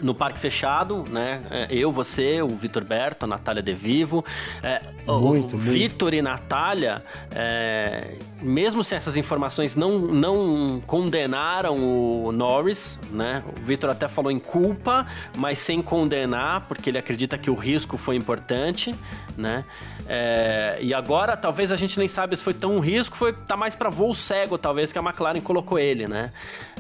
no 0.01 0.13
parque 0.13 0.39
fechado, 0.39 1.05
né? 1.09 1.41
É, 1.49 1.67
eu, 1.69 1.91
você, 1.91 2.41
o 2.41 2.47
Vitor 2.47 2.83
Berto, 2.83 3.25
a 3.25 3.27
Natália 3.27 3.61
De 3.61 3.73
Vivo. 3.73 4.23
É, 4.63 4.81
muito, 5.07 5.55
o 5.55 5.59
Vitor 5.59 6.13
e 6.13 6.21
Natália, 6.21 7.03
é, 7.33 8.15
mesmo 8.41 8.83
se 8.83 8.95
essas 8.95 9.17
informações 9.17 9.75
não, 9.75 9.99
não 9.99 10.81
condenaram 10.85 11.77
o 11.77 12.31
Norris, 12.31 12.99
né? 13.11 13.43
O 13.61 13.65
Vitor 13.65 13.89
até 13.89 14.07
falou 14.07 14.31
em 14.31 14.39
culpa, 14.39 15.05
mas 15.37 15.59
sem 15.59 15.81
condenar, 15.81 16.67
porque 16.67 16.89
ele 16.89 16.97
acredita 16.97 17.37
que 17.37 17.49
o 17.49 17.55
risco 17.55 17.97
foi 17.97 18.15
importante, 18.15 18.93
né? 19.37 19.63
É, 20.13 20.77
e 20.81 20.93
agora, 20.93 21.37
talvez 21.37 21.71
a 21.71 21.77
gente 21.77 21.97
nem 21.97 22.05
sabe 22.05 22.35
se 22.35 22.43
foi 22.43 22.53
tão 22.53 22.75
um 22.75 22.79
risco, 22.81 23.15
foi 23.15 23.31
tá 23.31 23.55
mais 23.55 23.75
para 23.75 23.89
voo 23.89 24.13
cego, 24.13 24.57
talvez, 24.57 24.91
que 24.91 24.99
a 24.99 25.01
McLaren 25.01 25.39
colocou 25.39 25.79
ele, 25.79 26.05
né? 26.05 26.33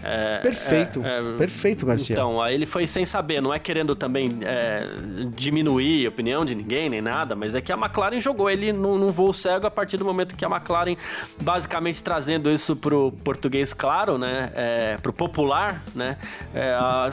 É, 0.03 0.39
perfeito, 0.39 1.01
é, 1.01 1.19
é, 1.19 1.37
perfeito, 1.37 1.85
Garcia. 1.85 2.13
Então, 2.13 2.41
aí 2.41 2.53
ele 2.53 2.65
foi 2.65 2.85
sem 2.85 3.05
saber, 3.05 3.41
não 3.41 3.53
é 3.53 3.57
querendo 3.57 3.95
também 3.95 4.37
é, 4.43 4.81
diminuir 5.33 6.07
a 6.07 6.09
opinião 6.09 6.43
de 6.43 6.53
ninguém, 6.53 6.89
nem 6.89 6.99
nada, 6.99 7.33
mas 7.33 7.55
é 7.55 7.61
que 7.61 7.71
a 7.71 7.77
McLaren 7.77 8.19
jogou 8.19 8.49
ele 8.49 8.73
num, 8.73 8.97
num 8.97 9.13
voo 9.13 9.31
cego 9.31 9.65
a 9.65 9.71
partir 9.71 9.95
do 9.95 10.03
momento 10.03 10.35
que 10.35 10.43
a 10.43 10.49
McLaren, 10.49 10.97
basicamente 11.41 12.03
trazendo 12.03 12.51
isso 12.51 12.75
pro 12.75 13.13
português 13.23 13.73
claro, 13.73 14.17
né? 14.17 14.51
É, 14.53 14.97
pro 14.97 15.13
popular, 15.13 15.81
né? 15.95 16.17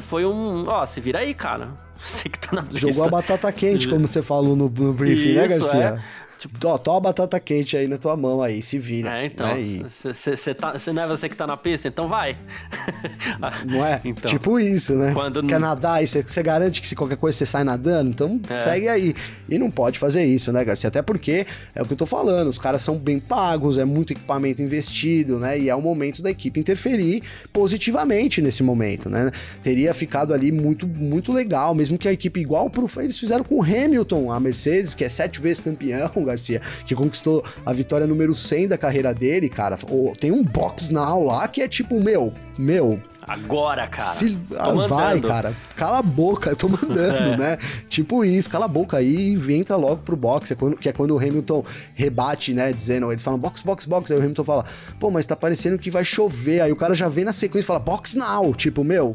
Foi 0.09 0.27
um, 0.27 0.67
ó, 0.67 0.85
se 0.85 1.01
vira 1.01 1.21
aí, 1.21 1.33
cara. 1.33 1.69
Você 1.99 2.29
que 2.29 2.39
tá 2.39 2.55
na 2.55 2.63
pista. 2.63 2.79
Jogou 2.79 3.05
a 3.05 3.09
batata 3.09 3.51
quente, 3.53 3.89
como 3.89 4.07
você 4.07 4.23
falou 4.23 4.55
no, 4.55 4.69
no 4.69 4.93
briefing, 4.93 5.35
né, 5.35 5.47
Isso, 5.47 5.51
né, 5.51 5.59
Garcia? 5.59 6.03
É. 6.25 6.28
Tipo, 6.39 6.69
ó, 6.69 6.79
toma 6.79 6.99
a 6.99 7.01
batata 7.01 7.41
quente 7.41 7.77
aí 7.77 7.89
na 7.89 7.99
tua 7.99 8.17
mão 8.17 8.41
aí, 8.41 8.63
se 8.63 8.79
vira. 8.79 9.23
É, 9.23 9.27
então. 9.27 9.49
Você 9.89 10.55
tá, 10.55 10.75
não 10.93 11.03
é 11.03 11.09
você 11.09 11.29
que 11.29 11.37
tá 11.37 11.47
na 11.47 11.57
pista, 11.57 11.89
então 11.89 12.09
vai. 12.09 12.39
Não 13.67 13.85
é? 13.85 14.01
Então, 14.09 14.31
tipo 14.31 14.59
isso, 14.59 14.95
né? 14.95 15.13
Quando... 15.13 15.43
Quer 15.45 15.61
nadar 15.61 16.03
e 16.03 16.07
você 16.07 16.43
garante 16.43 16.81
que 16.81 16.89
se 16.89 16.95
qualquer 16.97 17.17
coisa 17.17 17.37
você 17.37 17.47
sai 17.47 17.65
nadando, 17.65 18.11
então 18.11 18.41
é. 18.49 18.63
segue 18.63 18.89
aí. 18.89 19.15
E 19.49 19.59
não 19.59 19.71
pode 19.71 19.99
fazer 19.99 20.25
isso, 20.25 20.53
né, 20.53 20.65
Garcia? 20.65 20.89
Até 20.89 21.03
porque 21.03 21.47
é 21.75 21.83
o 21.83 21.87
que 21.87 21.93
eu 21.93 21.97
tô 21.97 22.07
falando, 22.07 22.49
os 22.49 22.59
caras 22.59 22.83
são 22.83 22.97
bem 22.97 23.19
pagos, 23.19 23.77
é 23.77 23.85
muito 23.85 24.13
equipamento 24.13 24.63
investido, 24.63 25.39
né? 25.39 25.59
E 25.59 25.69
é 25.69 25.75
o 25.75 25.83
momento 25.83 26.23
da 26.23 26.31
equipe 26.31 26.59
interferir 26.61 27.23
positivamente 27.53 28.41
nesse 28.41 28.63
momento, 28.63 29.09
né? 29.09 29.31
Teria 29.63 29.93
ficado 29.93 30.33
ali 30.33 30.51
muito, 30.53 30.87
muito 30.87 31.33
legal, 31.33 31.75
mesmo 31.75 31.99
que 31.99 32.09
a 32.09 32.13
equipe 32.13 32.41
igual 32.41 32.71
pro. 32.71 32.89
Eles 32.99 33.19
fizeram 33.19 33.45
com 33.45 33.57
o 33.57 33.63
Hamilton, 33.63 34.33
a 34.33 34.41
Mercedes, 34.41 34.95
que 34.95 35.05
é 35.05 35.09
sete 35.09 35.41
vezes 35.41 35.61
campeão, 35.61 36.28
Garcia, 36.29 36.61
que 36.87 36.95
conquistou 36.95 37.45
a 37.65 37.73
vitória 37.73 38.07
número 38.07 38.35
100 38.35 38.69
da 38.69 38.79
carreira 38.79 39.13
dele, 39.15 39.49
cara. 39.49 39.77
Tem 40.21 40.31
um 40.31 40.43
box 40.43 40.91
now 40.91 41.25
lá 41.25 41.49
que 41.49 41.63
é 41.63 41.69
tipo, 41.69 42.01
meu, 42.01 42.33
meu, 42.57 43.01
Agora, 43.29 43.87
cara. 43.87 44.09
Se... 44.09 44.39
Ah, 44.59 44.73
vai, 44.73 45.21
cara. 45.21 45.55
Cala 45.77 45.99
a 45.99 46.03
boca, 46.03 46.49
eu 46.49 46.57
tô 46.57 46.67
mandando, 46.67 47.35
é. 47.35 47.37
né? 47.37 47.59
Tipo 47.87 48.25
isso, 48.25 48.49
cala 48.49 48.65
a 48.65 48.69
boca 48.69 48.97
aí 48.97 49.37
e 49.37 49.55
entra 49.55 49.77
logo 49.77 49.99
pro 49.99 50.17
box. 50.17 50.51
É 50.51 50.55
quando, 50.55 50.79
que 50.79 50.89
é 50.89 50.93
quando 50.95 51.15
o 51.15 51.19
Hamilton 51.19 51.63
rebate, 51.95 52.55
né? 52.55 52.73
Dizendo, 52.73 53.13
eles 53.13 53.23
falam 53.23 53.39
box, 53.39 53.61
box, 53.61 53.85
box. 53.85 54.11
Aí 54.11 54.19
o 54.19 54.23
Hamilton 54.23 54.45
fala, 54.45 54.65
pô, 54.99 55.11
mas 55.11 55.27
tá 55.27 55.37
parecendo 55.37 55.79
que 55.79 55.91
vai 55.91 56.07
chover. 56.07 56.63
Aí 56.63 56.73
o 56.73 56.77
cara 56.77 56.95
já 56.95 57.07
vem 57.11 57.27
na 57.27 57.33
sequência 57.33 57.67
e 57.67 57.69
fala, 57.69 57.79
box 57.79 58.15
now. 58.15 58.55
Tipo, 58.55 58.83
meu, 58.83 59.15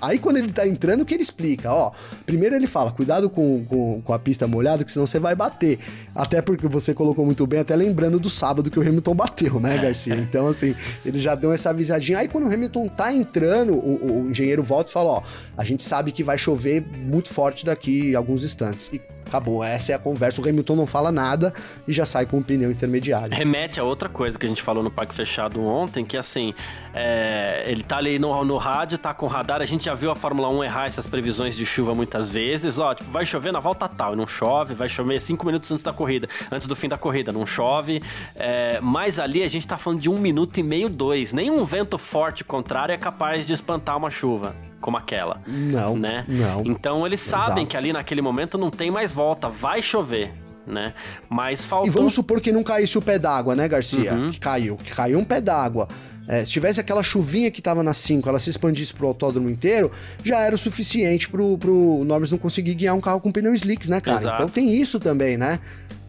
Aí 0.00 0.18
quando 0.18 0.36
ele 0.36 0.52
tá 0.52 0.66
entrando, 0.66 1.04
que 1.04 1.14
ele 1.14 1.22
explica, 1.22 1.72
ó. 1.72 1.92
Primeiro 2.24 2.54
ele 2.54 2.66
fala, 2.66 2.90
cuidado 2.90 3.28
com, 3.28 3.64
com, 3.64 4.02
com, 4.02 4.12
a 4.12 4.18
pista 4.18 4.46
molhada, 4.46 4.84
que 4.84 4.92
senão 4.92 5.06
você 5.06 5.18
vai 5.18 5.34
bater. 5.34 5.78
Até 6.14 6.40
porque 6.42 6.66
você 6.66 6.94
colocou 6.94 7.24
muito 7.24 7.46
bem, 7.46 7.60
até 7.60 7.74
lembrando 7.74 8.18
do 8.18 8.30
sábado 8.30 8.70
que 8.70 8.78
o 8.78 8.82
Hamilton 8.82 9.14
bateu, 9.14 9.60
né, 9.60 9.78
Garcia? 9.78 10.14
Então, 10.14 10.48
assim, 10.48 10.74
ele 11.04 11.18
já 11.18 11.34
deu 11.34 11.52
essa 11.52 11.70
avisadinha. 11.70 12.18
Aí 12.18 12.28
quando 12.28 12.46
o 12.46 12.52
Hamilton 12.52 12.88
tá 12.88 13.12
entrando, 13.12 13.74
o, 13.74 14.22
o 14.22 14.30
engenheiro 14.30 14.62
volta 14.62 14.90
e 14.90 14.92
fala, 14.92 15.10
ó, 15.10 15.22
a 15.56 15.64
gente 15.64 15.82
sabe 15.84 16.12
que 16.12 16.22
vai 16.22 16.38
chover 16.38 16.84
muito 16.84 17.28
forte 17.28 17.64
daqui 17.64 18.14
alguns 18.14 18.44
instantes. 18.44 18.90
E 18.92 19.00
Acabou, 19.26 19.62
essa 19.62 19.92
é 19.92 19.94
a 19.94 19.98
conversa. 19.98 20.40
O 20.40 20.48
Hamilton 20.48 20.76
não 20.76 20.86
fala 20.86 21.12
nada 21.12 21.52
e 21.86 21.92
já 21.92 22.04
sai 22.04 22.26
com 22.26 22.38
um 22.38 22.42
pneu 22.42 22.70
intermediário. 22.70 23.34
Remete 23.34 23.80
a 23.80 23.84
outra 23.84 24.08
coisa 24.08 24.38
que 24.38 24.46
a 24.46 24.48
gente 24.48 24.62
falou 24.62 24.82
no 24.82 24.90
Parque 24.90 25.14
Fechado 25.14 25.64
ontem, 25.64 26.04
que 26.04 26.16
assim, 26.16 26.54
é, 26.94 27.64
ele 27.66 27.82
tá 27.82 27.98
ali 27.98 28.18
no, 28.18 28.44
no 28.44 28.56
rádio, 28.56 28.98
tá 28.98 29.14
com 29.14 29.26
radar. 29.26 29.60
A 29.60 29.64
gente 29.64 29.84
já 29.84 29.94
viu 29.94 30.10
a 30.10 30.14
Fórmula 30.14 30.48
1 30.48 30.64
errar 30.64 30.86
essas 30.86 31.06
previsões 31.06 31.56
de 31.56 31.64
chuva 31.64 31.94
muitas 31.94 32.30
vezes. 32.30 32.78
Ó, 32.78 32.94
tipo, 32.94 33.10
vai 33.10 33.24
chover 33.24 33.52
na 33.52 33.60
volta 33.60 33.88
tal 33.88 34.16
não 34.16 34.26
chove, 34.26 34.74
vai 34.74 34.88
chover 34.88 35.20
cinco 35.20 35.44
minutos 35.46 35.70
antes 35.70 35.84
da 35.84 35.92
corrida, 35.92 36.28
antes 36.50 36.66
do 36.66 36.74
fim 36.74 36.88
da 36.88 36.96
corrida, 36.96 37.32
não 37.32 37.46
chove. 37.46 38.02
É, 38.34 38.78
mas 38.80 39.18
ali 39.18 39.42
a 39.42 39.48
gente 39.48 39.66
tá 39.66 39.76
falando 39.76 40.00
de 40.00 40.10
um 40.10 40.18
minuto 40.18 40.58
e 40.58 40.62
meio, 40.62 40.88
dois. 40.88 41.32
Nenhum 41.32 41.64
vento 41.64 41.98
forte 41.98 42.44
contrário 42.44 42.92
é 42.92 42.98
capaz 42.98 43.46
de 43.46 43.52
espantar 43.52 43.96
uma 43.96 44.10
chuva 44.10 44.65
como 44.80 44.96
aquela. 44.96 45.40
Não. 45.46 45.96
Né? 45.96 46.24
Não. 46.28 46.64
Então 46.64 47.06
eles 47.06 47.20
sabem 47.20 47.46
Exato. 47.46 47.66
que 47.66 47.76
ali 47.76 47.92
naquele 47.92 48.22
momento 48.22 48.56
não 48.58 48.70
tem 48.70 48.90
mais 48.90 49.12
volta, 49.12 49.48
vai 49.48 49.82
chover. 49.82 50.32
Né? 50.66 50.94
Mas 51.28 51.64
faltou. 51.64 51.88
E 51.88 51.90
vamos 51.90 52.12
supor 52.12 52.40
que 52.40 52.50
não 52.50 52.64
caísse 52.64 52.98
o 52.98 53.02
pé 53.02 53.18
d'água, 53.18 53.54
né, 53.54 53.68
Garcia? 53.68 54.14
Uhum. 54.14 54.32
Que 54.32 54.40
caiu. 54.40 54.76
Que 54.76 54.92
caiu 54.92 55.18
um 55.18 55.24
pé 55.24 55.40
d'água. 55.40 55.86
É, 56.28 56.44
se 56.44 56.50
tivesse 56.50 56.80
aquela 56.80 57.04
chuvinha 57.04 57.50
que 57.50 57.62
tava 57.62 57.82
na 57.82 57.94
5, 57.94 58.28
ela 58.28 58.40
se 58.40 58.50
expandisse 58.50 58.92
pro 58.92 59.06
autódromo 59.06 59.48
inteiro, 59.48 59.92
já 60.24 60.40
era 60.40 60.54
o 60.54 60.58
suficiente 60.58 61.28
pro, 61.28 61.56
pro 61.56 62.02
Norris 62.04 62.32
não 62.32 62.38
conseguir 62.38 62.74
guiar 62.74 62.96
um 62.96 63.00
carro 63.00 63.20
com 63.20 63.30
pneu 63.30 63.54
slicks, 63.54 63.88
né, 63.88 64.00
cara? 64.00 64.18
Exato. 64.18 64.42
Então 64.42 64.48
tem 64.48 64.74
isso 64.74 64.98
também, 64.98 65.36
né? 65.36 65.60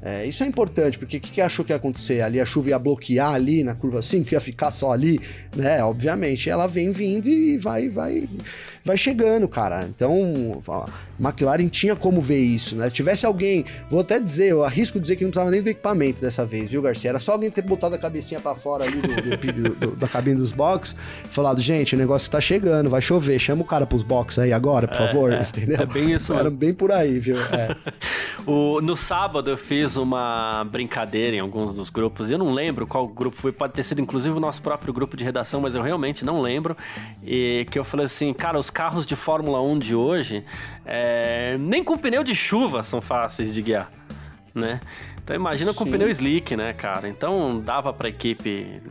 É, 0.08 0.26
isso 0.26 0.42
é 0.42 0.48
importante, 0.48 0.98
porque 0.98 1.18
o 1.18 1.20
que, 1.20 1.32
que 1.32 1.42
achou 1.42 1.66
que 1.66 1.74
ia 1.74 1.76
acontecer? 1.76 2.22
Ali 2.22 2.40
a 2.40 2.46
chuva 2.46 2.70
ia 2.70 2.80
bloquear 2.80 3.34
ali 3.34 3.62
na 3.62 3.76
curva 3.76 4.02
5, 4.02 4.34
ia 4.34 4.40
ficar 4.40 4.72
só 4.72 4.94
ali, 4.94 5.20
né? 5.54 5.84
Obviamente, 5.84 6.50
ela 6.50 6.66
vem 6.66 6.94
vindo 6.94 7.28
e 7.28 7.58
vai, 7.58 7.90
vai, 7.90 8.30
vai 8.86 8.96
chegando, 8.96 9.50
cara. 9.50 9.84
Então, 9.84 10.64
a 10.70 10.86
McLaren 11.20 11.68
tinha 11.68 11.94
como 11.94 12.22
ver 12.22 12.40
isso, 12.40 12.78
né? 12.78 12.90
Tivesse 12.90 13.26
alguém, 13.26 13.66
vou 13.90 14.00
até 14.00 14.18
dizer, 14.18 14.52
eu 14.52 14.64
arrisco 14.64 14.98
dizer 14.98 15.18
que 15.18 15.26
não 15.26 15.30
precisava 15.30 15.52
nem 15.52 15.62
do 15.62 15.70
equipamento 15.70 16.22
dessa 16.22 16.46
vez, 16.46 16.70
viu, 16.70 16.82
Garcia? 16.82 17.10
Era 17.10 17.20
só 17.20 17.34
alguém 17.34 17.52
ter 17.52 17.64
botado 17.64 17.94
a 17.94 17.98
cabecinha 17.98 18.40
para 18.40 18.56
fora 18.56 18.86
ali 18.86 19.02
do, 19.02 19.10
do, 19.10 19.76
do, 19.76 19.96
da 19.98 20.08
cabine 20.08 20.38
dos 20.38 20.54
box, 20.54 20.96
falado, 21.30 21.60
gente, 21.60 21.96
o 21.96 21.98
negócio 21.98 22.32
tá 22.32 22.40
chegando, 22.40 22.90
vai 22.90 23.02
chover, 23.02 23.38
chama 23.40 23.62
o 23.62 23.66
cara 23.66 23.86
pros 23.86 24.04
box 24.04 24.40
aí 24.40 24.54
agora, 24.54 24.88
por 24.88 25.02
é, 25.02 25.08
favor, 25.08 25.34
é, 25.34 25.42
entendeu? 25.44 25.82
É 25.82 25.86
bem 25.86 26.14
isso, 26.14 26.34
Era 26.34 26.50
bem 26.50 26.74
por 26.74 26.94
aí, 26.94 27.20
viu? 27.20 27.36
É. 27.38 27.76
o, 28.48 28.80
no 28.80 28.96
sábado 28.96 29.50
eu 29.50 29.58
fiz 29.58 29.97
uma 29.98 30.64
brincadeira 30.64 31.36
em 31.36 31.40
alguns 31.40 31.76
dos 31.76 31.90
grupos, 31.90 32.32
eu 32.32 32.38
não 32.38 32.54
lembro 32.54 32.88
qual 32.88 33.08
grupo 33.08 33.36
foi, 33.38 33.52
pode 33.52 33.74
ter 33.74 33.84
sido 33.84 34.02
inclusive 34.02 34.36
o 34.36 34.40
nosso 34.40 34.62
próprio 34.62 34.94
grupo 34.94 35.18
de 35.18 35.24
redação, 35.24 35.62
mas 35.62 35.76
eu 35.76 35.82
realmente 35.82 36.24
não 36.24 36.42
lembro, 36.42 36.76
e 37.24 37.66
que 37.72 37.78
eu 37.78 37.84
falei 37.84 38.06
assim, 38.06 38.34
cara, 38.34 38.58
os 38.58 38.70
carros 38.70 39.06
de 39.06 39.16
Fórmula 39.16 39.62
1 39.62 39.80
de 39.80 39.96
hoje, 39.96 40.46
é, 40.86 41.58
nem 41.60 41.84
com 41.84 41.98
pneu 41.98 42.24
de 42.24 42.36
chuva 42.36 42.84
são 42.84 43.02
fáceis 43.02 43.54
de 43.54 43.62
guiar, 43.62 43.92
né? 44.54 44.80
Então 45.28 45.36
imagina 45.36 45.74
com 45.74 45.84
pneu 45.84 46.08
slick, 46.08 46.56
né, 46.56 46.72
cara? 46.72 47.10
Então 47.10 47.60
dava 47.60 47.92
pra 47.92 48.08
equipe, 48.08 48.82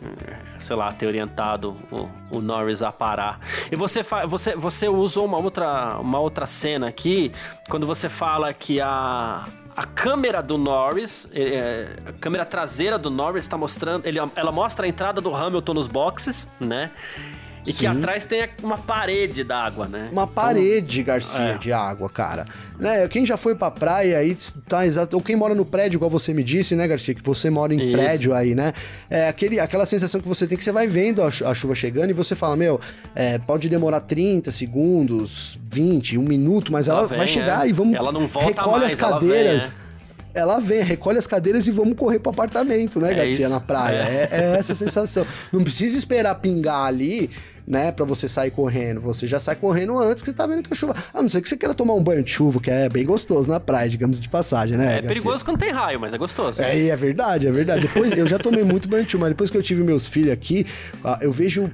sei 0.59 0.77
lá, 0.77 0.93
ter 0.93 1.07
orientado 1.07 1.75
o, 1.91 2.37
o 2.37 2.41
Norris 2.43 2.83
a 2.83 2.93
parar. 2.93 3.41
E 3.73 3.75
você, 3.75 4.05
você, 4.29 4.55
você 4.55 4.87
usou 4.87 5.25
uma 5.25 5.39
outra, 5.39 5.97
uma 5.99 6.19
outra 6.19 6.45
cena 6.45 6.89
aqui, 6.89 7.33
quando 7.71 7.87
você 7.87 8.11
fala 8.11 8.53
que 8.53 8.79
a, 8.83 9.47
a 9.77 9.85
câmera 9.85 10.43
do 10.43 10.57
Norris, 10.57 11.29
é, 11.35 11.89
a 12.07 12.13
câmera 12.13 12.47
traseira 12.47 12.99
do 12.99 13.11
Norris 13.11 13.45
está 13.45 13.59
mostrando, 13.59 14.07
ele, 14.07 14.19
ela 14.35 14.51
mostra 14.51 14.87
a 14.87 14.89
entrada 14.89 15.21
do 15.21 15.35
Hamilton 15.35 15.75
nos 15.75 15.87
boxes, 15.87 16.49
né? 16.59 16.91
E 17.67 17.73
Sim. 17.73 17.79
que 17.79 17.87
atrás 17.87 18.25
tem 18.25 18.49
uma 18.63 18.79
parede 18.79 19.43
d'água, 19.43 19.89
né? 19.89 20.09
Uma 20.13 20.23
então, 20.23 20.27
parede, 20.29 21.01
então, 21.01 21.15
Garcia, 21.15 21.41
é. 21.41 21.59
de 21.59 21.73
água, 21.73 22.09
cara. 22.09 22.45
Né? 22.79 23.09
Quem 23.09 23.27
já 23.27 23.37
foi 23.37 23.57
pra 23.57 23.73
praia 23.73 24.19
aí 24.19 24.37
tá 24.69 24.87
exato. 24.87 25.17
Ou 25.17 25.23
quem 25.23 25.35
mora 25.35 25.53
no 25.53 25.65
prédio, 25.65 25.99
igual 25.99 26.09
você 26.09 26.33
me 26.33 26.45
disse, 26.45 26.77
né, 26.77 26.87
Garcia? 26.87 27.13
Que 27.13 27.23
você 27.23 27.51
mora 27.51 27.75
em 27.75 27.83
Isso. 27.83 27.93
prédio 27.93 28.33
aí, 28.33 28.55
né? 28.55 28.73
É 29.11 29.29
aquele, 29.29 29.59
aquela 29.59 29.85
sensação 29.85 30.21
que 30.21 30.29
você 30.29 30.47
tem 30.47 30.57
que 30.57 30.63
você 30.63 30.71
vai 30.71 30.87
vendo 30.87 31.23
a, 31.23 31.27
a 31.27 31.55
chuva 31.55 31.75
chegando 31.75 32.11
e 32.11 32.13
você 32.13 32.37
fala, 32.37 32.55
meu, 32.55 32.81
é, 33.15 33.39
pode 33.39 33.69
demorar 33.69 34.01
30 34.03 34.53
segundos, 34.53 35.59
20, 35.69 36.19
um 36.19 36.23
minuto, 36.23 36.71
mas 36.71 36.87
ela, 36.87 37.01
ela 37.01 37.09
vem, 37.09 37.19
vai 37.19 37.27
chegar 37.27 37.67
é. 37.67 37.71
e 37.71 37.73
vamos. 37.73 37.95
Ela 37.95 38.13
não 38.13 38.29
volta 38.29 38.49
recolhe 38.49 38.81
mais, 38.81 38.93
as 38.93 38.95
cadeiras. 38.95 39.63
Ela 39.63 39.71
vem, 39.71 39.83
é 39.83 39.87
ela 40.37 40.61
vem, 40.61 40.83
recolhe 40.83 41.19
as 41.19 41.27
cadeiras 41.27 41.67
e 41.67 41.71
vamos 41.71 41.97
correr 41.97 42.19
pro 42.19 42.31
apartamento, 42.31 43.01
né, 43.01 43.13
é 43.13 43.15
Garcia, 43.15 43.49
na 43.49 43.59
praia. 43.59 43.97
É. 43.97 44.29
É, 44.31 44.55
é. 44.55 44.59
essa 44.59 44.75
a 44.75 44.77
sensação. 44.77 45.27
Não 45.51 45.63
precisa 45.65 45.97
esperar 45.97 46.35
pingar 46.37 46.85
ali 46.85 47.31
né, 47.67 47.91
para 47.91 48.05
você 48.05 48.29
sair 48.29 48.51
correndo. 48.51 49.01
Você 49.01 49.27
já 49.27 49.41
sai 49.41 49.57
correndo 49.57 49.99
antes 49.99 50.23
que 50.23 50.31
você 50.31 50.37
tá 50.37 50.47
vendo 50.47 50.63
que 50.63 50.73
a 50.73 50.77
chuva. 50.77 50.95
A 51.13 51.21
não 51.21 51.29
ser 51.29 51.41
que 51.41 51.49
você 51.49 51.57
queira 51.57 51.75
tomar 51.75 51.95
um 51.95 52.03
banho 52.03 52.23
de 52.23 52.31
chuva, 52.31 52.61
que 52.61 52.71
é 52.71 52.89
bem 52.89 53.05
gostoso 53.05 53.51
na 53.51 53.59
praia, 53.59 53.89
digamos 53.89 54.21
de 54.21 54.29
passagem, 54.29 54.77
né? 54.77 54.85
É 54.85 54.89
Garcia? 54.89 55.09
perigoso 55.09 55.45
quando 55.45 55.59
tem 55.59 55.71
raio, 55.71 55.99
mas 55.99 56.15
é 56.15 56.19
gostoso. 56.19 56.63
É, 56.63 56.87
é 56.87 56.97
verdade, 56.97 57.47
é 57.47 57.53
verdade. 57.53 57.83
Depois 57.83 58.17
eu 58.17 58.27
já 58.27 58.39
tomei 58.39 58.63
muito 58.63 58.89
banho 58.89 59.05
de 59.05 59.13
chuva, 59.13 59.23
mas 59.23 59.31
depois 59.31 59.51
que 59.51 59.57
eu 59.57 59.63
tive 59.63 59.83
meus 59.83 60.07
filhos 60.07 60.31
aqui, 60.31 60.67
eu 61.21 61.33
vejo 61.33 61.71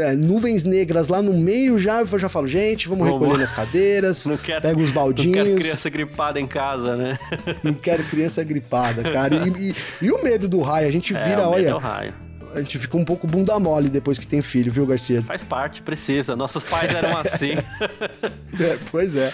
é, 0.00 0.14
nuvens 0.14 0.64
negras 0.64 1.08
lá 1.08 1.22
no 1.22 1.32
meio 1.32 1.78
já, 1.78 2.00
eu 2.00 2.18
já 2.18 2.28
falo, 2.28 2.46
gente, 2.46 2.88
vamos, 2.88 3.06
recolher 3.06 3.42
as 3.42 3.52
cadeiras, 3.52 4.26
não 4.26 4.36
quero, 4.36 4.60
pega 4.60 4.78
os 4.78 4.90
baldinhos. 4.90 5.36
Não 5.36 5.44
quero 5.44 5.56
criança 5.56 5.90
gripada 5.90 6.40
em 6.40 6.46
casa, 6.46 6.96
né? 6.96 7.18
não 7.62 7.74
quero 7.74 8.04
criança 8.04 8.44
gripada, 8.44 9.02
cara. 9.02 9.34
E, 9.34 9.70
e, 9.70 9.74
e 10.02 10.10
o 10.10 10.22
medo 10.22 10.48
do 10.48 10.60
raio, 10.60 10.88
a 10.88 10.92
gente 10.92 11.14
é, 11.14 11.28
vira, 11.28 11.48
olha. 11.48 11.68
É 11.68 11.74
o 11.74 11.78
raio 11.78 12.29
a 12.54 12.60
gente 12.60 12.78
fica 12.78 12.96
um 12.96 13.04
pouco 13.04 13.26
bunda 13.26 13.58
mole 13.58 13.88
depois 13.88 14.18
que 14.18 14.26
tem 14.26 14.42
filho, 14.42 14.72
viu, 14.72 14.86
Garcia? 14.86 15.22
Faz 15.22 15.42
parte, 15.42 15.82
precisa. 15.82 16.34
Nossos 16.34 16.64
pais 16.64 16.92
eram 16.92 17.16
assim. 17.18 17.52
é, 17.52 18.78
pois 18.90 19.16
é. 19.16 19.32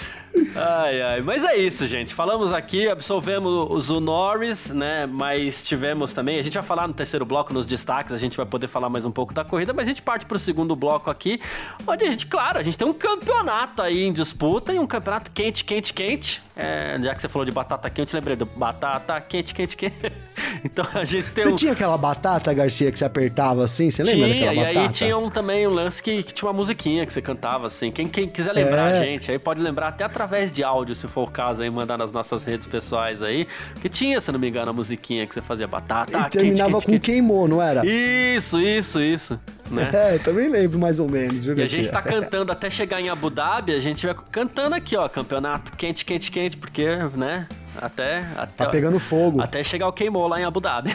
Ai, 0.54 1.02
ai. 1.02 1.20
Mas 1.20 1.44
é 1.44 1.56
isso, 1.56 1.86
gente. 1.86 2.14
Falamos 2.14 2.52
aqui, 2.52 2.88
absolvemos 2.88 3.90
o 3.90 4.00
Norris, 4.00 4.70
né? 4.70 5.06
Mas 5.06 5.62
tivemos 5.62 6.12
também. 6.12 6.38
A 6.38 6.42
gente 6.42 6.54
vai 6.54 6.62
falar 6.62 6.86
no 6.88 6.94
terceiro 6.94 7.24
bloco, 7.24 7.52
nos 7.52 7.66
destaques, 7.66 8.12
a 8.12 8.18
gente 8.18 8.36
vai 8.36 8.46
poder 8.46 8.68
falar 8.68 8.88
mais 8.88 9.04
um 9.04 9.10
pouco 9.10 9.34
da 9.34 9.44
corrida, 9.44 9.72
mas 9.72 9.86
a 9.86 9.88
gente 9.88 10.02
parte 10.02 10.26
pro 10.26 10.38
segundo 10.38 10.74
bloco 10.74 11.10
aqui, 11.10 11.40
onde 11.86 12.04
a 12.04 12.10
gente, 12.10 12.26
claro, 12.26 12.58
a 12.58 12.62
gente 12.62 12.76
tem 12.76 12.86
um 12.86 12.94
campeonato 12.94 13.82
aí 13.82 14.04
em 14.04 14.12
disputa 14.12 14.72
e 14.72 14.78
um 14.78 14.86
campeonato 14.86 15.30
quente, 15.30 15.64
quente, 15.64 15.92
quente. 15.92 16.42
É, 16.58 16.98
já 17.02 17.14
que 17.14 17.20
você 17.20 17.28
falou 17.28 17.44
de 17.44 17.52
batata 17.52 17.90
quente, 17.90 18.14
lembrei 18.14 18.34
do 18.34 18.46
batata 18.46 19.20
quente, 19.20 19.54
quente, 19.54 19.76
quente. 19.76 20.12
Então 20.64 20.86
a 20.94 21.04
gente 21.04 21.30
tem. 21.32 21.44
Você 21.44 21.52
um... 21.52 21.56
tinha 21.56 21.72
aquela 21.72 21.98
batata, 21.98 22.52
Garcia, 22.54 22.90
que 22.90 22.98
você 22.98 23.04
apertava 23.04 23.62
assim? 23.62 23.90
Você 23.90 24.02
lembra 24.02 24.28
tinha, 24.28 24.46
daquela 24.46 24.54
batata? 24.54 24.72
E 24.72 24.78
aí 24.78 24.88
tinha 24.88 25.18
um, 25.18 25.28
também 25.28 25.66
um 25.66 25.70
lance 25.70 26.02
que, 26.02 26.22
que, 26.22 26.32
tinha 26.32 26.48
uma 26.48 26.54
musiquinha 26.54 27.04
que 27.04 27.12
você 27.12 27.20
cantava 27.20 27.66
assim. 27.66 27.90
Quem, 27.92 28.06
quem 28.06 28.26
quiser 28.26 28.52
lembrar 28.52 28.90
é... 28.90 28.98
a 28.98 29.04
gente, 29.04 29.30
aí 29.30 29.38
pode 29.38 29.60
lembrar 29.60 29.88
até 29.88 30.02
através 30.04 30.25
através 30.26 30.50
de 30.50 30.64
áudio, 30.64 30.94
se 30.94 31.06
for 31.06 31.28
o 31.28 31.30
caso, 31.30 31.62
aí 31.62 31.70
mandar 31.70 31.96
nas 31.96 32.10
nossas 32.10 32.42
redes 32.42 32.66
pessoais 32.66 33.22
aí. 33.22 33.46
Que 33.80 33.88
tinha, 33.88 34.20
se 34.20 34.30
não 34.32 34.38
me 34.38 34.48
engano, 34.48 34.70
a 34.70 34.72
musiquinha 34.72 35.26
que 35.26 35.32
você 35.32 35.40
fazia 35.40 35.66
batata. 35.66 36.18
E 36.18 36.30
terminava 36.30 36.72
quente, 36.72 36.84
com 36.84 36.92
quente. 36.92 37.10
queimou, 37.12 37.46
não 37.46 37.62
era? 37.62 37.86
Isso, 37.86 38.60
isso, 38.60 39.00
isso. 39.00 39.40
Né? 39.70 39.90
É, 39.96 40.18
também 40.18 40.48
lembro 40.48 40.78
mais 40.78 40.98
ou 40.98 41.08
menos, 41.08 41.42
viu, 41.42 41.56
E 41.58 41.62
a 41.62 41.66
gente 41.66 41.90
tá 41.90 42.02
cantando 42.02 42.52
até 42.52 42.68
chegar 42.68 43.00
em 43.00 43.08
Abu 43.08 43.30
Dhabi, 43.30 43.72
a 43.72 43.80
gente 43.80 44.06
vai 44.06 44.14
cantando 44.30 44.74
aqui, 44.74 44.96
ó, 44.96 45.08
campeonato 45.08 45.72
quente, 45.72 46.04
quente, 46.04 46.30
quente, 46.30 46.56
porque, 46.56 46.86
né? 47.14 47.46
Até, 47.80 48.26
até. 48.36 48.64
Tá 48.64 48.70
pegando 48.70 48.98
fogo. 48.98 49.40
Até 49.40 49.62
chegar 49.62 49.86
o 49.88 49.92
queimou 49.92 50.26
lá 50.26 50.40
em 50.40 50.44
Abu 50.44 50.60
Dhabi. 50.60 50.94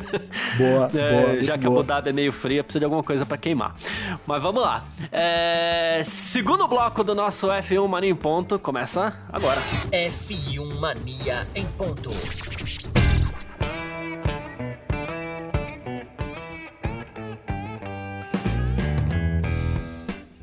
Boa, 0.56 0.90
é, 0.94 1.22
boa. 1.22 1.42
Já 1.42 1.54
que 1.54 1.64
boa. 1.64 1.80
Abu 1.80 1.86
Dhabi 1.86 2.10
é 2.10 2.12
meio 2.12 2.32
fria, 2.32 2.64
precisa 2.64 2.80
de 2.80 2.84
alguma 2.84 3.02
coisa 3.02 3.26
para 3.26 3.36
queimar. 3.36 3.74
Mas 4.26 4.42
vamos 4.42 4.62
lá. 4.62 4.84
É, 5.10 6.02
segundo 6.04 6.66
bloco 6.66 7.04
do 7.04 7.14
nosso 7.14 7.48
F1 7.48 7.86
Mania 7.86 8.10
em 8.10 8.14
Ponto 8.14 8.58
começa 8.58 9.12
agora. 9.30 9.60
F1 9.90 10.80
Mania 10.80 11.46
em 11.54 11.66
Ponto. 11.66 12.10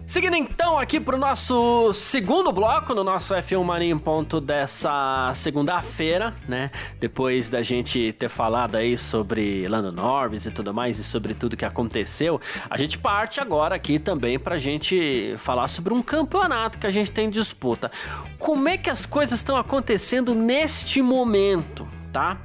Seguindo 0.09 0.35
então 0.35 0.79
aqui 0.79 0.99
pro 0.99 1.19
nosso 1.19 1.93
segundo 1.93 2.51
bloco, 2.51 2.95
no 2.95 3.03
nosso 3.03 3.35
F1 3.35 3.63
Mania 3.63 3.91
em 3.91 3.97
Ponto 3.97 4.41
dessa 4.41 5.31
segunda-feira, 5.35 6.33
né? 6.47 6.71
Depois 6.99 7.47
da 7.47 7.61
gente 7.61 8.11
ter 8.13 8.27
falado 8.27 8.73
aí 8.73 8.97
sobre 8.97 9.67
Lando 9.67 9.91
Norris 9.91 10.47
e 10.47 10.51
tudo 10.51 10.73
mais, 10.73 10.97
e 10.97 11.03
sobre 11.03 11.35
tudo 11.35 11.55
que 11.55 11.63
aconteceu, 11.63 12.41
a 12.67 12.75
gente 12.75 12.97
parte 12.97 13.39
agora 13.39 13.75
aqui 13.75 13.99
também 13.99 14.39
pra 14.39 14.57
gente 14.57 15.35
falar 15.37 15.67
sobre 15.67 15.93
um 15.93 16.01
campeonato 16.01 16.79
que 16.79 16.87
a 16.87 16.91
gente 16.91 17.11
tem 17.11 17.27
em 17.27 17.29
disputa. 17.29 17.91
Como 18.39 18.67
é 18.67 18.79
que 18.79 18.89
as 18.89 19.05
coisas 19.05 19.37
estão 19.37 19.57
acontecendo 19.57 20.33
neste 20.33 21.03
momento? 21.03 21.87
tá? 22.11 22.37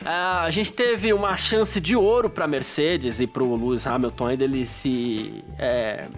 Uh, 0.00 0.06
a 0.42 0.50
gente 0.50 0.72
teve 0.72 1.12
uma 1.12 1.36
chance 1.36 1.80
de 1.80 1.94
ouro 1.94 2.28
para 2.28 2.48
Mercedes 2.48 3.20
e 3.20 3.26
para 3.28 3.44
o 3.44 3.54
Lewis 3.54 3.86
Hamilton 3.86 4.26
ainda 4.26 4.42
ele 4.42 4.66
se 4.66 5.44
é, 5.56 6.08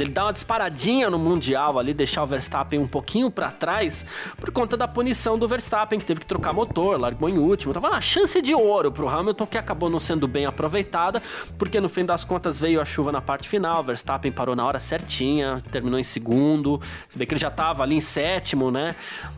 dele 0.00 0.10
dar 0.10 0.24
uma 0.24 0.32
disparadinha 0.32 1.10
no 1.10 1.18
Mundial 1.18 1.78
ali, 1.78 1.92
deixar 1.92 2.22
o 2.22 2.26
Verstappen 2.26 2.80
um 2.80 2.86
pouquinho 2.86 3.30
para 3.30 3.50
trás, 3.50 4.06
por 4.38 4.50
conta 4.50 4.76
da 4.76 4.88
punição 4.88 5.38
do 5.38 5.46
Verstappen, 5.46 5.98
que 5.98 6.06
teve 6.06 6.20
que 6.20 6.26
trocar 6.26 6.52
motor, 6.52 6.98
largou 6.98 7.28
em 7.28 7.38
último. 7.38 7.74
Tava 7.74 7.88
uma 7.88 8.00
chance 8.00 8.40
de 8.40 8.54
ouro 8.54 8.90
pro 8.90 9.08
Hamilton, 9.08 9.46
que 9.46 9.58
acabou 9.58 9.90
não 9.90 10.00
sendo 10.00 10.26
bem 10.26 10.46
aproveitada, 10.46 11.22
porque 11.58 11.80
no 11.80 11.88
fim 11.88 12.04
das 12.04 12.24
contas 12.24 12.58
veio 12.58 12.80
a 12.80 12.84
chuva 12.84 13.12
na 13.12 13.20
parte 13.20 13.48
final, 13.48 13.84
Verstappen 13.84 14.32
parou 14.32 14.56
na 14.56 14.64
hora 14.64 14.78
certinha, 14.78 15.58
terminou 15.70 16.00
em 16.00 16.04
segundo, 16.04 16.80
se 17.08 17.18
bem 17.18 17.26
que 17.26 17.34
ele 17.34 17.40
já 17.40 17.50
tava 17.50 17.82
ali 17.82 17.96
em 17.96 18.00
sétimo, 18.00 18.70
né? 18.70 18.96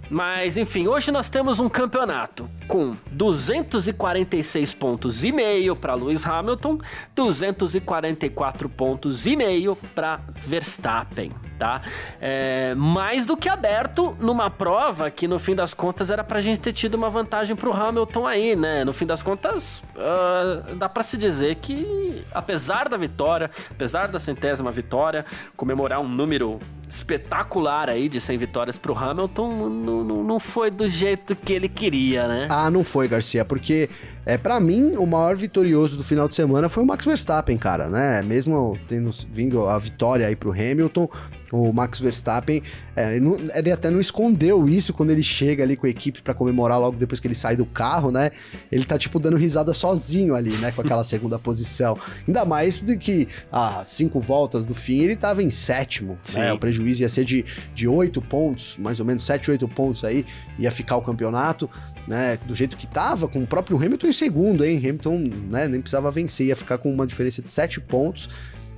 Mas 0.08 0.56
enfim, 0.56 0.86
hoje 0.86 1.10
nós 1.10 1.28
temos 1.28 1.58
um 1.58 1.68
campeonato 1.68 2.48
com 2.68 2.94
246 3.10 4.74
pontos 4.74 5.24
e 5.24 5.32
meio 5.32 5.74
para 5.74 5.94
Lewis 5.94 6.26
Hamilton, 6.26 6.78
244 7.14 8.68
pontos 8.68 9.26
e 9.26 9.34
meio 9.34 9.74
para 9.94 10.20
Verstappen, 10.52 11.32
tá? 11.58 11.80
É, 12.20 12.74
mais 12.74 13.24
do 13.24 13.38
que 13.38 13.48
aberto 13.48 14.14
numa 14.20 14.50
prova 14.50 15.10
que 15.10 15.26
no 15.26 15.38
fim 15.38 15.54
das 15.54 15.72
contas 15.72 16.10
era 16.10 16.22
pra 16.22 16.42
gente 16.42 16.60
ter 16.60 16.74
tido 16.74 16.94
uma 16.94 17.08
vantagem 17.08 17.56
pro 17.56 17.72
Hamilton 17.72 18.26
aí, 18.26 18.54
né? 18.54 18.84
No 18.84 18.92
fim 18.92 19.06
das 19.06 19.22
contas, 19.22 19.82
uh, 19.96 20.74
dá 20.74 20.90
para 20.90 21.02
se 21.02 21.16
dizer 21.16 21.54
que 21.54 22.22
apesar 22.34 22.90
da 22.90 22.98
vitória, 22.98 23.50
apesar 23.70 24.08
da 24.08 24.18
centésima 24.18 24.70
vitória, 24.70 25.24
comemorar 25.56 26.00
um 26.00 26.08
número 26.08 26.58
espetacular 26.86 27.88
aí 27.88 28.06
de 28.06 28.20
100 28.20 28.36
vitórias 28.36 28.76
pro 28.76 28.94
Hamilton, 28.94 29.70
não, 29.70 30.04
não, 30.04 30.22
não 30.22 30.38
foi 30.38 30.70
do 30.70 30.86
jeito 30.86 31.34
que 31.34 31.54
ele 31.54 31.66
queria, 31.66 32.28
né? 32.28 32.46
Ah, 32.50 32.70
não 32.70 32.84
foi, 32.84 33.08
Garcia, 33.08 33.42
porque 33.42 33.88
é, 34.24 34.38
para 34.38 34.60
mim, 34.60 34.96
o 34.96 35.06
maior 35.06 35.34
vitorioso 35.34 35.96
do 35.96 36.04
final 36.04 36.28
de 36.28 36.36
semana 36.36 36.68
foi 36.68 36.82
o 36.82 36.86
Max 36.86 37.04
Verstappen, 37.04 37.58
cara, 37.58 37.88
né? 37.88 38.22
Mesmo 38.22 38.78
tendo 38.88 39.10
vindo 39.28 39.68
a 39.68 39.78
vitória 39.78 40.26
aí 40.26 40.36
pro 40.36 40.52
Hamilton, 40.52 41.08
O 41.52 41.70
Max 41.70 42.00
Verstappen, 42.00 42.62
é, 42.96 43.16
ele, 43.16 43.20
não, 43.20 43.38
ele, 43.54 43.70
até 43.70 43.90
não 43.90 44.00
escondeu 44.00 44.66
isso 44.66 44.94
quando 44.94 45.10
ele 45.10 45.22
chega 45.22 45.62
ali 45.62 45.76
com 45.76 45.86
a 45.86 45.90
equipe 45.90 46.22
para 46.22 46.32
comemorar 46.32 46.80
logo 46.80 46.96
depois 46.96 47.20
que 47.20 47.26
ele 47.26 47.34
sai 47.34 47.54
do 47.56 47.66
carro, 47.66 48.10
né? 48.10 48.30
Ele 48.70 48.86
tá, 48.86 48.96
tipo, 48.96 49.18
dando 49.18 49.36
risada 49.36 49.74
sozinho 49.74 50.34
ali, 50.34 50.52
né? 50.56 50.72
Com 50.72 50.80
aquela 50.80 51.04
segunda 51.04 51.38
posição. 51.38 51.98
Ainda 52.26 52.46
mais 52.46 52.78
do 52.78 52.96
que 52.96 53.28
a 53.52 53.84
cinco 53.84 54.18
voltas 54.18 54.64
do 54.64 54.74
fim 54.74 55.00
ele 55.00 55.14
tava 55.14 55.42
em 55.42 55.50
sétimo, 55.50 56.18
Sim. 56.22 56.40
né? 56.40 56.52
O 56.54 56.58
prejuízo 56.58 57.02
ia 57.02 57.08
ser 57.08 57.26
de, 57.26 57.44
de 57.74 57.86
oito 57.86 58.22
pontos, 58.22 58.76
mais 58.78 58.98
ou 58.98 59.04
menos 59.04 59.22
sete, 59.22 59.50
oito 59.50 59.68
pontos 59.68 60.04
aí, 60.04 60.24
ia 60.58 60.70
ficar 60.70 60.96
o 60.96 61.02
campeonato. 61.02 61.68
Né, 62.04 62.36
do 62.44 62.52
jeito 62.52 62.76
que 62.76 62.84
tava, 62.84 63.28
com 63.28 63.38
o 63.38 63.46
próprio 63.46 63.76
Hamilton 63.76 64.08
em 64.08 64.12
segundo, 64.12 64.64
hein? 64.64 64.76
Hamilton 64.76 65.30
né, 65.48 65.68
nem 65.68 65.80
precisava 65.80 66.10
vencer, 66.10 66.48
ia 66.48 66.56
ficar 66.56 66.76
com 66.78 66.92
uma 66.92 67.06
diferença 67.06 67.40
de 67.40 67.48
sete 67.48 67.80
pontos. 67.80 68.28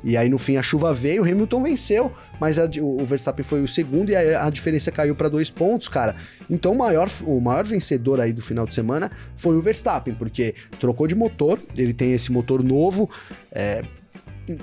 E 0.05 0.17
aí 0.17 0.29
no 0.29 0.37
fim 0.37 0.57
a 0.57 0.63
chuva 0.63 0.93
veio, 0.93 1.23
o 1.23 1.25
Hamilton 1.25 1.63
venceu, 1.63 2.13
mas 2.39 2.59
a, 2.59 2.69
o 2.81 3.05
Verstappen 3.05 3.45
foi 3.45 3.63
o 3.63 3.69
segundo 3.69 4.11
e 4.11 4.17
a, 4.17 4.47
a 4.47 4.51
diferença 4.51 4.93
caiu 4.93 5.17
para 5.17 5.29
dois 5.29 5.49
pontos, 5.49 5.89
cara. 5.89 6.15
Então 6.49 6.73
o 6.73 6.79
maior, 6.79 7.11
o 7.23 7.41
maior 7.41 7.65
vencedor 7.65 8.21
aí 8.21 8.33
do 8.33 8.43
final 8.43 8.67
de 8.67 8.75
semana 8.75 9.11
foi 9.35 9.57
o 9.57 9.63
Verstappen, 9.63 10.15
porque 10.15 10.55
trocou 10.79 11.07
de 11.07 11.15
motor, 11.15 11.59
ele 11.77 11.95
tem 11.95 12.13
esse 12.13 12.31
motor 12.31 12.63
novo, 12.63 13.09
é, 13.51 13.83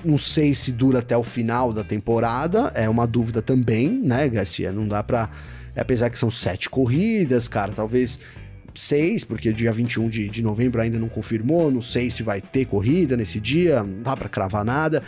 não 0.04 0.16
sei 0.16 0.54
se 0.54 0.70
dura 0.70 1.00
até 1.00 1.16
o 1.16 1.24
final 1.24 1.72
da 1.72 1.82
temporada, 1.82 2.70
é 2.74 2.88
uma 2.88 3.06
dúvida 3.06 3.42
também, 3.42 3.88
né, 3.88 4.28
Garcia? 4.28 4.70
Não 4.70 4.86
dá 4.86 5.02
pra. 5.02 5.28
Apesar 5.74 6.10
que 6.10 6.18
são 6.18 6.30
sete 6.30 6.68
corridas, 6.68 7.48
cara, 7.48 7.72
talvez 7.72 8.20
6, 8.74 9.24
porque 9.24 9.52
dia 9.52 9.72
21 9.72 10.08
de, 10.08 10.28
de 10.28 10.42
novembro 10.42 10.80
ainda 10.80 10.98
não 10.98 11.08
confirmou, 11.08 11.70
não 11.70 11.82
sei 11.82 12.10
se 12.10 12.22
vai 12.22 12.40
ter 12.40 12.66
corrida 12.66 13.16
nesse 13.16 13.40
dia, 13.40 13.82
não 13.82 14.02
dá 14.02 14.16
para 14.16 14.28
cravar 14.28 14.64
nada. 14.64 15.02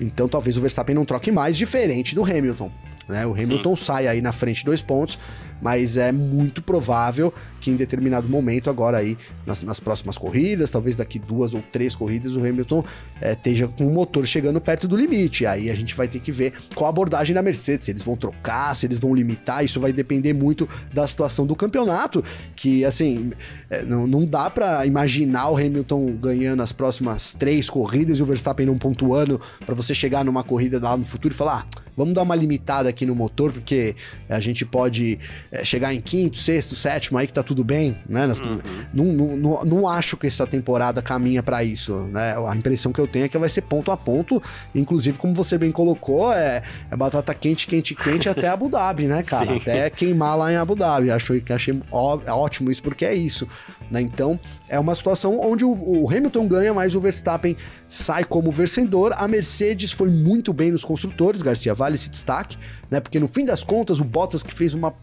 Então 0.00 0.28
talvez 0.28 0.56
o 0.56 0.60
Verstappen 0.60 0.94
não 0.94 1.04
troque 1.04 1.30
mais, 1.30 1.56
diferente 1.56 2.14
do 2.14 2.24
Hamilton. 2.24 2.70
Né? 3.08 3.26
O 3.26 3.32
Hamilton 3.32 3.76
Sim. 3.76 3.84
sai 3.84 4.06
aí 4.06 4.20
na 4.20 4.32
frente 4.32 4.64
dois 4.64 4.82
pontos, 4.82 5.18
mas 5.60 5.96
é 5.96 6.12
muito 6.12 6.62
provável 6.62 7.32
que 7.60 7.70
em 7.70 7.76
determinado 7.76 8.28
momento, 8.28 8.70
agora 8.70 8.98
aí, 8.98 9.16
nas, 9.46 9.62
nas 9.62 9.78
próximas 9.78 10.16
corridas, 10.16 10.70
talvez 10.70 10.96
daqui 10.96 11.18
duas 11.18 11.54
ou 11.54 11.62
três 11.72 11.94
corridas, 11.94 12.34
o 12.34 12.40
Hamilton 12.40 12.84
é, 13.20 13.32
esteja 13.32 13.68
com 13.68 13.86
o 13.86 13.92
motor 13.92 14.26
chegando 14.26 14.60
perto 14.60 14.88
do 14.88 14.96
limite. 14.96 15.46
Aí 15.46 15.70
a 15.70 15.74
gente 15.74 15.94
vai 15.94 16.08
ter 16.08 16.20
que 16.20 16.32
ver 16.32 16.54
qual 16.74 16.86
a 16.86 16.90
abordagem 16.90 17.34
da 17.34 17.42
Mercedes, 17.42 17.84
se 17.84 17.92
eles 17.92 18.02
vão 18.02 18.16
trocar, 18.16 18.74
se 18.74 18.86
eles 18.86 18.98
vão 18.98 19.14
limitar, 19.14 19.64
isso 19.64 19.78
vai 19.78 19.92
depender 19.92 20.32
muito 20.32 20.68
da 20.92 21.06
situação 21.06 21.46
do 21.46 21.54
campeonato, 21.54 22.24
que 22.56 22.84
assim, 22.84 23.32
é, 23.68 23.82
não, 23.82 24.06
não 24.06 24.24
dá 24.24 24.48
para 24.48 24.86
imaginar 24.86 25.50
o 25.50 25.56
Hamilton 25.56 26.16
ganhando 26.16 26.62
as 26.62 26.72
próximas 26.72 27.32
três 27.32 27.68
corridas 27.68 28.18
e 28.18 28.22
o 28.22 28.26
Verstappen 28.26 28.66
não 28.66 28.78
pontuando 28.78 29.40
para 29.64 29.74
você 29.74 29.94
chegar 29.94 30.24
numa 30.24 30.42
corrida 30.42 30.80
lá 30.80 30.96
no 30.96 31.04
futuro 31.04 31.34
e 31.34 31.36
falar, 31.36 31.66
ah, 31.66 31.80
vamos 31.96 32.14
dar 32.14 32.22
uma 32.22 32.34
limitada 32.34 32.88
aqui 32.88 33.04
no 33.04 33.14
motor, 33.14 33.52
porque 33.52 33.94
a 34.28 34.40
gente 34.40 34.64
pode 34.64 35.18
é, 35.52 35.64
chegar 35.64 35.92
em 35.92 36.00
quinto, 36.00 36.38
sexto, 36.38 36.74
sétimo, 36.74 37.18
aí 37.18 37.26
que 37.26 37.32
tá 37.32 37.42
bem, 37.54 37.96
né? 38.08 38.26
Uhum. 38.26 38.60
Não, 38.92 39.04
não, 39.04 39.36
não, 39.36 39.64
não, 39.64 39.88
acho 39.88 40.16
que 40.16 40.26
essa 40.26 40.46
temporada 40.46 41.02
caminha 41.02 41.42
para 41.42 41.62
isso, 41.64 41.94
né? 42.12 42.34
A 42.48 42.54
impressão 42.54 42.92
que 42.92 43.00
eu 43.00 43.06
tenho 43.06 43.24
é 43.24 43.28
que 43.28 43.38
vai 43.38 43.48
ser 43.48 43.62
ponto 43.62 43.90
a 43.90 43.96
ponto, 43.96 44.42
inclusive, 44.74 45.18
como 45.18 45.34
você 45.34 45.58
bem 45.58 45.70
colocou, 45.70 46.32
é, 46.32 46.62
é 46.90 46.96
batata 46.96 47.34
quente, 47.34 47.66
quente, 47.66 47.94
quente 47.94 48.28
até 48.28 48.48
Abu 48.48 48.68
Dhabi, 48.68 49.06
né, 49.06 49.22
cara? 49.22 49.46
Sim. 49.52 49.56
Até 49.56 49.90
queimar 49.90 50.36
lá 50.36 50.52
em 50.52 50.56
Abu 50.56 50.74
Dhabi. 50.74 51.10
Acho 51.10 51.40
que 51.40 51.52
achei 51.52 51.80
ó, 51.90 52.18
ótimo 52.28 52.70
isso, 52.70 52.82
porque 52.82 53.04
é 53.04 53.14
isso. 53.14 53.46
Né? 53.90 54.00
Então, 54.00 54.38
é 54.68 54.78
uma 54.78 54.94
situação 54.94 55.40
onde 55.40 55.64
o, 55.64 55.72
o, 55.72 56.08
Hamilton 56.08 56.46
ganha, 56.46 56.72
mas 56.72 56.94
o 56.94 57.00
Verstappen 57.00 57.56
sai 57.88 58.24
como 58.24 58.52
vencedor. 58.52 59.12
A 59.16 59.26
Mercedes 59.26 59.90
foi 59.90 60.08
muito 60.08 60.52
bem 60.52 60.70
nos 60.70 60.84
construtores, 60.84 61.42
Garcia, 61.42 61.74
vale 61.74 61.96
esse 61.96 62.08
destaque, 62.08 62.56
né? 62.88 63.00
Porque 63.00 63.18
no 63.18 63.26
fim 63.26 63.44
das 63.44 63.64
contas, 63.64 63.98
o 63.98 64.04
Bottas 64.04 64.42
que 64.42 64.54
fez 64.54 64.72
uma 64.72 64.94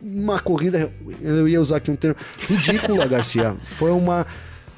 uma 0.00 0.38
corrida, 0.40 0.92
eu 1.20 1.48
ia 1.48 1.60
usar 1.60 1.76
aqui 1.76 1.90
um 1.90 1.96
termo 1.96 2.16
ridícula, 2.48 3.06
Garcia. 3.06 3.56
Foi 3.62 3.90
uma 3.90 4.26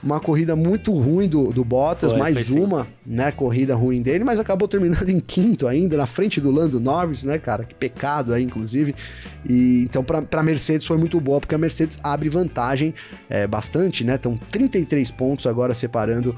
uma 0.03 0.19
corrida 0.19 0.57
muito 0.57 0.93
ruim 0.93 1.29
do, 1.29 1.53
do 1.53 1.65
Bottas, 1.65 2.11
foi, 2.11 2.19
mais 2.19 2.49
foi 2.49 2.61
uma, 2.61 2.85
sim. 2.85 2.91
né, 3.07 3.31
corrida 3.31 3.75
ruim 3.75 4.03
dele, 4.03 4.25
mas 4.25 4.41
acabou 4.41 4.67
terminando 4.67 5.09
em 5.09 5.21
quinto 5.21 5.69
ainda, 5.69 5.97
na 5.97 6.07
frente 6.07 6.41
do 6.41 6.51
Lando 6.51 6.81
Norris, 6.81 7.23
né, 7.23 7.39
cara, 7.39 7.63
que 7.63 7.75
pecado 7.75 8.35
aí, 8.35 8.43
inclusive. 8.43 8.95
E 9.49 9.85
então 9.85 10.03
para 10.03 10.43
Mercedes 10.43 10.87
foi 10.87 10.97
muito 10.97 11.21
boa, 11.21 11.41
porque 11.41 11.55
a 11.55 11.59
Mercedes 11.59 11.99
abre 12.03 12.29
vantagem 12.29 12.93
é, 13.31 13.47
bastante, 13.47 14.03
né? 14.05 14.17
Estão 14.17 14.37
33 14.37 15.11
pontos 15.13 15.47
agora 15.47 15.75
separando 15.75 16.35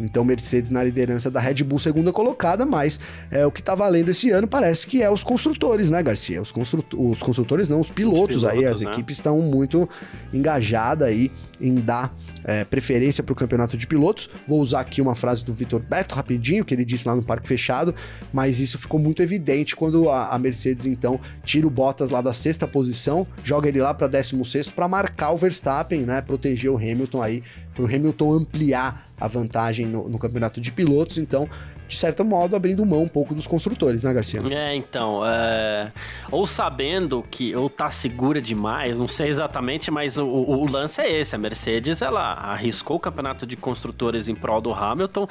então, 0.00 0.24
Mercedes 0.24 0.70
na 0.70 0.82
liderança 0.82 1.30
da 1.30 1.40
Red 1.40 1.64
Bull, 1.64 1.78
segunda 1.78 2.12
colocada, 2.12 2.64
mas 2.64 3.00
é, 3.30 3.44
o 3.46 3.50
que 3.50 3.62
tá 3.62 3.74
valendo 3.74 4.10
esse 4.10 4.30
ano 4.30 4.46
parece 4.46 4.86
que 4.86 5.02
é 5.02 5.10
os 5.10 5.22
construtores, 5.22 5.90
né, 5.90 6.02
Garcia? 6.02 6.40
Os, 6.40 6.52
os 6.96 7.22
construtores, 7.22 7.68
não, 7.68 7.80
os 7.80 7.90
pilotos, 7.90 8.36
os 8.36 8.42
pilotos 8.42 8.44
aí. 8.44 8.64
As 8.64 8.80
né? 8.80 8.90
equipes 8.90 9.16
estão 9.16 9.40
muito 9.40 9.88
engajadas 10.32 11.08
aí 11.08 11.30
em 11.60 11.74
dar 11.76 12.14
é, 12.44 12.64
preferência 12.64 13.22
para 13.22 13.32
o 13.32 13.36
campeonato 13.36 13.76
de 13.76 13.86
pilotos. 13.86 14.30
Vou 14.46 14.60
usar 14.60 14.80
aqui 14.80 15.00
uma 15.00 15.14
frase 15.14 15.44
do 15.44 15.52
Vitor 15.52 15.80
Beto 15.80 16.14
rapidinho, 16.14 16.64
que 16.64 16.74
ele 16.74 16.84
disse 16.84 17.06
lá 17.06 17.16
no 17.16 17.22
Parque 17.22 17.48
Fechado, 17.48 17.94
mas 18.32 18.60
isso 18.60 18.78
ficou 18.78 19.00
muito 19.00 19.22
evidente 19.22 19.74
quando 19.74 20.08
a, 20.08 20.28
a 20.28 20.38
Mercedes, 20.38 20.86
então, 20.86 21.20
tira 21.44 21.66
o 21.66 21.70
Bottas 21.70 22.10
lá 22.10 22.20
da 22.20 22.32
sexta 22.32 22.66
posição, 22.66 23.26
joga 23.42 23.68
ele 23.68 23.80
lá 23.80 23.92
para 23.92 24.06
16 24.06 24.68
para 24.70 24.88
marcar 24.88 25.32
o 25.32 25.38
Verstappen, 25.38 26.02
né? 26.02 26.20
Proteger 26.20 26.70
o 26.70 26.76
Hamilton 26.76 27.22
aí 27.22 27.42
para 27.78 27.84
o 27.84 27.86
Hamilton 27.86 28.32
ampliar 28.32 29.08
a 29.20 29.28
vantagem 29.28 29.86
no, 29.86 30.08
no, 30.08 30.18
campeonato 30.18 30.60
de 30.60 30.72
pilotos, 30.72 31.16
então, 31.16 31.48
de 31.86 31.94
certo 31.94 32.24
modo, 32.24 32.56
abrindo 32.56 32.84
mão 32.84 33.04
um 33.04 33.08
pouco 33.08 33.34
dos 33.34 33.46
construtores, 33.46 34.02
né, 34.02 34.12
Garcia? 34.12 34.42
É, 34.50 34.74
então, 34.74 35.24
é... 35.24 35.92
ou 36.30 36.44
sabendo 36.44 37.24
que, 37.30 37.54
ou 37.54 37.70
tá 37.70 37.88
segura 37.88 38.40
demais, 38.40 38.98
não 38.98 39.06
sei 39.06 39.28
exatamente, 39.28 39.92
mas 39.92 40.18
o, 40.18 40.26
o, 40.26 40.68
lance 40.68 41.00
é 41.00 41.20
esse, 41.20 41.36
a 41.36 41.38
Mercedes, 41.38 42.02
ela 42.02 42.32
arriscou 42.32 42.96
o 42.96 43.00
campeonato 43.00 43.46
de 43.46 43.56
construtores 43.56 44.28
em 44.28 44.34
prol 44.34 44.60
do 44.60 44.74
Hamilton, 44.74 45.28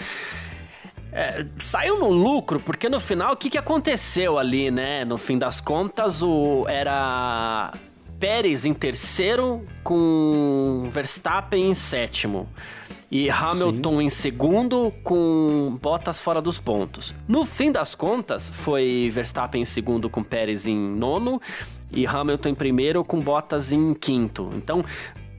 é, 1.12 1.46
saiu 1.58 2.00
no 2.00 2.10
lucro, 2.10 2.60
porque 2.62 2.88
no 2.88 3.00
final, 3.00 3.34
o 3.34 3.36
que, 3.36 3.50
que 3.50 3.58
aconteceu 3.58 4.38
ali, 4.38 4.70
né? 4.70 5.04
No 5.04 5.18
fim 5.18 5.38
das 5.38 5.60
contas, 5.60 6.22
o 6.22 6.66
era 6.68 7.74
Pérez 8.20 8.66
em 8.66 8.74
terceiro, 8.74 9.64
com 9.84 10.90
Verstappen 10.92 11.70
em 11.70 11.76
sétimo. 11.76 12.48
E 13.10 13.30
Hamilton 13.30 14.00
Sim. 14.00 14.06
em 14.06 14.10
segundo, 14.10 14.92
com 15.04 15.78
Bottas 15.82 16.20
fora 16.20 16.42
dos 16.42 16.60
pontos. 16.60 17.16
No 17.28 17.46
fim 17.46 17.72
das 17.72 17.96
contas, 17.96 18.50
foi 18.50 19.10
Verstappen 19.14 19.62
em 19.62 19.66
segundo, 19.66 20.10
com 20.10 20.22
Pérez 20.22 20.68
em 20.68 20.78
nono. 20.78 21.42
E 21.92 22.06
Hamilton 22.06 22.50
em 22.50 22.56
primeiro, 22.56 23.04
com 23.06 23.22
Bottas 23.22 23.72
em 23.72 23.94
quinto. 23.94 24.50
Então, 24.56 24.84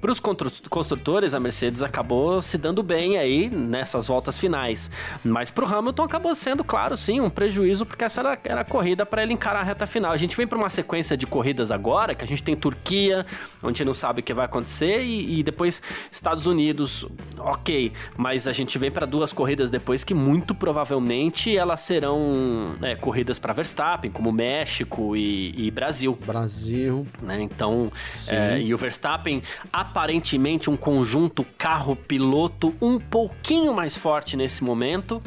para 0.00 0.12
os 0.12 0.20
construtores, 0.20 1.34
a 1.34 1.40
Mercedes 1.40 1.82
acabou 1.82 2.40
se 2.40 2.56
dando 2.56 2.84
bem 2.84 3.18
aí 3.18 3.50
nessas 3.50 4.06
voltas 4.06 4.38
finais. 4.38 4.90
Mas 5.24 5.50
para 5.50 5.64
o 5.64 5.74
Hamilton 5.74 6.04
acabou 6.04 6.34
sendo, 6.36 6.62
claro, 6.62 6.96
sim, 6.96 7.20
um 7.20 7.28
prejuízo, 7.28 7.84
porque 7.84 8.04
essa 8.04 8.20
era, 8.20 8.38
era 8.44 8.60
a 8.60 8.64
corrida 8.64 9.04
para 9.04 9.24
ele 9.24 9.32
encarar 9.32 9.60
a 9.60 9.62
reta 9.64 9.88
final. 9.88 10.12
A 10.12 10.16
gente 10.16 10.36
vem 10.36 10.46
para 10.46 10.56
uma 10.56 10.68
sequência 10.68 11.16
de 11.16 11.26
corridas 11.26 11.72
agora, 11.72 12.14
que 12.14 12.22
a 12.22 12.26
gente 12.26 12.44
tem 12.44 12.54
Turquia, 12.54 13.26
onde 13.58 13.66
a 13.66 13.68
gente 13.68 13.84
não 13.84 13.94
sabe 13.94 14.20
o 14.20 14.22
que 14.22 14.32
vai 14.32 14.44
acontecer, 14.44 15.02
e, 15.02 15.40
e 15.40 15.42
depois 15.42 15.82
Estados 16.12 16.46
Unidos, 16.46 17.04
ok. 17.36 17.92
Mas 18.16 18.46
a 18.46 18.52
gente 18.52 18.78
vem 18.78 18.92
para 18.92 19.04
duas 19.04 19.32
corridas 19.32 19.68
depois 19.68 20.04
que 20.04 20.14
muito 20.14 20.54
provavelmente 20.54 21.56
elas 21.56 21.80
serão 21.80 22.76
é, 22.82 22.94
corridas 22.94 23.40
para 23.40 23.52
Verstappen, 23.52 24.12
como 24.12 24.30
México 24.30 25.16
e, 25.16 25.66
e 25.66 25.70
Brasil. 25.72 26.16
Brasil. 26.24 27.04
Né? 27.20 27.42
Então, 27.42 27.90
é, 28.28 28.60
e 28.60 28.72
o 28.72 28.78
Verstappen, 28.78 29.42
a 29.72 29.87
aparentemente 29.88 30.68
um 30.68 30.76
conjunto 30.76 31.42
carro-piloto 31.56 32.74
um 32.80 33.00
pouquinho 33.00 33.72
mais 33.72 33.96
forte 33.96 34.36
nesse 34.36 34.62
momento, 34.62 35.22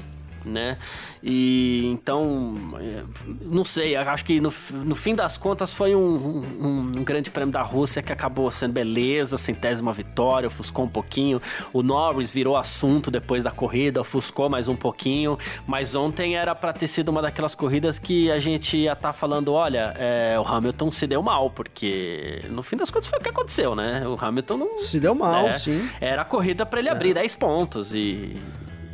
né? 0.45 0.77
E 1.23 1.85
então, 1.87 2.55
é, 2.79 3.03
não 3.41 3.63
sei, 3.63 3.95
acho 3.95 4.25
que 4.25 4.39
no, 4.39 4.53
no 4.71 4.95
fim 4.95 5.13
das 5.13 5.37
contas 5.37 5.73
foi 5.73 5.95
um, 5.95 6.01
um, 6.01 6.91
um, 6.97 7.03
grande 7.03 7.29
prêmio 7.29 7.51
da 7.51 7.61
Rússia 7.61 8.01
que 8.01 8.11
acabou 8.11 8.49
sendo 8.49 8.73
beleza, 8.73 9.37
centésima 9.37 9.93
vitória, 9.93 10.47
ofuscou 10.47 10.85
um 10.85 10.89
pouquinho. 10.89 11.41
O 11.71 11.83
Norris 11.83 12.31
virou 12.31 12.57
assunto 12.57 13.11
depois 13.11 13.43
da 13.43 13.51
corrida, 13.51 14.01
ofuscou 14.01 14.49
mais 14.49 14.67
um 14.67 14.75
pouquinho. 14.75 15.37
Mas 15.67 15.95
ontem 15.95 16.35
era 16.35 16.55
para 16.55 16.73
ter 16.73 16.87
sido 16.87 17.09
uma 17.09 17.21
daquelas 17.21 17.55
corridas 17.55 17.99
que 17.99 18.31
a 18.31 18.39
gente 18.39 18.77
ia 18.77 18.93
estar 18.93 19.09
tá 19.09 19.13
falando: 19.13 19.53
olha, 19.53 19.93
é, 19.97 20.35
o 20.39 20.47
Hamilton 20.47 20.91
se 20.91 21.05
deu 21.05 21.21
mal, 21.21 21.49
porque 21.49 22.43
no 22.49 22.63
fim 22.63 22.75
das 22.75 22.89
contas 22.89 23.07
foi 23.07 23.19
o 23.19 23.21
que 23.21 23.29
aconteceu, 23.29 23.75
né? 23.75 24.07
O 24.07 24.17
Hamilton 24.19 24.57
não. 24.57 24.77
Se 24.77 24.99
deu 24.99 25.13
mal, 25.13 25.47
é, 25.47 25.51
sim. 25.51 25.89
Era 25.99 26.23
a 26.23 26.25
corrida 26.25 26.65
para 26.65 26.79
ele 26.79 26.89
é. 26.89 26.91
abrir 26.91 27.13
10 27.13 27.35
pontos 27.35 27.93
e. 27.93 28.33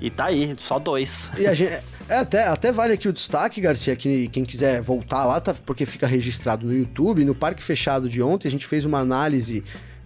E 0.01 0.11
tá 0.11 0.25
aí, 0.25 0.55
só 0.57 0.77
dois. 0.79 1.31
E 1.37 1.47
a 1.47 1.53
gente. 1.53 1.71
É, 2.09 2.19
até, 2.19 2.47
até 2.47 2.71
vale 2.71 2.93
aqui 2.93 3.07
o 3.07 3.13
destaque, 3.13 3.59
Garcia, 3.59 3.95
que 3.95 4.29
quem 4.29 4.45
quiser 4.45 4.81
voltar 4.81 5.25
lá, 5.25 5.41
tá, 5.41 5.53
porque 5.65 5.85
fica 5.85 6.07
registrado 6.07 6.65
no 6.65 6.73
YouTube. 6.73 7.25
No 7.25 7.35
Parque 7.35 7.61
Fechado 7.61 8.07
de 8.07 8.21
ontem, 8.21 8.47
a 8.47 8.51
gente 8.51 8.65
fez 8.65 8.85
uma 8.85 8.99
análise 8.99 9.63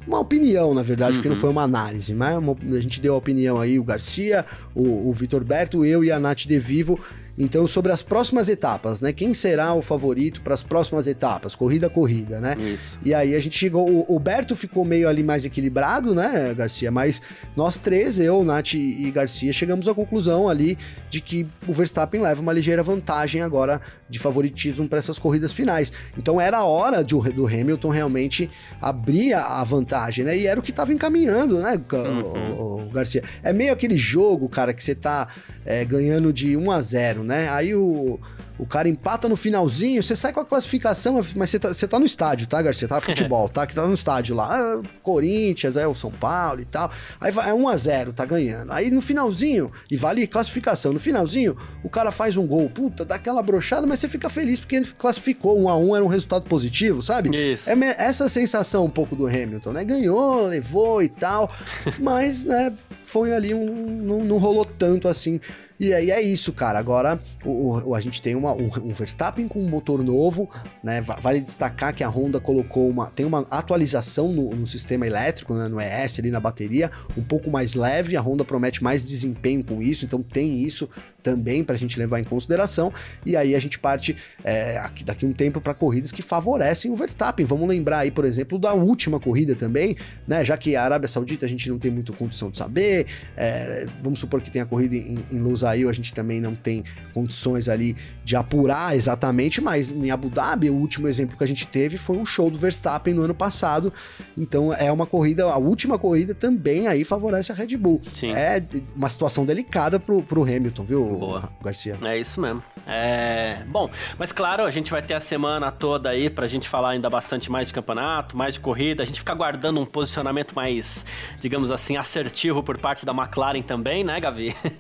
uma 0.08 0.20
opinião, 0.20 0.74
na 0.74 0.82
verdade, 0.82 1.12
uhum. 1.12 1.18
porque 1.18 1.30
não 1.30 1.36
uhum. 1.36 1.42
foi 1.42 1.50
uma 1.50 1.64
análise, 1.64 2.14
mas 2.14 2.36
uma, 2.38 2.58
a 2.76 2.82
gente 2.82 3.00
deu 3.00 3.14
a 3.14 3.18
opinião 3.18 3.60
aí, 3.60 3.78
o 3.78 3.84
Garcia, 3.84 4.46
o, 4.74 5.10
o 5.10 5.14
Vitor 5.14 5.44
Berto, 5.44 5.86
eu 5.86 6.04
e 6.04 6.12
a 6.12 6.20
Nath 6.20 6.46
De 6.48 6.60
Vivo, 6.60 7.00
Então, 7.38 7.68
sobre 7.68 7.92
as 7.92 8.02
próximas 8.02 8.50
etapas, 8.50 9.02
né? 9.02 9.14
Quem 9.14 9.34
será 9.34 9.74
o 9.74 9.82
favorito 9.82 10.42
para 10.42 10.54
as 10.54 10.64
próximas 10.64 11.08
etapas? 11.08 11.56
Corrida 11.56 11.88
a 11.88 11.90
corrida, 11.90 12.40
né? 12.40 12.56
Isso. 12.60 13.00
E 13.04 13.14
aí 13.14 13.34
a 13.36 13.40
gente 13.40 13.58
chegou. 13.58 13.90
O, 13.90 14.16
o 14.16 14.20
Berto 14.20 14.56
ficou 14.56 14.84
meio 14.84 15.08
ali 15.08 15.24
mais 15.24 15.46
equilibrado, 15.46 16.14
né, 16.14 16.54
Garcia? 16.54 16.92
Mas 16.92 17.22
nós 17.56 17.78
três, 17.78 18.20
eu, 18.20 18.44
Nath 18.44 18.74
e 18.74 19.10
Garcia, 19.12 19.54
chegamos 19.54 19.88
à 19.88 19.94
conclusão 19.94 20.50
ali 20.50 20.78
de 21.12 21.20
que 21.20 21.46
o 21.68 21.74
Verstappen 21.74 22.22
leva 22.22 22.42
uma 22.42 22.54
ligeira 22.54 22.82
vantagem 22.82 23.42
agora 23.42 23.82
de 24.10 24.18
favoritismo 24.18 24.88
para 24.88 24.98
essas 24.98 25.20
corridas 25.20 25.52
finais. 25.52 25.92
Então 26.18 26.40
era 26.40 26.60
a 26.60 26.66
hora 26.66 27.04
de, 27.04 27.14
do 27.34 27.46
Hamilton 27.46 27.90
realmente 27.90 28.50
abrir 28.82 29.34
a 29.34 29.62
vantagem, 29.66 30.24
né? 30.24 30.38
E 30.38 30.48
era 30.48 30.58
o 30.58 30.64
que 30.64 30.72
estava 30.72 30.94
encaminhando, 30.94 31.60
né, 31.60 31.80
uhum. 31.92 32.86
o, 32.86 32.90
Garcia? 32.92 33.24
É 33.44 33.52
meio 33.52 33.74
aquele 33.74 33.98
jogo, 33.98 34.48
cara, 34.48 34.74
que 34.74 34.82
você 34.82 34.96
tá 34.96 35.28
é, 35.66 35.84
ganhando 35.84 36.32
de 36.32 36.56
1 36.56 36.72
a 36.72 36.82
0 36.82 37.24
né? 37.26 37.50
Aí 37.50 37.76
o 37.76 38.18
o 38.58 38.66
cara 38.66 38.88
empata 38.88 39.28
no 39.28 39.36
finalzinho, 39.36 40.04
você 40.04 40.16
sai 40.16 40.32
com 40.34 40.40
a 40.40 40.46
classificação, 40.46 41.22
mas 41.36 41.50
você 41.50 41.60
tá, 41.60 41.70
você 41.70 41.88
tá 41.88 42.00
no 42.00 42.06
estádio, 42.06 42.48
tá, 42.48 42.62
Garcia? 42.62 42.88
Tá 42.88 43.00
futebol, 43.02 43.50
tá? 43.50 43.66
Que 43.66 43.74
tá 43.74 43.88
no 43.88 43.94
estádio 43.94 44.36
lá. 44.36 44.50
Ah, 44.52 44.82
Corinthians, 45.02 45.78
é 45.78 45.88
o 45.88 45.96
São 45.96 46.12
Paulo 46.12 46.62
e 46.62 46.66
tal. 46.66 46.92
Aí 47.20 47.32
é 47.32 47.54
1x0, 47.54 48.14
tá 48.14 48.26
ganhando. 48.26 48.72
Aí 48.72 48.92
no 48.92 49.02
finalzinho, 49.02 49.72
e 49.90 49.98
vale 49.98 50.28
classificação, 50.28 50.94
no 50.94 51.00
finalzinho, 51.00 51.58
o 51.84 51.90
cara 51.90 52.12
faz 52.12 52.38
um 52.38 52.46
gol. 52.46 52.70
Puta, 52.70 53.04
dá 53.04 53.16
aquela 53.16 53.42
brochada, 53.42 53.88
mas 53.88 54.00
você 54.00 54.08
fica 54.08 54.30
feliz 54.30 54.60
porque 54.60 54.76
ele 54.76 54.86
classificou 54.98 55.60
1x1, 55.60 55.96
era 55.96 56.06
um 56.06 56.08
resultado 56.08 56.44
positivo, 56.44 57.02
sabe? 57.02 57.36
Isso. 57.36 57.70
É 57.70 57.76
essa 57.98 58.30
sensação 58.30 58.86
um 58.86 58.90
pouco 58.90 59.16
do 59.16 59.26
Hamilton, 59.28 59.72
né? 59.72 59.84
Ganhou, 59.84 60.48
levou 60.48 61.02
e 61.02 61.10
tal, 61.10 61.52
mas, 62.00 62.46
né, 62.46 62.72
foi 63.04 63.34
ali 63.34 63.54
um. 63.54 64.02
Não, 64.02 64.20
não 64.20 64.38
rolou 64.38 64.66
tanto 64.66 65.08
assim 65.08 65.40
e 65.82 65.94
aí 65.96 66.12
é 66.12 66.22
isso, 66.22 66.54
cara. 66.54 66.78
Agora 66.78 67.20
o, 67.44 67.90
o 67.90 67.96
a 67.96 68.00
gente 68.00 68.22
tem 68.22 68.36
uma, 68.36 68.54
um, 68.54 68.70
um, 68.84 68.94
Verstappen 68.94 69.48
com 69.48 69.60
um 69.60 69.68
motor 69.68 70.04
novo, 70.04 70.48
né? 70.84 71.02
Vale 71.02 71.42
destacar 71.42 71.92
que 71.94 72.04
a 72.04 72.08
Honda 72.08 72.40
colocou 72.40 72.88
uma. 72.88 73.10
tem 73.10 73.26
uma 73.26 73.48
atualização 73.50 74.32
no, 74.32 74.52
no 74.52 74.68
sistema 74.68 75.08
elétrico, 75.08 75.56
né? 75.56 75.68
No 75.68 75.82
ES 75.82 76.20
ali 76.20 76.30
na 76.30 76.40
bateria, 76.40 76.92
um 77.18 77.24
pouco 77.24 77.50
mais 77.50 77.74
leve. 77.74 78.16
A 78.16 78.22
Honda 78.22 78.46
promete 78.46 78.84
mais 78.84 79.04
desempenho 79.04 79.64
com 79.64 79.82
isso, 79.82 80.06
então 80.06 80.22
tem 80.22 80.60
isso 80.60 80.88
também 81.22 81.64
para 81.64 81.76
a 81.76 81.78
gente 81.78 81.98
levar 81.98 82.20
em 82.20 82.24
consideração. 82.24 82.94
E 83.26 83.36
aí 83.36 83.56
a 83.56 83.60
gente 83.60 83.80
parte 83.80 84.16
é, 84.44 84.78
aqui, 84.78 85.04
daqui 85.04 85.26
um 85.26 85.34
tempo 85.34 85.62
para 85.62 85.74
corridas 85.74 86.12
que 86.12 86.22
favorecem 86.22 86.92
o 86.92 86.96
Verstappen. 86.96 87.46
Vamos 87.46 87.68
lembrar 87.68 88.00
aí, 88.00 88.12
por 88.12 88.26
exemplo, 88.26 88.60
da 88.60 88.74
última 88.74 89.20
corrida 89.20 89.56
também, 89.56 89.96
né? 90.28 90.44
Já 90.44 90.58
que 90.58 90.76
a 90.76 90.84
Arábia 90.84 91.08
Saudita 91.08 91.46
a 91.46 91.50
gente 91.50 91.70
não 91.70 91.80
tem 91.80 91.92
muita 91.92 92.14
condição 92.14 92.50
de 92.50 92.58
saber. 92.58 93.08
É, 93.36 93.88
vamos 94.02 94.20
supor 94.20 94.42
que 94.42 94.52
tenha 94.52 94.66
corrida 94.66 94.96
em, 94.96 95.20
em 95.32 95.40
Lusail, 95.72 95.90
a 95.90 95.94
gente 95.94 96.14
também 96.14 96.40
não 96.40 96.56
tem 96.56 96.84
condições 97.14 97.68
ali 97.70 97.96
de 98.24 98.36
apurar 98.36 98.96
exatamente, 98.96 99.60
mas 99.60 99.90
em 99.90 100.12
Abu 100.12 100.30
Dhabi, 100.30 100.70
o 100.70 100.76
último 100.76 101.08
exemplo 101.08 101.38
que 101.38 101.44
a 101.44 101.48
gente 101.48 101.68
teve 101.68 101.98
foi 101.98 102.18
um 102.18 102.26
show 102.26 102.50
do 102.50 102.58
Verstappen 102.58 103.14
no 103.14 103.24
ano 103.24 103.34
passado. 103.34 103.92
Então 104.38 104.74
é 104.74 104.92
uma 104.92 105.06
corrida, 105.06 105.44
a 105.46 105.58
última 105.58 105.98
corrida 105.98 106.34
também 106.34 106.88
aí 106.88 107.04
favorece 107.04 107.52
a 107.52 107.56
Red 107.56 107.76
Bull. 107.78 108.02
Sim. 108.14 108.32
É 108.34 108.64
uma 108.96 109.10
situação 109.10 109.46
delicada 109.46 110.00
pro, 110.00 110.22
pro 110.22 110.44
Hamilton, 110.44 110.84
viu? 110.84 111.06
Boa. 111.18 111.50
Garcia. 111.64 111.98
É 112.04 112.18
isso 112.18 112.40
mesmo. 112.40 112.64
É... 112.88 113.64
Bom, 113.68 113.90
mas 114.18 114.32
claro, 114.32 114.64
a 114.64 114.72
gente 114.72 114.92
vai 114.92 115.02
ter 115.02 115.14
a 115.14 115.20
semana 115.20 115.72
toda 115.72 116.10
aí 116.10 116.30
pra 116.30 116.48
gente 116.48 116.70
falar 116.70 116.92
ainda 116.92 117.10
bastante 117.10 117.52
mais 117.52 117.68
de 117.68 117.74
campeonato, 117.74 118.38
mais 118.38 118.54
de 118.54 118.60
corrida. 118.60 119.04
A 119.04 119.06
gente 119.06 119.20
fica 119.20 119.32
aguardando 119.32 119.80
um 119.80 119.86
posicionamento 119.86 120.54
mais, 120.54 121.06
digamos 121.40 121.72
assim, 121.72 121.98
assertivo 121.98 122.64
por 122.64 122.78
parte 122.78 123.06
da 123.06 123.12
McLaren 123.12 123.62
também, 123.62 124.04
né, 124.04 124.20
Gavi? 124.20 124.56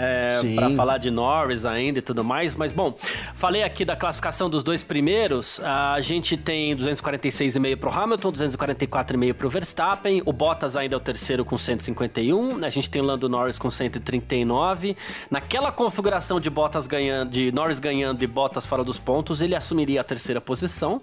É, 0.00 0.37
para 0.54 0.70
falar 0.70 0.98
de 0.98 1.10
Norris 1.10 1.64
ainda 1.64 1.98
e 1.98 2.02
tudo 2.02 2.24
mais. 2.24 2.54
Mas 2.54 2.72
bom, 2.72 2.94
falei 3.34 3.62
aqui 3.62 3.84
da 3.84 3.96
classificação 3.96 4.48
dos 4.48 4.62
dois 4.62 4.82
primeiros. 4.82 5.60
A 5.60 6.00
gente 6.00 6.36
tem 6.36 6.76
246,5 6.76 7.76
pro 7.76 7.90
Hamilton, 7.90 8.32
244,5 8.32 9.34
pro 9.34 9.50
Verstappen. 9.50 10.22
O 10.24 10.32
Bottas 10.32 10.76
ainda 10.76 10.96
é 10.96 10.98
o 10.98 11.00
terceiro 11.00 11.44
com 11.44 11.56
151. 11.56 12.64
A 12.64 12.68
gente 12.68 12.90
tem 12.90 13.02
o 13.02 13.04
Lando 13.04 13.28
Norris 13.28 13.58
com 13.58 13.70
139. 13.70 14.96
Naquela 15.30 15.72
configuração 15.72 16.40
de 16.40 16.50
Bottas 16.50 16.86
ganhando, 16.86 17.30
de 17.30 17.52
Norris 17.52 17.78
ganhando 17.78 18.22
e 18.22 18.26
Bottas 18.26 18.66
fora 18.66 18.84
dos 18.84 18.98
pontos, 18.98 19.40
ele 19.40 19.54
assumiria 19.54 20.00
a 20.00 20.04
terceira 20.04 20.40
posição. 20.40 21.00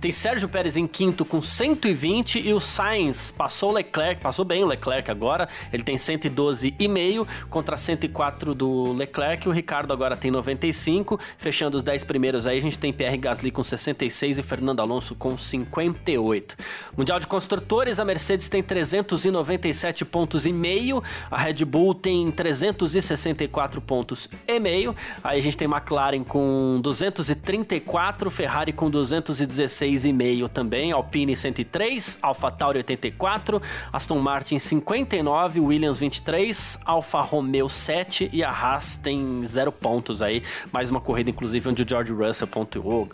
Tem 0.00 0.12
Sérgio 0.12 0.48
Pérez 0.48 0.76
em 0.76 0.86
quinto 0.86 1.24
com 1.24 1.40
120 1.40 2.40
e 2.40 2.52
o 2.52 2.60
Sainz 2.60 3.30
passou 3.30 3.70
o 3.70 3.72
Leclerc, 3.72 4.20
passou 4.20 4.44
bem 4.44 4.62
o 4.62 4.66
Leclerc 4.66 5.10
agora, 5.10 5.48
ele 5.72 5.82
tem 5.82 5.96
112,5 5.96 7.26
contra 7.48 7.76
104 7.76 8.54
do 8.54 8.92
Leclerc, 8.92 9.48
o 9.48 9.52
Ricardo 9.52 9.92
agora 9.92 10.16
tem 10.16 10.30
95, 10.30 11.18
fechando 11.38 11.76
os 11.76 11.82
10 11.82 12.04
primeiros 12.04 12.46
aí 12.46 12.58
a 12.58 12.60
gente 12.60 12.78
tem 12.78 12.92
Pierre 12.92 13.16
Gasly 13.16 13.50
com 13.50 13.62
66 13.62 14.38
e 14.38 14.42
Fernando 14.42 14.80
Alonso 14.80 15.14
com 15.14 15.36
58. 15.38 16.56
Mundial 16.96 17.18
de 17.18 17.26
Construtores, 17.26 17.98
a 17.98 18.04
Mercedes 18.04 18.48
tem 18.48 18.62
397 18.62 20.04
pontos 20.04 20.46
e 20.46 20.52
meio, 20.52 21.02
a 21.30 21.38
Red 21.38 21.64
Bull 21.64 21.94
tem 21.94 22.30
364 22.30 23.80
pontos 23.80 24.28
e 24.46 24.60
meio, 24.60 24.94
aí 25.24 25.38
a 25.38 25.42
gente 25.42 25.56
tem 25.56 25.66
McLaren 25.66 26.22
com 26.22 26.80
234, 26.82 28.30
Ferrari 28.30 28.72
com 28.72 28.90
216,5 29.86 30.48
também, 30.48 30.92
Alpine 30.92 31.36
103, 31.36 32.18
AlphaTauri 32.22 32.78
84, 32.78 33.62
Aston 33.92 34.18
Martin 34.18 34.58
59, 34.58 35.60
Williams 35.60 35.98
23, 35.98 36.80
Alfa 36.84 37.20
Romeo 37.20 37.68
7 37.68 38.30
e 38.32 38.42
a 38.42 38.50
Haas 38.50 38.96
tem 38.96 39.44
zero 39.46 39.70
pontos 39.70 40.22
aí, 40.22 40.42
mais 40.72 40.90
uma 40.90 41.00
corrida 41.00 41.30
inclusive 41.30 41.68
onde 41.68 41.82
o 41.82 41.88
George 41.88 42.12
Russell 42.12 42.46
pontuou, 42.46 43.08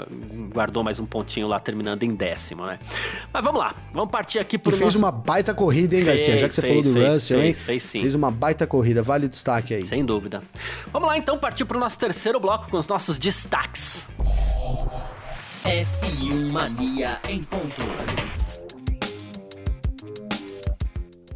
guardou 0.53 0.83
mais 0.83 0.99
um 0.99 1.07
pontinho 1.07 1.49
lá 1.49 1.61
terminando 1.61 2.03
em 2.03 2.15
décimo, 2.15 2.65
né? 2.67 2.79
Mas 3.33 3.45
vamos 3.45 3.61
lá, 3.61 3.75
vamos 3.93 4.11
partir 4.11 4.39
aqui 4.39 4.59
por 4.59 4.73
e 4.73 4.77
fez 4.77 4.95
nosso... 4.95 4.99
uma 4.99 5.13
baita 5.13 5.55
corrida, 5.55 5.97
hein, 5.97 6.05
Garcia? 6.05 6.39
Já 6.39 6.49
que 6.49 6.55
você 6.55 6.63
fez, 6.63 6.73
falou 6.73 6.83
do 6.83 6.93
fez, 6.93 7.13
Russell, 7.15 7.41
fez, 7.41 7.59
hein? 7.59 7.65
Fez, 7.65 7.83
sim. 7.83 8.01
Fez 8.01 8.15
uma 8.15 8.31
baita 8.31 8.67
corrida, 8.67 9.03
vale 9.03 9.27
o 9.27 9.29
destaque 9.29 9.75
aí. 9.75 9.87
Sem 9.87 10.05
dúvida. 10.05 10.43
Vamos 10.93 11.09
lá 11.09 11.19
então 11.19 11.39
partir 11.39 11.65
para 11.65 11.77
o 11.77 11.81
nosso 11.81 11.99
terceiro 11.99 12.41
bloco 12.41 12.71
com 12.71 12.77
os 12.77 12.87
nossos 12.87 13.19
destaques. 13.19 14.09
F1 15.65 16.51
Mania 16.51 17.21
em 17.29 17.41
ponto. 17.45 18.42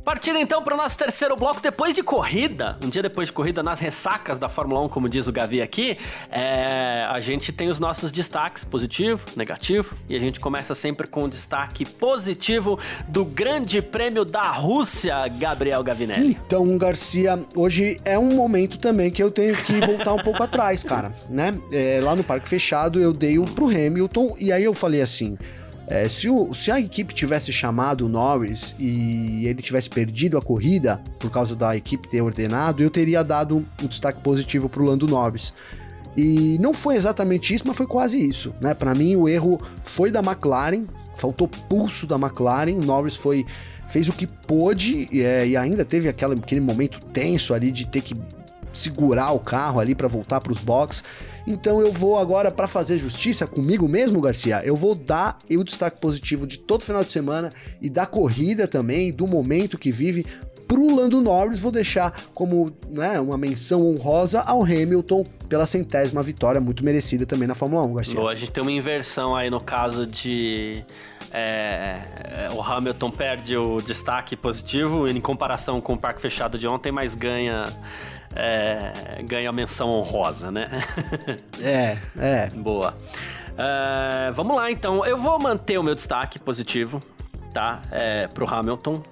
Partindo 0.07 0.39
então 0.39 0.63
para 0.63 0.73
o 0.73 0.77
nosso 0.77 0.97
terceiro 0.97 1.35
bloco, 1.35 1.61
depois 1.61 1.93
de 1.93 2.01
corrida, 2.01 2.79
um 2.81 2.89
dia 2.89 3.03
depois 3.03 3.27
de 3.27 3.33
corrida, 3.33 3.61
nas 3.61 3.81
ressacas 3.81 4.39
da 4.39 4.49
Fórmula 4.49 4.81
1, 4.83 4.89
como 4.89 5.09
diz 5.09 5.27
o 5.27 5.33
Gavi 5.33 5.61
aqui, 5.61 5.99
é, 6.31 7.05
a 7.11 7.19
gente 7.19 7.51
tem 7.53 7.69
os 7.69 7.81
nossos 7.81 8.13
destaques 8.13 8.63
positivo, 8.63 9.25
negativo, 9.35 9.97
e 10.09 10.15
a 10.15 10.21
gente 10.21 10.39
começa 10.39 10.77
sempre 10.77 11.09
com 11.09 11.25
o 11.25 11.29
destaque 11.29 11.85
positivo 11.85 12.79
do 13.09 13.25
Grande 13.25 13.83
Prêmio 13.83 14.25
da 14.25 14.45
Rússia, 14.53 15.27
Gabriel 15.27 15.83
Gavinelli. 15.83 16.39
Então, 16.47 16.79
Garcia, 16.79 17.45
hoje 17.57 18.01
é 18.05 18.17
um 18.17 18.33
momento 18.33 18.79
também 18.79 19.11
que 19.11 19.21
eu 19.21 19.33
tenho 19.33 19.57
que 19.57 19.85
voltar 19.85 20.15
um 20.15 20.23
pouco 20.23 20.41
atrás, 20.41 20.85
cara, 20.85 21.11
né? 21.29 21.59
É, 21.73 21.99
lá 22.01 22.15
no 22.15 22.23
Parque 22.23 22.49
Fechado 22.49 23.01
eu 23.01 23.13
dei 23.13 23.41
o 23.41 23.45
pro 23.45 23.67
Hamilton, 23.67 24.37
e 24.39 24.53
aí 24.53 24.63
eu 24.63 24.73
falei 24.73 25.03
assim. 25.03 25.37
É, 25.89 26.09
se, 26.09 26.29
o, 26.29 26.53
se, 26.53 26.71
a 26.71 26.81
equipe 26.81 27.15
tivesse 27.15 27.53
chamado 27.53 28.07
o 28.07 28.09
Norris 28.09 28.75
e 28.79 29.47
ele 29.47 29.63
tivesse 29.63 29.89
perdido 29.89 30.37
a 30.37 30.43
corrida 30.43 31.01
por 31.19 31.31
causa 31.31 31.55
da 31.55 31.77
equipe 31.77 32.09
ter 32.09 32.21
ordenado, 32.21 32.83
eu 32.83 32.91
teria 32.91 33.23
dado 33.23 33.65
um 33.83 33.87
destaque 33.87 34.21
positivo 34.21 34.69
para 34.69 34.83
o 34.83 34.85
Lando 34.85 35.07
Norris. 35.07 35.53
E 36.17 36.59
não 36.59 36.73
foi 36.73 36.97
exatamente 36.97 37.55
isso, 37.55 37.65
mas 37.67 37.77
foi 37.77 37.87
quase 37.87 38.19
isso. 38.19 38.53
Né? 38.61 38.75
Para 38.75 38.95
mim, 38.95 39.15
o 39.15 39.29
erro 39.29 39.61
foi 39.85 40.11
da 40.11 40.21
McLaren, 40.21 40.87
faltou 41.15 41.47
pulso 41.47 42.07
da 42.07 42.17
McLaren. 42.17 42.79
Norris 42.85 43.15
foi, 43.15 43.45
fez 43.89 44.09
o 44.09 44.13
que 44.13 44.27
pôde 44.27 45.09
e, 45.13 45.21
é, 45.21 45.47
e 45.47 45.57
ainda 45.57 45.85
teve 45.85 46.09
aquela, 46.09 46.35
aquele 46.35 46.61
momento 46.61 46.99
tenso 47.13 47.55
ali 47.55 47.71
de 47.71 47.87
ter 47.87 48.01
que 48.01 48.17
segurar 48.73 49.33
o 49.33 49.39
carro 49.39 49.79
ali 49.79 49.95
para 49.95 50.09
voltar 50.09 50.41
para 50.41 50.53
os 50.53 50.61
boxes. 50.61 51.05
Então 51.47 51.81
eu 51.81 51.93
vou 51.93 52.19
agora, 52.19 52.51
para 52.51 52.67
fazer 52.67 52.99
justiça 52.99 53.47
comigo 53.47 53.89
mesmo, 53.89 54.21
Garcia, 54.21 54.63
eu 54.65 54.75
vou 54.75 54.95
dar 54.95 55.39
o 55.51 55.63
destaque 55.63 56.01
positivo 56.01 56.47
de 56.47 56.59
todo 56.59 56.83
final 56.83 57.05
de 57.05 57.13
semana 57.13 57.51
e 57.81 57.89
da 57.89 58.05
corrida 58.05 58.67
também, 58.67 59.13
do 59.13 59.27
momento 59.27 59.79
que 59.79 59.93
vive, 59.93 60.27
pro 60.67 60.95
Lando 60.95 61.21
Norris, 61.21 61.59
vou 61.59 61.71
deixar 61.71 62.13
como 62.35 62.71
né, 62.89 63.21
uma 63.21 63.39
menção 63.39 63.87
honrosa 63.87 64.41
ao 64.41 64.63
Hamilton 64.63 65.25
pela 65.49 65.65
centésima 65.65 66.23
vitória, 66.23 66.61
muito 66.61 66.85
merecida 66.85 67.25
também 67.25 67.47
na 67.47 67.55
Fórmula 67.55 67.83
1, 67.85 67.95
Garcia. 67.95 68.15
Boa, 68.17 68.33
a 68.33 68.35
gente 68.35 68.51
tem 68.51 68.63
uma 68.63 68.73
inversão 68.73 69.35
aí 69.35 69.49
no 69.49 69.61
caso 69.61 70.07
de. 70.07 70.85
É, 71.31 72.01
é, 72.25 72.49
o 72.53 72.63
Hamilton 72.63 73.11
perde 73.11 73.57
o 73.57 73.79
destaque 73.79 74.37
positivo 74.37 75.07
em 75.07 75.21
comparação 75.21 75.81
com 75.81 75.95
o 75.95 75.99
parque 75.99 76.21
fechado 76.21 76.59
de 76.59 76.67
ontem, 76.67 76.91
mas 76.91 77.15
ganha 77.15 77.65
é, 78.37 79.23
ganha 79.23 79.51
menção 79.51 79.91
honrosa, 79.91 80.51
né? 80.51 80.71
é, 81.61 81.97
é. 82.19 82.51
Boa. 82.55 82.95
É, 83.57 84.31
vamos 84.33 84.55
lá, 84.57 84.71
então. 84.71 85.05
Eu 85.07 85.17
vou 85.17 85.39
manter 85.39 85.79
o 85.79 85.83
meu 85.83 85.95
destaque 85.95 86.39
positivo, 86.39 87.01
tá? 87.53 87.81
É, 87.91 88.27
pro 88.29 88.47
Hamilton. 88.47 89.03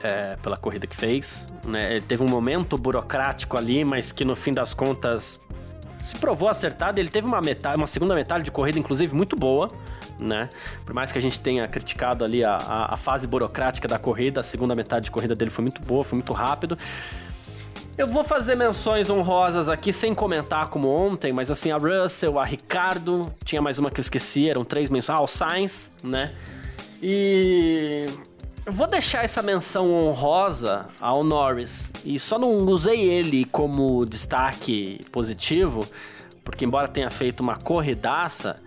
É, 0.00 0.36
pela 0.36 0.56
corrida 0.56 0.86
que 0.86 0.94
fez. 0.94 1.48
Né? 1.64 1.96
Ele 1.96 2.04
teve 2.06 2.22
um 2.22 2.28
momento 2.28 2.78
burocrático 2.78 3.58
ali, 3.58 3.84
mas 3.84 4.12
que 4.12 4.24
no 4.24 4.36
fim 4.36 4.52
das 4.52 4.72
contas 4.72 5.40
se 6.00 6.14
provou 6.16 6.48
acertado. 6.48 7.00
Ele 7.00 7.08
teve 7.08 7.26
uma, 7.26 7.40
metade, 7.40 7.76
uma 7.76 7.86
segunda 7.86 8.14
metade 8.14 8.44
de 8.44 8.52
corrida, 8.52 8.78
inclusive, 8.78 9.12
muito 9.12 9.34
boa, 9.34 9.68
né? 10.16 10.48
Por 10.84 10.94
mais 10.94 11.10
que 11.10 11.18
a 11.18 11.20
gente 11.20 11.40
tenha 11.40 11.66
criticado 11.66 12.24
ali 12.24 12.44
a, 12.44 12.56
a, 12.56 12.94
a 12.94 12.96
fase 12.96 13.26
burocrática 13.26 13.88
da 13.88 13.98
corrida, 13.98 14.38
a 14.38 14.42
segunda 14.44 14.72
metade 14.76 15.06
de 15.06 15.10
corrida 15.10 15.34
dele 15.34 15.50
foi 15.50 15.62
muito 15.62 15.82
boa, 15.82 16.04
foi 16.04 16.16
muito 16.16 16.32
rápido. 16.32 16.78
Eu 17.98 18.06
vou 18.06 18.22
fazer 18.22 18.54
menções 18.54 19.10
honrosas 19.10 19.68
aqui 19.68 19.92
sem 19.92 20.14
comentar 20.14 20.68
como 20.68 20.88
ontem, 20.88 21.32
mas 21.32 21.50
assim, 21.50 21.72
a 21.72 21.76
Russell, 21.76 22.38
a 22.38 22.44
Ricardo, 22.44 23.28
tinha 23.44 23.60
mais 23.60 23.80
uma 23.80 23.90
que 23.90 23.98
eu 23.98 24.02
esqueci, 24.02 24.48
eram 24.48 24.64
três 24.64 24.88
menções. 24.88 25.18
Ah, 25.18 25.20
o 25.20 25.26
Sainz, 25.26 25.90
né? 26.00 26.32
E 27.02 28.06
eu 28.64 28.72
vou 28.72 28.86
deixar 28.86 29.24
essa 29.24 29.42
menção 29.42 29.92
honrosa 29.92 30.86
ao 31.00 31.24
Norris. 31.24 31.90
E 32.04 32.20
só 32.20 32.38
não 32.38 32.64
usei 32.66 33.00
ele 33.00 33.44
como 33.46 34.06
destaque 34.06 35.00
positivo, 35.10 35.84
porque 36.44 36.64
embora 36.64 36.86
tenha 36.86 37.10
feito 37.10 37.40
uma 37.40 37.56
corridaça, 37.56 38.62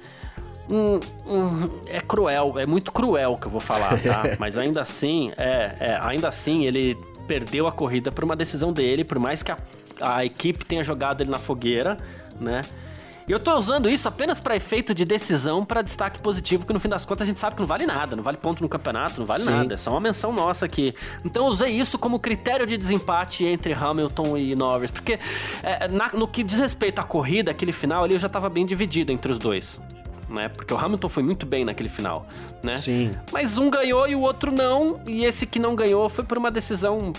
hum, 0.69 0.99
hum, 1.25 1.69
é 1.87 2.01
cruel, 2.01 2.59
é 2.59 2.65
muito 2.65 2.91
cruel 2.91 3.37
que 3.37 3.47
eu 3.47 3.51
vou 3.51 3.61
falar, 3.61 3.91
tá? 4.01 4.23
Mas 4.37 4.57
ainda 4.57 4.81
assim, 4.81 5.31
é, 5.37 5.75
é, 5.79 5.99
ainda 6.01 6.27
assim 6.27 6.65
ele 6.65 6.97
perdeu 7.31 7.65
a 7.65 7.71
corrida 7.71 8.11
por 8.11 8.25
uma 8.25 8.35
decisão 8.35 8.73
dele, 8.73 9.05
por 9.05 9.17
mais 9.17 9.41
que 9.41 9.53
a, 9.53 9.57
a 10.01 10.25
equipe 10.25 10.65
tenha 10.65 10.83
jogado 10.83 11.21
ele 11.21 11.29
na 11.29 11.39
fogueira, 11.39 11.95
né? 12.37 12.61
E 13.25 13.31
eu 13.31 13.39
tô 13.39 13.55
usando 13.55 13.89
isso 13.89 14.05
apenas 14.05 14.37
para 14.37 14.53
efeito 14.53 14.93
de 14.93 15.05
decisão 15.05 15.63
para 15.63 15.81
destaque 15.81 16.21
positivo, 16.21 16.65
que 16.65 16.73
no 16.73 16.79
fim 16.81 16.89
das 16.89 17.05
contas 17.05 17.25
a 17.25 17.29
gente 17.29 17.39
sabe 17.39 17.55
que 17.55 17.61
não 17.61 17.67
vale 17.67 17.85
nada, 17.85 18.17
não 18.17 18.23
vale 18.23 18.35
ponto 18.35 18.61
no 18.61 18.67
campeonato, 18.67 19.17
não 19.17 19.25
vale 19.25 19.43
Sim. 19.43 19.49
nada, 19.49 19.75
é 19.75 19.77
só 19.77 19.91
uma 19.91 20.01
menção 20.01 20.33
nossa 20.33 20.65
aqui. 20.65 20.93
Então 21.23 21.45
eu 21.45 21.49
usei 21.49 21.69
isso 21.69 21.97
como 21.97 22.19
critério 22.19 22.67
de 22.67 22.75
desempate 22.75 23.45
entre 23.45 23.71
Hamilton 23.71 24.35
e 24.35 24.53
Norris, 24.53 24.91
porque 24.91 25.17
é, 25.63 25.87
na, 25.87 26.09
no 26.11 26.27
que 26.27 26.43
diz 26.43 26.59
respeito 26.59 26.99
à 26.99 27.03
corrida, 27.05 27.51
aquele 27.51 27.71
final 27.71 28.03
ali 28.03 28.15
eu 28.15 28.19
já 28.19 28.27
tava 28.27 28.49
bem 28.49 28.65
dividido 28.65 29.13
entre 29.13 29.31
os 29.31 29.37
dois. 29.37 29.79
Né? 30.31 30.47
Porque 30.47 30.73
o 30.73 30.77
Hamilton 30.77 31.09
foi 31.09 31.23
muito 31.23 31.45
bem 31.45 31.65
naquele 31.65 31.89
final, 31.89 32.25
né? 32.63 32.75
Sim. 32.75 33.11
Mas 33.33 33.57
um 33.57 33.69
ganhou 33.69 34.07
e 34.07 34.15
o 34.15 34.21
outro 34.21 34.49
não, 34.49 35.01
e 35.05 35.25
esse 35.25 35.45
que 35.45 35.59
não 35.59 35.75
ganhou 35.75 36.09
foi 36.09 36.23
por 36.23 36.37
uma 36.37 36.49
decisão 36.49 37.11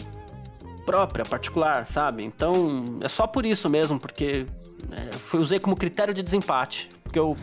própria, 0.86 1.24
particular, 1.24 1.84
sabe? 1.84 2.24
Então, 2.24 2.98
é 3.02 3.08
só 3.08 3.26
por 3.26 3.44
isso 3.44 3.68
mesmo, 3.68 4.00
porque 4.00 4.46
é, 4.90 5.12
foi, 5.12 5.40
usei 5.40 5.58
como 5.58 5.76
critério 5.76 6.14
de 6.14 6.22
desempate. 6.22 6.88
Porque 7.12 7.18
eu, 7.18 7.36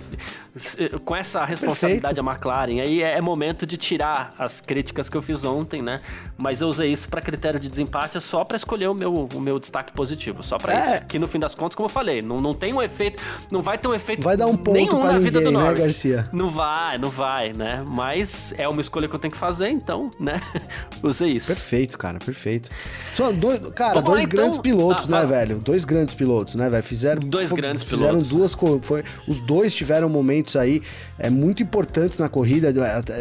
com 1.05 1.15
essa 1.15 1.45
responsabilidade 1.45 2.15
Perfeito. 2.15 2.28
a 2.28 2.34
McLaren, 2.34 2.82
aí 2.82 3.03
é, 3.03 3.17
é, 3.17 3.22
momento 3.22 3.67
de 3.67 3.78
tirar 3.78 4.34
as 4.38 4.59
críticas 4.59 5.07
que 5.07 5.15
eu 5.15 5.22
fiz 5.22 5.45
ontem, 5.45 5.82
né? 5.82 6.01
Mas 6.38 6.61
eu 6.61 6.67
usei 6.67 6.91
isso 6.91 7.07
para 7.07 7.22
critério 7.22 7.59
de 7.59 7.70
desempate 7.70 8.20
só 8.20 8.43
para 8.43 8.57
escolher 8.57 8.88
o 8.88 8.93
meu, 8.95 9.13
o 9.13 9.39
meu 9.39 9.59
destaque 9.59 9.93
positivo, 9.93 10.41
só 10.41 10.57
para 10.57 10.74
é. 10.74 10.97
isso. 10.97 11.05
Que 11.05 11.20
no 11.20 11.28
fim 11.28 11.39
das 11.39 11.53
contas, 11.53 11.76
como 11.76 11.86
eu 11.86 11.91
falei, 11.91 12.22
não, 12.22 12.38
não 12.38 12.55
tem 12.55 12.74
um 12.74 12.82
efeito, 12.82 13.22
não 13.51 13.61
vai 13.61 13.78
ter 13.78 13.88
um 13.88 13.93
efeito 13.93 14.24
vai 14.24 14.36
dar 14.36 14.47
um 14.47 14.57
ponto 14.57 14.74
nenhum 14.74 15.03
na 15.03 15.20
vida 15.20 15.39
do 15.39 15.51
né, 15.51 15.59
Norris. 15.59 15.80
Né, 15.80 15.86
Garcia? 15.86 16.24
Não 16.34 16.49
vai, 16.49 16.97
não 16.97 17.09
vai, 17.09 17.53
né? 17.53 17.84
Mas 17.88 18.53
é 18.57 18.67
uma 18.67 18.82
escolha 18.82 19.07
que 19.07 19.15
eu 19.15 19.20
tenho 19.20 19.32
que 19.32 19.38
fazer, 19.38 19.70
então, 19.70 20.09
né? 20.20 20.41
usei 21.03 21.32
isso. 21.34 21.47
Perfeito, 21.47 21.97
cara, 21.97 22.17
perfeito. 22.17 22.70
São 23.15 23.32
dois, 23.32 23.59
cara, 23.76 23.95
Vamos 23.95 24.09
dois 24.09 24.24
lá, 24.24 24.30
grandes 24.30 24.57
então. 24.57 24.63
pilotos, 24.63 25.05
ah, 25.05 25.11
né, 25.11 25.17
vai. 25.26 25.28
velho? 25.28 25.59
Dois 25.59 25.86
grandes 25.86 26.13
pilotos, 26.15 26.55
né, 26.55 26.70
velho? 26.70 26.84
Fizeram 26.84 27.22
dois 27.22 27.51
grandes 27.51 27.84
fizeram 27.84 28.20
pilotos. 28.20 28.28
Fizeram 28.28 28.67
duas, 28.67 28.86
foi 28.86 29.03
os 29.28 29.39
dois 29.41 29.59
dois 29.60 29.74
tiveram 29.74 30.07
momentos 30.07 30.55
aí 30.55 30.82
é, 31.18 31.30
muito 31.30 31.62
importantes 31.62 32.18
na 32.18 32.30
corrida. 32.30 32.74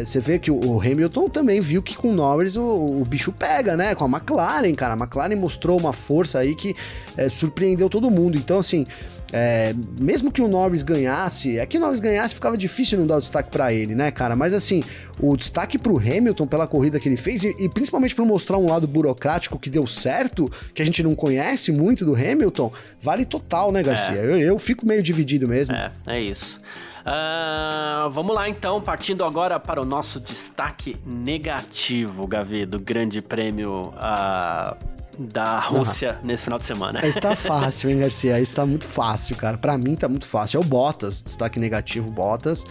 Você 0.05 0.21
vê 0.21 0.39
que 0.39 0.49
o 0.49 0.79
Hamilton 0.79 1.27
também 1.27 1.59
viu 1.59 1.83
que 1.83 1.95
com 1.95 2.11
o 2.11 2.13
Norris 2.13 2.55
o, 2.55 2.63
o 2.63 3.03
bicho 3.05 3.31
pega, 3.31 3.75
né? 3.75 3.93
Com 3.93 4.05
a 4.05 4.07
McLaren, 4.07 4.73
cara. 4.73 4.93
A 4.93 4.97
McLaren 4.97 5.35
mostrou 5.35 5.77
uma 5.77 5.91
força 5.91 6.39
aí 6.39 6.55
que 6.55 6.73
é, 7.17 7.29
surpreendeu 7.29 7.89
todo 7.89 8.09
mundo. 8.09 8.37
Então, 8.37 8.57
assim. 8.59 8.85
É, 9.31 9.73
mesmo 9.99 10.31
que 10.31 10.41
o 10.41 10.47
Norris 10.47 10.81
ganhasse, 10.81 11.59
é 11.59 11.65
que 11.65 11.77
o 11.77 11.79
Norris 11.79 11.99
ganhasse 11.99 12.33
ficava 12.33 12.57
difícil 12.57 12.97
não 12.97 13.05
dar 13.05 13.17
o 13.17 13.19
destaque 13.19 13.51
para 13.51 13.73
ele, 13.73 13.93
né, 13.93 14.11
cara? 14.11 14.35
Mas 14.35 14.53
assim, 14.53 14.83
o 15.19 15.35
destaque 15.37 15.77
pro 15.77 15.97
Hamilton 15.97 16.47
pela 16.47 16.67
corrida 16.67 16.99
que 16.99 17.07
ele 17.07 17.17
fez 17.17 17.43
e, 17.43 17.55
e 17.59 17.69
principalmente 17.69 18.15
para 18.15 18.25
mostrar 18.25 18.57
um 18.57 18.67
lado 18.67 18.87
burocrático 18.87 19.59
que 19.59 19.69
deu 19.69 19.85
certo, 19.85 20.49
que 20.73 20.81
a 20.81 20.85
gente 20.85 21.03
não 21.03 21.13
conhece 21.13 21.71
muito 21.71 22.05
do 22.05 22.15
Hamilton, 22.15 22.71
vale 22.99 23.25
total, 23.25 23.71
né, 23.71 23.83
Garcia? 23.83 24.17
É. 24.17 24.25
Eu, 24.25 24.39
eu 24.39 24.59
fico 24.59 24.85
meio 24.85 25.03
dividido 25.03 25.47
mesmo. 25.47 25.75
É, 25.75 25.91
é 26.07 26.21
isso. 26.21 26.59
Uh, 26.99 28.09
vamos 28.09 28.35
lá 28.35 28.49
então, 28.49 28.81
partindo 28.81 29.23
agora 29.23 29.59
para 29.59 29.81
o 29.81 29.85
nosso 29.85 30.19
destaque 30.19 30.97
negativo, 31.05 32.27
Gavi, 32.27 32.65
do 32.65 32.79
Grande 32.79 33.21
Prêmio 33.21 33.93
uh, 33.95 34.98
da 35.19 35.59
Rússia 35.59 36.17
nesse 36.23 36.43
final 36.45 36.57
de 36.57 36.65
semana. 36.65 37.05
Está 37.05 37.35
fácil, 37.35 37.89
hein, 37.89 37.99
Garcia? 37.99 38.39
Está 38.39 38.65
muito 38.65 38.85
fácil, 38.85 39.35
cara. 39.35 39.57
Para 39.57 39.77
mim 39.77 39.95
tá 39.95 40.07
muito 40.07 40.27
fácil. 40.27 40.57
É 40.57 40.59
o 40.61 40.63
Bottas, 40.63 41.21
destaque 41.21 41.59
negativo, 41.59 42.09
Bottas. 42.09 42.65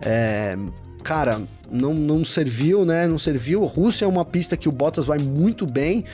É, 0.00 0.56
cara, 1.04 1.40
não, 1.70 1.94
não 1.94 2.24
serviu, 2.24 2.84
né? 2.84 3.06
Não 3.06 3.18
serviu. 3.18 3.64
Rússia 3.64 4.04
é 4.04 4.08
uma 4.08 4.24
pista 4.24 4.56
que 4.56 4.68
o 4.68 4.72
Bottas 4.72 5.04
vai 5.04 5.18
muito 5.18 5.64
bem. 5.64 6.04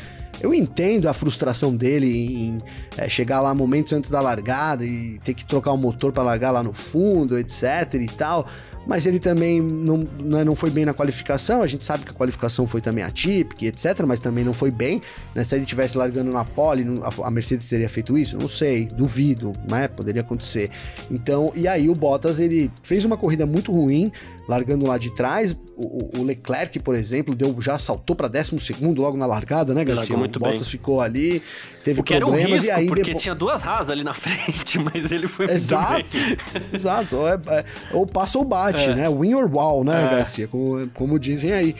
Eu 0.40 0.54
entendo 0.54 1.08
a 1.08 1.14
frustração 1.14 1.74
dele 1.74 2.06
em 2.06 2.58
é, 2.96 3.08
chegar 3.08 3.40
lá 3.40 3.52
momentos 3.54 3.92
antes 3.92 4.10
da 4.10 4.20
largada 4.20 4.84
e 4.84 5.18
ter 5.24 5.34
que 5.34 5.44
trocar 5.44 5.72
o 5.72 5.76
motor 5.76 6.12
para 6.12 6.22
largar 6.22 6.50
lá 6.50 6.62
no 6.62 6.72
fundo, 6.72 7.38
etc 7.38 7.94
e 7.94 8.06
tal 8.06 8.46
mas 8.88 9.04
ele 9.04 9.20
também 9.20 9.60
não, 9.60 10.08
né, 10.24 10.42
não 10.42 10.56
foi 10.56 10.70
bem 10.70 10.86
na 10.86 10.94
qualificação. 10.94 11.62
A 11.62 11.66
gente 11.66 11.84
sabe 11.84 12.06
que 12.06 12.10
a 12.10 12.14
qualificação 12.14 12.66
foi 12.66 12.80
também 12.80 13.04
atípica, 13.04 13.66
etc., 13.66 14.00
mas 14.06 14.18
também 14.18 14.42
não 14.42 14.54
foi 14.54 14.70
bem. 14.70 15.02
Né? 15.34 15.44
Se 15.44 15.54
ele 15.54 15.66
tivesse 15.66 15.98
largando 15.98 16.32
na 16.32 16.42
pole, 16.42 16.86
a 17.22 17.30
Mercedes 17.30 17.68
teria 17.68 17.88
feito 17.88 18.16
isso? 18.16 18.38
Não 18.38 18.48
sei, 18.48 18.86
duvido, 18.86 19.52
né? 19.70 19.88
Poderia 19.88 20.22
acontecer. 20.22 20.70
Então, 21.10 21.52
e 21.54 21.68
aí 21.68 21.90
o 21.90 21.94
Bottas 21.94 22.40
ele 22.40 22.70
fez 22.82 23.04
uma 23.04 23.18
corrida 23.18 23.44
muito 23.44 23.70
ruim, 23.70 24.10
largando 24.48 24.86
lá 24.86 24.96
de 24.96 25.14
trás. 25.14 25.54
O, 25.76 26.18
o 26.18 26.24
Leclerc, 26.24 26.80
por 26.80 26.94
exemplo, 26.94 27.34
deu, 27.34 27.54
já 27.60 27.78
saltou 27.78 28.16
para 28.16 28.26
12 28.26 28.58
segundo 28.58 29.00
logo 29.00 29.16
na 29.16 29.26
largada, 29.26 29.74
né, 29.74 29.84
Garcia? 29.84 30.16
Muito 30.16 30.36
o 30.36 30.40
Bottas 30.40 30.62
bem. 30.62 30.70
ficou 30.70 31.00
ali, 31.00 31.42
teve 31.84 32.00
o 32.00 32.02
que 32.02 32.16
problemas 32.16 32.40
era 32.40 32.48
um 32.48 32.54
risco, 32.54 32.66
e 32.66 32.70
aí 32.70 32.86
porque 32.86 33.02
depois... 33.02 33.22
tinha 33.22 33.34
duas 33.34 33.62
rasas 33.62 33.90
ali 33.90 34.02
na 34.02 34.14
frente, 34.14 34.78
mas 34.78 35.12
ele 35.12 35.28
foi 35.28 35.46
exato, 35.50 35.92
muito 35.92 36.10
bem. 36.12 36.62
Exato, 36.72 37.16
é, 37.28 37.58
é, 37.58 37.64
ou 37.92 38.06
passa 38.06 38.38
ou 38.38 38.44
bate, 38.44 38.84
é. 38.84 38.94
né? 38.94 39.10
Win 39.10 39.34
or 39.34 39.48
wow, 39.48 39.84
né, 39.84 40.06
é. 40.06 40.08
Garcia? 40.16 40.48
Como, 40.48 40.88
como 40.88 41.18
dizem 41.18 41.52
aí. 41.52 41.76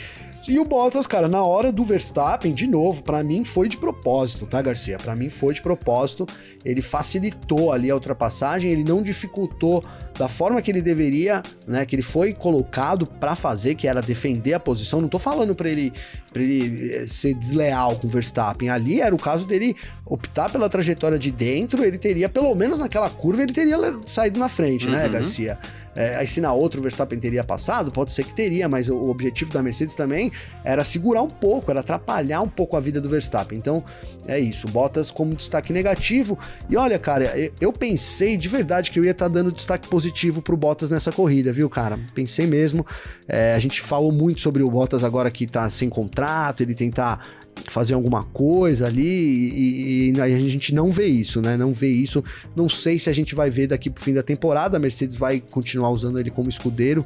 E 0.48 0.58
o 0.58 0.64
Bottas, 0.64 1.06
cara, 1.06 1.28
na 1.28 1.44
hora 1.44 1.70
do 1.70 1.84
Verstappen, 1.84 2.54
de 2.54 2.66
novo, 2.66 3.02
para 3.02 3.22
mim 3.22 3.44
foi 3.44 3.68
de 3.68 3.76
propósito, 3.76 4.46
tá, 4.46 4.62
Garcia? 4.62 4.96
Para 4.96 5.14
mim 5.14 5.28
foi 5.28 5.52
de 5.52 5.60
propósito. 5.60 6.26
Ele 6.64 6.80
facilitou 6.80 7.70
ali 7.70 7.90
a 7.90 7.94
ultrapassagem, 7.94 8.70
ele 8.70 8.82
não 8.82 9.02
dificultou 9.02 9.84
da 10.18 10.26
forma 10.26 10.62
que 10.62 10.70
ele 10.70 10.80
deveria, 10.80 11.42
né? 11.66 11.84
Que 11.84 11.94
ele 11.94 12.02
foi 12.02 12.32
colocado 12.32 13.06
para 13.06 13.36
fazer, 13.36 13.74
que 13.74 13.86
era 13.86 14.00
defender 14.00 14.54
a 14.54 14.60
posição. 14.60 15.02
Não 15.02 15.08
tô 15.08 15.18
falando 15.18 15.54
para 15.54 15.68
ele, 15.68 15.92
pra 16.32 16.42
ele 16.42 16.92
eh, 16.92 17.06
ser 17.06 17.34
desleal 17.34 17.96
com 17.96 18.06
o 18.06 18.10
Verstappen. 18.10 18.68
Ali 18.68 19.00
era 19.00 19.14
o 19.14 19.18
caso 19.18 19.46
dele 19.46 19.76
optar 20.04 20.50
pela 20.50 20.68
trajetória 20.68 21.18
de 21.18 21.30
dentro, 21.30 21.84
ele 21.84 21.98
teria, 21.98 22.28
pelo 22.28 22.54
menos 22.54 22.78
naquela 22.78 23.10
curva, 23.10 23.42
ele 23.42 23.52
teria 23.52 23.76
saído 24.06 24.38
na 24.38 24.48
frente, 24.48 24.86
né, 24.86 24.96
uhum. 24.96 25.02
né, 25.02 25.08
Garcia? 25.08 25.58
É, 25.98 26.14
aí 26.14 26.28
se 26.28 26.40
na 26.40 26.52
outra 26.52 26.78
o 26.78 26.82
Verstappen 26.82 27.18
teria 27.18 27.42
passado, 27.42 27.90
pode 27.90 28.12
ser 28.12 28.22
que 28.22 28.32
teria, 28.32 28.68
mas 28.68 28.88
o, 28.88 28.94
o 28.94 29.10
objetivo 29.10 29.52
da 29.52 29.60
Mercedes 29.60 29.96
também 29.96 30.30
era 30.62 30.84
segurar 30.84 31.22
um 31.22 31.28
pouco, 31.28 31.72
era 31.72 31.80
atrapalhar 31.80 32.40
um 32.40 32.48
pouco 32.48 32.76
a 32.76 32.80
vida 32.80 33.00
do 33.00 33.08
Verstappen. 33.08 33.58
Então 33.58 33.82
é 34.28 34.38
isso, 34.38 34.68
Bottas 34.68 35.10
como 35.10 35.34
destaque 35.34 35.72
negativo. 35.72 36.38
E 36.70 36.76
olha, 36.76 37.00
cara, 37.00 37.32
eu 37.60 37.72
pensei 37.72 38.36
de 38.36 38.46
verdade 38.46 38.92
que 38.92 39.00
eu 39.00 39.04
ia 39.04 39.10
estar 39.10 39.24
tá 39.24 39.28
dando 39.28 39.50
destaque 39.50 39.88
positivo 39.88 40.40
pro 40.40 40.56
Bottas 40.56 40.88
nessa 40.88 41.10
corrida, 41.10 41.52
viu, 41.52 41.68
cara? 41.68 41.98
Pensei 42.14 42.46
mesmo. 42.46 42.86
É, 43.26 43.54
a 43.54 43.58
gente 43.58 43.80
falou 43.80 44.12
muito 44.12 44.40
sobre 44.40 44.62
o 44.62 44.70
Bottas 44.70 45.02
agora 45.02 45.32
que 45.32 45.48
tá 45.48 45.68
sem 45.68 45.88
contrato, 45.88 46.17
ele 46.60 46.74
tentar 46.74 47.24
fazer 47.68 47.94
alguma 47.94 48.24
coisa 48.24 48.86
ali 48.86 49.02
e, 49.02 50.12
e, 50.12 50.20
a 50.20 50.28
gente 50.28 50.74
não 50.74 50.90
vê 50.90 51.06
isso, 51.06 51.42
né? 51.42 51.56
Não 51.56 51.72
vê 51.72 51.88
isso. 51.88 52.22
Não 52.54 52.68
sei 52.68 52.98
se 52.98 53.10
a 53.10 53.12
gente 53.12 53.34
vai 53.34 53.50
ver 53.50 53.66
daqui 53.66 53.90
pro 53.90 54.02
fim 54.02 54.14
da 54.14 54.22
temporada. 54.22 54.76
A 54.76 54.80
Mercedes 54.80 55.16
vai 55.16 55.40
continuar 55.40 55.90
usando 55.90 56.18
ele 56.18 56.30
como 56.30 56.48
escudeiro. 56.48 57.04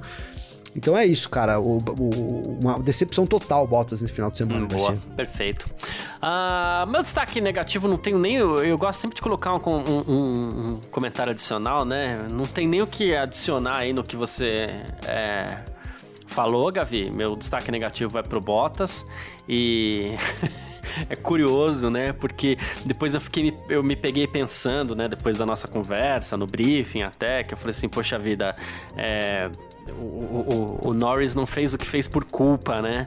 Então 0.74 0.96
é 0.96 1.04
isso, 1.04 1.28
cara. 1.28 1.60
O, 1.60 1.78
o, 1.78 2.58
uma 2.60 2.78
decepção 2.78 3.26
total, 3.26 3.66
Bottas, 3.66 4.00
nesse 4.00 4.12
final 4.12 4.30
de 4.30 4.38
semana. 4.38 4.64
Hum, 4.64 4.68
boa, 4.68 4.96
perfeito. 5.16 5.66
Uh, 6.16 6.86
meu 6.90 7.02
destaque 7.02 7.40
negativo 7.40 7.86
não 7.86 7.98
tenho 7.98 8.18
nem. 8.18 8.36
Eu, 8.36 8.64
eu 8.64 8.78
gosto 8.78 9.00
sempre 9.00 9.16
de 9.16 9.22
colocar 9.22 9.52
um, 9.52 9.60
um, 9.68 10.72
um, 10.72 10.80
comentário 10.90 11.30
adicional, 11.30 11.84
né? 11.84 12.26
Não 12.30 12.44
tem 12.44 12.66
nem 12.66 12.80
o 12.80 12.86
que 12.86 13.14
adicionar 13.14 13.78
aí 13.78 13.92
no 13.92 14.02
que 14.02 14.16
você 14.16 14.68
é, 15.06 15.58
falou, 16.32 16.70
Gavi. 16.72 17.10
Meu 17.10 17.36
destaque 17.36 17.70
negativo 17.70 18.10
vai 18.10 18.22
pro 18.22 18.40
Bottas. 18.40 19.06
E. 19.48 20.12
é 21.08 21.16
curioso, 21.16 21.90
né? 21.90 22.12
Porque 22.12 22.58
depois 22.84 23.14
eu 23.14 23.20
fiquei, 23.20 23.56
eu 23.68 23.82
me 23.82 23.96
peguei 23.96 24.26
pensando, 24.26 24.94
né? 24.94 25.08
Depois 25.08 25.38
da 25.38 25.46
nossa 25.46 25.68
conversa, 25.68 26.36
no 26.36 26.46
briefing 26.46 27.02
até, 27.02 27.44
que 27.44 27.54
eu 27.54 27.58
falei 27.58 27.70
assim, 27.70 27.88
poxa 27.88 28.18
vida, 28.18 28.54
é, 28.96 29.50
o, 29.88 30.02
o, 30.02 30.88
o, 30.88 30.94
Norris 30.94 31.34
não 31.34 31.46
fez 31.46 31.74
o 31.74 31.78
que 31.78 31.86
fez 31.86 32.06
por 32.06 32.24
culpa, 32.24 32.80
né? 32.80 33.06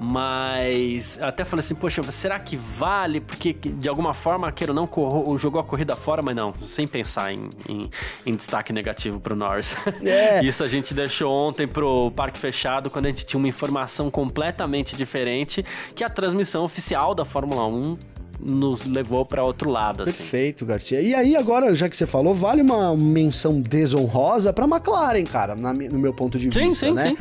Mas 0.00 1.20
até 1.20 1.44
falei 1.44 1.60
assim, 1.60 1.74
poxa, 1.74 2.02
será 2.10 2.38
que 2.38 2.56
vale? 2.56 3.20
Porque 3.20 3.52
de 3.52 3.88
alguma 3.88 4.14
forma, 4.14 4.50
queira 4.52 4.72
ou 4.72 4.76
não, 4.76 5.38
jogou 5.38 5.60
a 5.60 5.64
corrida 5.64 5.96
fora, 5.96 6.22
mas 6.22 6.36
não, 6.36 6.54
sem 6.62 6.86
pensar 6.86 7.32
em, 7.32 7.50
em, 7.68 7.90
em 8.24 8.36
destaque 8.36 8.72
negativo 8.72 9.18
pro 9.18 9.34
Norris. 9.34 9.76
É. 10.02 10.42
Isso 10.44 10.62
a 10.62 10.68
gente 10.68 10.94
deixou 10.94 11.32
ontem 11.32 11.66
pro 11.66 12.12
parque 12.12 12.38
fechado, 12.38 12.90
quando 12.90 13.06
a 13.06 13.08
gente 13.08 13.26
tinha 13.26 13.38
uma 13.38 13.48
informação 13.48 14.10
completamente 14.10 14.94
diferente 14.96 15.64
que 15.94 16.04
a 16.04 16.08
transmissão 16.08 16.64
oficial 16.64 17.14
da 17.14 17.24
Fórmula 17.24 17.66
1 17.66 17.98
nos 18.40 18.84
levou 18.84 19.24
para 19.24 19.42
outro 19.42 19.68
lado. 19.68 20.04
Assim. 20.04 20.12
Perfeito, 20.12 20.64
Garcia. 20.64 21.00
E 21.00 21.14
aí, 21.14 21.34
agora, 21.34 21.74
já 21.74 21.88
que 21.88 21.96
você 21.96 22.06
falou, 22.06 22.34
vale 22.34 22.62
uma 22.62 22.96
menção 22.96 23.60
desonrosa 23.60 24.52
para 24.52 24.64
McLaren, 24.64 25.24
cara, 25.24 25.54
na, 25.54 25.72
no 25.72 25.98
meu 25.98 26.14
ponto 26.14 26.38
de 26.38 26.52
sim, 26.52 26.68
vista, 26.68 26.86
sim, 26.86 26.92
né? 26.92 27.08
Sim. 27.08 27.16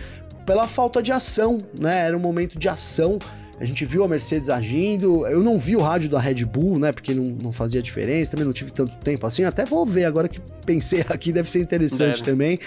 Pela 0.48 0.66
falta 0.66 1.04
de 1.04 1.12
ação, 1.12 1.58
né? 1.78 2.08
Era 2.08 2.16
um 2.16 2.20
momento 2.20 2.58
de 2.58 2.70
ação. 2.70 3.20
A 3.60 3.66
gente 3.66 3.84
viu 3.86 4.02
a 4.04 4.08
Mercedes 4.08 4.50
agindo. 4.50 5.28
Eu 5.28 5.44
não 5.44 5.58
vi 5.58 5.76
o 5.76 5.82
rádio 5.82 6.10
da 6.10 6.20
Red 6.20 6.46
Bull, 6.46 6.80
né? 6.80 6.94
Porque 6.94 7.14
não, 7.14 7.36
não 7.44 7.52
fazia 7.52 7.82
diferença. 7.82 8.32
Também 8.32 8.46
não 8.46 8.54
tive 8.54 8.72
tanto 8.72 8.96
tempo 8.98 9.28
assim. 9.28 9.44
Até 9.44 9.66
vou 9.66 9.86
ver 9.86 10.06
agora 10.06 10.30
que 10.30 10.40
pensei 10.66 11.04
aqui, 11.10 11.34
deve 11.34 11.52
ser 11.52 11.60
interessante 11.60 12.24
deve. 12.24 12.32
também 12.32 12.60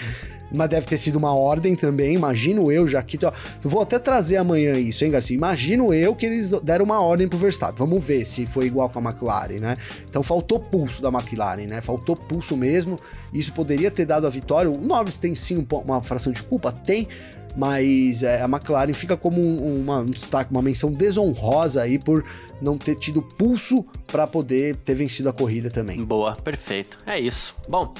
mas 0.53 0.69
deve 0.69 0.85
ter 0.85 0.97
sido 0.97 1.15
uma 1.15 1.33
ordem 1.33 1.75
também, 1.75 2.13
imagino 2.13 2.71
eu, 2.71 2.87
já 2.87 3.01
que. 3.01 3.17
Ó, 3.25 3.31
vou 3.61 3.81
até 3.81 3.97
trazer 3.97 4.37
amanhã 4.37 4.75
isso, 4.75 5.03
hein, 5.03 5.11
Garcia? 5.11 5.35
Imagino 5.35 5.93
eu 5.93 6.15
que 6.15 6.25
eles 6.25 6.51
deram 6.61 6.85
uma 6.85 6.99
ordem 6.99 7.27
pro 7.27 7.37
Verstappen. 7.37 7.77
Vamos 7.77 8.03
ver 8.03 8.25
se 8.25 8.45
foi 8.45 8.65
igual 8.65 8.89
com 8.89 8.99
a 8.99 9.01
McLaren, 9.01 9.59
né? 9.59 9.77
Então 10.09 10.21
faltou 10.21 10.59
pulso 10.59 11.01
da 11.01 11.09
McLaren, 11.09 11.67
né? 11.67 11.81
Faltou 11.81 12.15
pulso 12.15 12.57
mesmo. 12.57 12.99
Isso 13.33 13.53
poderia 13.53 13.89
ter 13.89 14.05
dado 14.05 14.27
a 14.27 14.29
vitória. 14.29 14.69
O 14.69 14.77
Norris 14.77 15.17
tem 15.17 15.35
sim 15.35 15.65
uma 15.85 16.03
fração 16.03 16.33
de 16.33 16.43
culpa? 16.43 16.71
Tem 16.71 17.07
mas 17.55 18.23
é, 18.23 18.41
a 18.41 18.45
McLaren 18.45 18.93
fica 18.93 19.17
como 19.17 19.41
um, 19.41 19.81
uma, 19.81 19.99
um 19.99 20.05
destaque, 20.05 20.51
uma 20.51 20.61
menção 20.61 20.91
desonrosa 20.91 21.83
aí 21.83 21.99
por 21.99 22.23
não 22.61 22.77
ter 22.77 22.95
tido 22.95 23.21
pulso 23.21 23.85
para 24.07 24.27
poder 24.27 24.75
ter 24.77 24.95
vencido 24.95 25.29
a 25.29 25.33
corrida 25.33 25.69
também. 25.69 26.03
Boa, 26.03 26.35
perfeito. 26.35 26.97
É 27.05 27.19
isso. 27.19 27.55
Bom. 27.67 27.93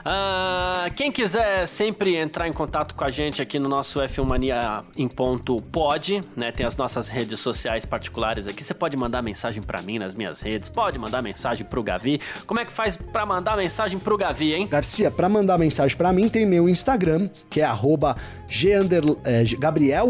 Uh, 0.00 0.92
quem 0.94 1.12
quiser 1.12 1.66
sempre 1.66 2.16
entrar 2.16 2.48
em 2.48 2.52
contato 2.52 2.94
com 2.94 3.04
a 3.04 3.10
gente 3.10 3.42
aqui 3.42 3.58
no 3.58 3.68
nosso 3.68 4.00
F1 4.00 4.24
Mania 4.24 4.84
em 4.96 5.08
ponto 5.08 5.60
pode, 5.70 6.20
né? 6.36 6.50
Tem 6.50 6.64
as 6.66 6.76
nossas 6.76 7.08
redes 7.08 7.40
sociais 7.40 7.84
particulares 7.84 8.46
aqui. 8.46 8.62
Você 8.62 8.74
pode 8.74 8.96
mandar 8.96 9.22
mensagem 9.22 9.62
para 9.62 9.82
mim 9.82 9.98
nas 9.98 10.14
minhas 10.14 10.40
redes, 10.40 10.68
pode 10.68 10.98
mandar 10.98 11.22
mensagem 11.22 11.66
pro 11.66 11.82
Gavi. 11.82 12.20
Como 12.46 12.60
é 12.60 12.64
que 12.64 12.72
faz 12.72 12.96
para 12.96 13.26
mandar 13.26 13.56
mensagem 13.56 13.98
pro 13.98 14.16
Gavi, 14.16 14.54
hein? 14.54 14.68
Garcia, 14.70 15.10
para 15.10 15.28
mandar 15.28 15.58
mensagem 15.58 15.96
para 15.96 16.12
mim 16.12 16.28
tem 16.28 16.46
meu 16.46 16.68
Instagram, 16.68 17.28
que 17.48 17.60
é 17.60 17.64
arroba 17.64 18.16
G 18.48 18.78
under, 18.78 19.02
é, 19.24 19.44
Gabriel 19.58 20.08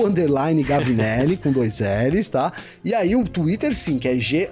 Gavinelli, 0.66 1.36
com 1.42 1.52
dois 1.52 1.80
L's, 1.80 2.28
tá? 2.28 2.52
E 2.84 2.94
aí 2.94 3.16
o 3.16 3.24
Twitter 3.24 3.74
sim, 3.74 3.98
que 3.98 4.08
é 4.08 4.18
G 4.18 4.48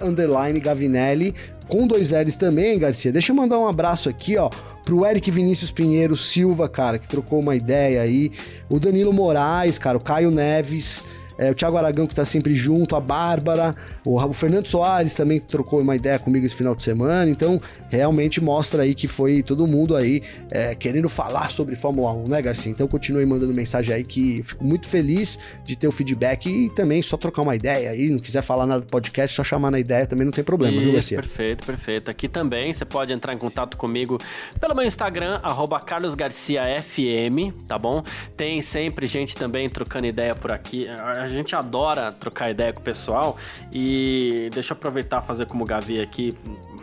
com 1.69 1.87
dois 1.87 2.11
L's 2.11 2.35
também, 2.35 2.77
Garcia. 2.77 3.11
Deixa 3.11 3.31
eu 3.31 3.35
mandar 3.35 3.59
um 3.59 3.67
abraço 3.67 4.09
aqui, 4.09 4.35
ó, 4.35 4.49
pro 4.83 5.05
Eric 5.05 5.29
Vinícius 5.29 5.71
Pinheiro 5.71 6.17
Silva, 6.17 6.67
cara, 6.67 6.97
que 6.97 7.07
trocou 7.07 7.39
uma 7.39 7.55
ideia 7.55 8.01
aí, 8.01 8.31
o 8.67 8.79
Danilo 8.79 9.13
Moraes, 9.13 9.77
cara, 9.77 9.97
o 9.97 10.01
Caio 10.01 10.31
Neves, 10.31 11.05
é, 11.39 11.49
o 11.49 11.55
Thiago 11.55 11.77
Aragão 11.77 12.05
que 12.05 12.13
tá 12.13 12.25
sempre 12.25 12.53
junto, 12.53 12.95
a 12.95 12.99
Bárbara, 12.99 13.75
o, 14.05 14.21
o 14.21 14.33
Fernando 14.33 14.67
Soares 14.67 15.15
também 15.15 15.39
trocou 15.39 15.81
uma 15.81 15.95
ideia 15.95 16.19
comigo 16.19 16.45
esse 16.45 16.53
final 16.53 16.75
de 16.75 16.83
semana, 16.83 17.31
então 17.31 17.61
realmente 17.89 18.41
mostra 18.41 18.83
aí 18.83 18.93
que 18.93 19.07
foi 19.07 19.41
todo 19.41 19.65
mundo 19.65 19.95
aí 19.95 20.21
é, 20.51 20.75
querendo 20.75 21.07
falar 21.07 21.49
sobre 21.49 21.75
Fórmula 21.75 22.13
1, 22.13 22.27
né, 22.27 22.41
Garcia? 22.41 22.71
Então 22.71 22.87
continue 22.87 23.25
mandando 23.25 23.53
mensagem 23.53 23.93
aí 23.93 24.03
que 24.03 24.43
fico 24.43 24.63
muito 24.63 24.87
feliz 24.87 25.39
de 25.63 25.75
ter 25.75 25.87
o 25.87 25.91
feedback 25.91 26.47
e 26.47 26.69
também 26.71 27.01
só 27.01 27.15
trocar 27.15 27.41
uma 27.41 27.55
ideia 27.55 27.91
aí, 27.91 28.09
não 28.09 28.19
quiser 28.19 28.41
falar 28.41 28.65
nada 28.65 28.81
do 28.81 28.87
podcast, 28.87 29.35
só 29.35 29.43
chamar 29.43 29.71
na 29.71 29.79
ideia 29.79 30.05
também 30.05 30.25
não 30.25 30.31
tem 30.31 30.43
problema, 30.43 30.75
Isso, 30.75 30.83
viu, 30.83 30.93
Garcia? 30.93 31.17
Perfeito, 31.17 31.65
perfeito. 31.65 32.11
Aqui 32.11 32.27
também 32.27 32.73
você 32.73 32.83
pode 32.83 33.13
entrar 33.13 33.33
em 33.33 33.37
contato 33.37 33.77
comigo 33.77 34.17
pelo 34.59 34.75
meu 34.75 34.85
Instagram, 34.85 35.39
carlosgarciafm, 35.85 37.53
tá 37.67 37.77
bom? 37.77 38.03
Tem 38.35 38.61
sempre 38.61 39.07
gente 39.07 39.35
também 39.35 39.69
trocando 39.69 40.07
ideia 40.07 40.35
por 40.35 40.51
aqui. 40.51 40.87
Gente 41.29 41.55
adora 41.55 42.11
trocar 42.11 42.49
ideia 42.49 42.73
com 42.73 42.79
o 42.79 42.83
pessoal 42.83 43.37
e 43.71 44.49
deixa 44.53 44.73
eu 44.73 44.77
aproveitar 44.77 45.21
fazer 45.21 45.45
como 45.45 45.63
o 45.63 45.67
Gavi 45.67 46.01
aqui, 46.01 46.35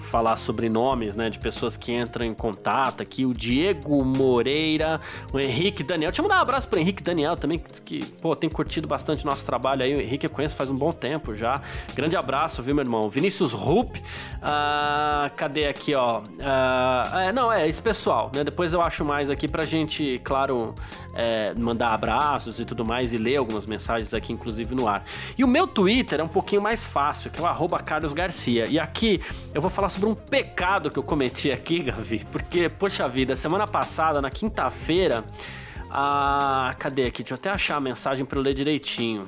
falar 0.07 0.37
sobre 0.37 0.69
nomes, 0.69 1.17
né, 1.17 1.29
de 1.29 1.39
pessoas 1.39 1.77
que 1.77 1.93
entram 1.93 2.25
em 2.25 2.35
contato 2.35 3.03
aqui, 3.03 3.27
o 3.27 3.35
Diego 3.35 4.05
Moreira, 4.05 5.01
o 5.33 5.39
Henrique 5.39 5.83
Daniel. 5.83 6.11
Deixa 6.11 6.23
eu 6.23 6.25
mandar 6.25 6.39
um 6.39 6.43
abraço 6.43 6.69
pro 6.69 6.79
Henrique 6.79 7.03
Daniel 7.03 7.37
também, 7.37 7.63
que, 7.85 8.05
pô, 8.21 8.35
tem 8.35 8.49
curtido 8.49 8.87
bastante 8.87 9.25
o 9.25 9.27
nosso 9.27 9.45
trabalho 9.45 9.83
aí. 9.83 9.95
O 9.95 10.01
Henrique 10.01 10.27
eu 10.27 10.31
conheço 10.31 10.57
faz 10.57 10.71
um 10.71 10.77
bom 10.77 10.93
tempo 10.93 11.35
já. 11.35 11.61
Grande 11.95 12.17
abraço, 12.17 12.63
viu, 12.63 12.75
meu 12.75 12.85
irmão? 12.85 13.11
Vinícius 13.11 13.53
Rupp, 13.53 14.01
ah, 14.41 15.31
cadê 15.37 15.67
aqui, 15.67 15.95
ó? 15.95 16.23
Ah, 16.41 17.25
é, 17.27 17.33
não, 17.33 17.53
é 17.53 17.69
esse 17.69 17.83
pessoal, 17.83 18.31
né? 18.35 18.45
Depois 18.45 18.73
eu 18.73 18.81
acho 18.81 19.05
mais 19.05 19.29
aqui 19.29 19.49
pra 19.49 19.65
gente, 19.65 20.21
claro, 20.23 20.75
é, 21.15 21.53
mandar 21.55 21.89
abraços 21.89 22.61
e 22.61 22.65
tudo 22.65 22.85
mais 22.85 23.13
e 23.13 23.19
ler 23.19 23.37
algumas 23.37 23.67
mensagens 23.67 24.15
aqui, 24.15 24.33
inclusive 24.37 24.75
no 24.75 24.87
ar. 24.87 25.05
E 25.37 25.43
o 25.43 25.49
meu 25.49 25.67
Twitter 25.67 26.21
é 26.21 26.23
um 26.23 26.29
pouquinho 26.29 26.63
mais 26.63 26.85
fácil, 26.85 27.31
que 27.31 27.41
é 27.41 27.43
o 27.43 27.47
arroba 27.47 27.79
Carlos 27.79 28.13
Garcia. 28.13 28.67
E 28.69 28.79
aqui 28.79 29.21
eu 29.53 29.61
vou 29.61 29.71
falar 29.71 29.89
sobre 29.89 30.09
um 30.09 30.15
pecado 30.15 30.91
que 30.91 30.99
eu 30.99 31.03
cometi 31.03 31.51
aqui, 31.51 31.81
Gavi, 31.85 32.25
porque, 32.31 32.69
poxa 32.69 33.09
vida, 33.09 33.35
semana 33.35 33.67
passada, 33.67 34.21
na 34.23 34.31
quinta-feira, 34.31 35.25
a. 35.91 36.75
Cadê 36.79 37.07
aqui? 37.07 37.23
Deixa 37.23 37.35
eu 37.35 37.37
até 37.37 37.51
achar 37.51 37.77
a 37.77 37.81
mensagem 37.81 38.25
para 38.25 38.39
eu 38.39 38.43
ler 38.43 38.55
direitinho. 38.55 39.27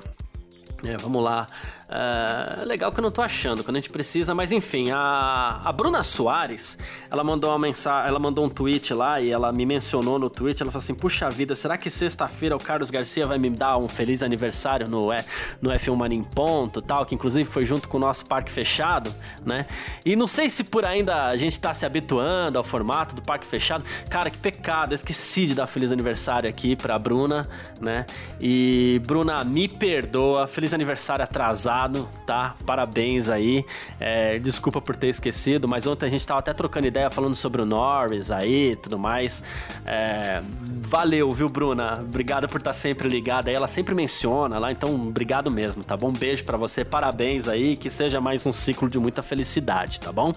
É, 0.85 0.97
vamos 0.97 1.23
lá. 1.23 1.47
Uh, 1.89 2.67
legal 2.67 2.93
que 2.93 3.01
eu 3.01 3.03
não 3.03 3.11
tô 3.11 3.23
achando 3.23 3.65
quando 3.65 3.79
a 3.79 3.81
gente 3.81 3.89
precisa, 3.89 4.35
mas 4.35 4.53
enfim, 4.53 4.91
a, 4.91 5.63
a 5.65 5.73
Bruna 5.73 6.05
Soares, 6.05 6.77
ela 7.11 7.25
mandou 7.25 7.49
uma 7.51 7.59
mensagem, 7.59 8.07
ela 8.07 8.19
mandou 8.19 8.45
um 8.45 8.49
tweet 8.51 8.93
lá 8.93 9.23
e 9.23 9.31
ela 9.31 9.51
me 9.51 9.65
mencionou 9.65 10.19
no 10.19 10.29
tweet, 10.29 10.63
ela 10.63 10.71
falou 10.71 10.83
assim: 10.83 10.95
"Puxa 10.95 11.31
vida, 11.31 11.55
será 11.55 11.79
que 11.79 11.89
sexta-feira 11.89 12.55
o 12.55 12.59
Carlos 12.59 12.91
Garcia 12.91 13.27
vai 13.27 13.39
me 13.39 13.49
dar 13.49 13.79
um 13.79 13.89
feliz 13.89 14.23
aniversário 14.23 14.87
no 14.87 15.11
é, 15.11 15.25
no 15.63 15.71
F1 15.71 15.97
Mania 15.97 16.19
em 16.19 16.23
ponto, 16.23 16.83
tal, 16.83 17.07
que 17.07 17.15
inclusive 17.15 17.49
foi 17.49 17.65
junto 17.65 17.89
com 17.89 17.97
o 17.97 18.01
nosso 18.01 18.27
parque 18.27 18.53
fechado, 18.53 19.13
né? 19.45 19.67
E 20.05 20.15
não 20.15 20.27
sei 20.27 20.51
se 20.51 20.65
por 20.65 20.85
ainda 20.85 21.25
a 21.25 21.37
gente 21.37 21.59
tá 21.59 21.73
se 21.73 21.87
habituando 21.87 22.59
ao 22.59 22.65
formato 22.65 23.15
do 23.15 23.23
parque 23.23 23.47
fechado. 23.47 23.83
Cara, 24.11 24.29
que 24.29 24.39
pecado, 24.39 24.93
eu 24.93 24.95
esqueci 24.95 25.47
de 25.47 25.55
dar 25.55 25.67
feliz 25.67 25.91
aniversário 25.91 26.51
aqui 26.51 26.77
pra 26.77 26.99
Bruna, 26.99 27.49
né? 27.81 28.05
E 28.39 29.01
Bruna, 29.07 29.43
me 29.43 29.69
perdoa, 29.69 30.47
feliz 30.47 30.68
aniversário 30.75 31.23
atrasado 31.23 32.09
tá? 32.27 32.55
Parabéns 32.67 33.31
aí. 33.31 33.65
É, 33.99 34.39
desculpa 34.39 34.81
por 34.81 34.95
ter 34.95 35.09
esquecido, 35.09 35.67
mas 35.67 35.87
ontem 35.87 36.07
a 36.07 36.09
gente 36.09 36.27
tava 36.27 36.41
até 36.41 36.53
trocando 36.53 36.87
ideia 36.87 37.09
falando 37.09 37.35
sobre 37.35 37.63
o 37.63 37.65
Norris 37.65 38.31
aí 38.31 38.77
tudo 38.77 38.99
mais. 38.99 39.43
É, 39.87 40.43
valeu, 40.83 41.31
viu, 41.33 41.49
Bruna? 41.49 42.01
Obrigado 42.01 42.49
por 42.49 42.59
estar 42.59 42.71
tá 42.71 42.75
sempre 42.75 43.09
ligada 43.09 43.51
aí. 43.51 43.57
Ela 43.57 43.67
sempre 43.67 43.95
menciona 43.95 44.59
lá, 44.59 44.71
então 44.71 44.95
obrigado 44.95 45.51
mesmo, 45.51 45.83
tá 45.83 45.97
bom? 45.97 46.09
Um 46.09 46.13
beijo 46.13 46.45
para 46.45 46.57
você, 46.57 46.85
parabéns 46.85 47.49
aí, 47.49 47.77
que 47.77 47.89
seja 47.89 48.21
mais 48.21 48.45
um 48.47 48.53
ciclo 48.53 48.89
de 48.89 48.99
muita 48.99 49.23
felicidade, 49.23 50.01
tá 50.01 50.13
bom? 50.13 50.33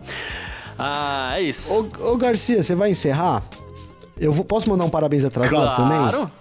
Ah, 0.77 1.34
é 1.38 1.41
isso. 1.41 1.73
Ô, 1.73 2.11
ô 2.13 2.17
Garcia, 2.17 2.63
você 2.63 2.75
vai 2.75 2.91
encerrar? 2.91 3.43
Eu 4.17 4.32
vou, 4.32 4.45
posso 4.45 4.69
mandar 4.69 4.86
um 4.86 4.89
parabéns 4.89 5.25
atrasado 5.25 5.75
claro. 5.75 5.75
também? 5.75 5.99
Claro. 5.99 6.32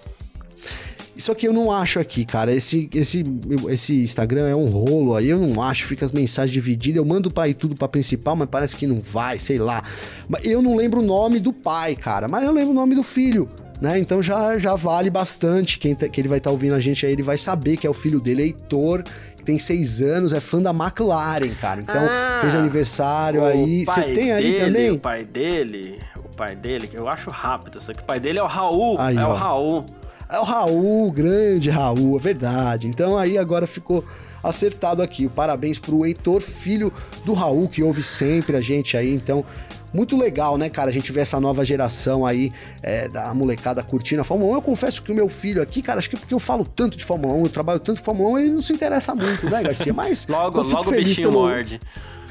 Isso 1.15 1.31
aqui 1.31 1.47
eu 1.47 1.53
não 1.53 1.71
acho 1.71 1.99
aqui, 1.99 2.25
cara. 2.25 2.53
Esse, 2.53 2.89
esse, 2.93 3.23
esse 3.69 4.01
Instagram 4.01 4.47
é 4.47 4.55
um 4.55 4.69
rolo 4.69 5.15
aí, 5.15 5.29
eu 5.29 5.39
não 5.39 5.61
acho. 5.61 5.85
Fica 5.85 6.05
as 6.05 6.11
mensagens 6.11 6.51
divididas. 6.51 6.97
Eu 6.97 7.05
mando 7.05 7.29
pra 7.29 7.47
ir 7.47 7.53
tudo 7.53 7.75
pra 7.75 7.87
principal, 7.87 8.35
mas 8.35 8.47
parece 8.49 8.75
que 8.75 8.87
não 8.87 9.01
vai, 9.01 9.39
sei 9.39 9.59
lá. 9.59 9.83
Mas 10.27 10.45
eu 10.45 10.61
não 10.61 10.75
lembro 10.75 11.01
o 11.01 11.03
nome 11.03 11.39
do 11.39 11.51
pai, 11.51 11.95
cara. 11.95 12.27
Mas 12.27 12.43
eu 12.43 12.51
lembro 12.51 12.71
o 12.71 12.73
nome 12.73 12.95
do 12.95 13.03
filho. 13.03 13.49
Né? 13.81 13.97
Então 13.97 14.21
já, 14.21 14.57
já 14.59 14.75
vale 14.75 15.09
bastante. 15.09 15.79
Quem 15.79 15.95
tá, 15.95 16.07
que 16.07 16.21
ele 16.21 16.27
vai 16.27 16.37
estar 16.37 16.49
tá 16.49 16.53
ouvindo 16.53 16.75
a 16.75 16.79
gente 16.79 17.05
aí, 17.05 17.11
ele 17.11 17.23
vai 17.23 17.37
saber 17.37 17.77
que 17.77 17.87
é 17.87 17.89
o 17.89 17.95
filho 17.95 18.21
dele, 18.21 18.43
Heitor, 18.43 19.03
que 19.35 19.43
tem 19.43 19.57
seis 19.57 20.01
anos, 20.01 20.33
é 20.33 20.39
fã 20.39 20.61
da 20.61 20.69
McLaren, 20.69 21.49
cara. 21.59 21.81
Então 21.81 22.07
ah, 22.07 22.37
fez 22.41 22.53
aniversário 22.53 23.43
aí. 23.43 23.83
Você 23.83 24.03
tem 24.11 24.31
aí 24.31 24.51
dele, 24.51 24.65
também? 24.65 24.91
O 24.91 24.99
pai 24.99 25.25
dele, 25.25 25.99
o 26.15 26.35
pai 26.35 26.55
dele, 26.55 26.87
que 26.87 26.95
eu 26.95 27.07
acho 27.07 27.31
rápido. 27.31 27.79
Isso 27.79 27.89
aqui, 27.89 28.01
o 28.01 28.05
pai 28.05 28.19
dele 28.19 28.37
é 28.37 28.43
o 28.43 28.47
Raul. 28.47 28.99
Aí, 28.99 29.17
é 29.17 29.25
ó. 29.25 29.33
o 29.33 29.35
Raul. 29.35 29.85
É 30.31 30.39
o 30.39 30.43
Raul, 30.43 31.11
grande 31.11 31.69
Raul, 31.69 32.17
é 32.17 32.21
verdade. 32.21 32.87
Então 32.87 33.17
aí 33.17 33.37
agora 33.37 33.67
ficou 33.67 34.05
acertado 34.41 35.01
aqui. 35.01 35.27
Parabéns 35.27 35.77
pro 35.77 36.05
Heitor, 36.05 36.41
filho 36.41 36.91
do 37.25 37.33
Raul, 37.33 37.67
que 37.67 37.83
ouve 37.83 38.01
sempre 38.01 38.55
a 38.55 38.61
gente 38.61 38.95
aí. 38.95 39.13
Então, 39.13 39.45
muito 39.93 40.17
legal, 40.17 40.57
né, 40.57 40.69
cara? 40.69 40.89
A 40.89 40.93
gente 40.93 41.11
vê 41.11 41.19
essa 41.19 41.37
nova 41.37 41.65
geração 41.65 42.25
aí 42.25 42.53
é, 42.81 43.09
da 43.09 43.33
molecada 43.33 43.83
curtindo 43.83 44.21
a 44.21 44.23
Fórmula 44.23 44.53
1. 44.53 44.55
Eu 44.55 44.61
confesso 44.61 45.01
que 45.01 45.11
o 45.11 45.15
meu 45.15 45.27
filho 45.27 45.61
aqui, 45.61 45.81
cara, 45.81 45.99
acho 45.99 46.09
que 46.09 46.15
é 46.15 46.19
porque 46.19 46.33
eu 46.33 46.39
falo 46.39 46.65
tanto 46.65 46.97
de 46.97 47.03
Fórmula 47.03 47.33
1, 47.33 47.43
eu 47.43 47.49
trabalho 47.49 47.79
tanto 47.81 47.97
de 47.97 48.03
Fórmula 48.03 48.29
1, 48.29 48.39
ele 48.39 48.51
não 48.51 48.61
se 48.61 48.71
interessa 48.71 49.13
muito, 49.13 49.49
né, 49.49 49.61
Garcia? 49.61 49.93
Mas. 49.93 50.27
logo, 50.31 50.61
logo 50.61 50.89
o 50.89 50.93
bichinho 50.93 51.29
pelo... 51.29 51.41
morde. 51.41 51.77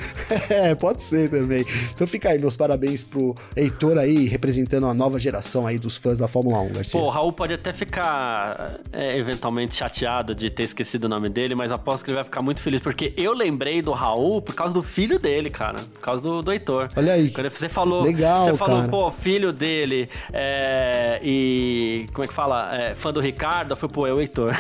é, 0.51 0.75
pode 0.75 1.03
ser 1.03 1.31
também. 1.31 1.65
Então 1.95 2.07
fica 2.07 2.31
aí, 2.31 2.39
meus 2.39 2.57
parabéns 2.57 3.03
pro 3.03 3.35
Heitor 3.57 3.99
aí, 3.99 4.27
representando 4.27 4.87
a 4.87 4.95
nova 4.95 5.19
geração 5.19 5.67
aí 5.67 5.79
dos 5.79 5.97
fãs 5.97 6.19
da 6.19 6.29
Fórmula 6.29 6.61
1, 6.61 6.73
Garcia. 6.73 7.01
Pô, 7.01 7.07
o 7.07 7.11
Raul 7.11 7.33
pode 7.33 7.55
até 7.55 7.73
ficar 7.73 8.81
é, 8.93 9.17
eventualmente 9.17 9.75
chateado 9.75 10.35
de 10.35 10.51
ter 10.51 10.65
esquecido 10.65 11.05
o 11.05 11.09
nome 11.09 11.29
dele, 11.29 11.55
mas 11.55 11.73
aposto 11.73 12.05
que 12.05 12.11
ele 12.11 12.17
vai 12.17 12.25
ficar 12.25 12.43
muito 12.43 12.61
feliz, 12.61 12.81
porque 12.81 13.13
eu 13.17 13.33
lembrei 13.33 13.83
do 13.83 13.93
Raul 13.93 14.43
por 14.43 14.55
causa 14.55 14.75
do 14.75 14.83
filho 14.83 15.19
dele, 15.19 15.51
cara. 15.51 15.79
Por 15.79 16.01
causa 16.01 16.23
do, 16.23 16.43
do 16.43 16.53
Heitor. 16.53 16.89
Olha 16.97 17.15
aí. 17.15 17.31
Quando 17.31 17.51
você 17.51 17.69
falou. 17.69 18.03
Legal, 18.03 18.45
Você 18.45 18.57
falou, 18.57 18.79
cara. 18.79 18.89
pô, 18.89 19.11
filho 19.11 19.53
dele 19.53 20.09
é, 20.33 21.21
e. 21.23 22.07
Como 22.13 22.25
é 22.25 22.29
que 22.29 22.35
fala? 22.35 22.71
É, 22.75 22.95
fã 22.95 23.13
do 23.13 23.21
Ricardo, 23.21 23.73
eu 23.73 23.77
fui, 23.77 23.89
pô, 23.89 24.07
é 24.07 24.13
o 24.13 24.21
Heitor. 24.21 24.53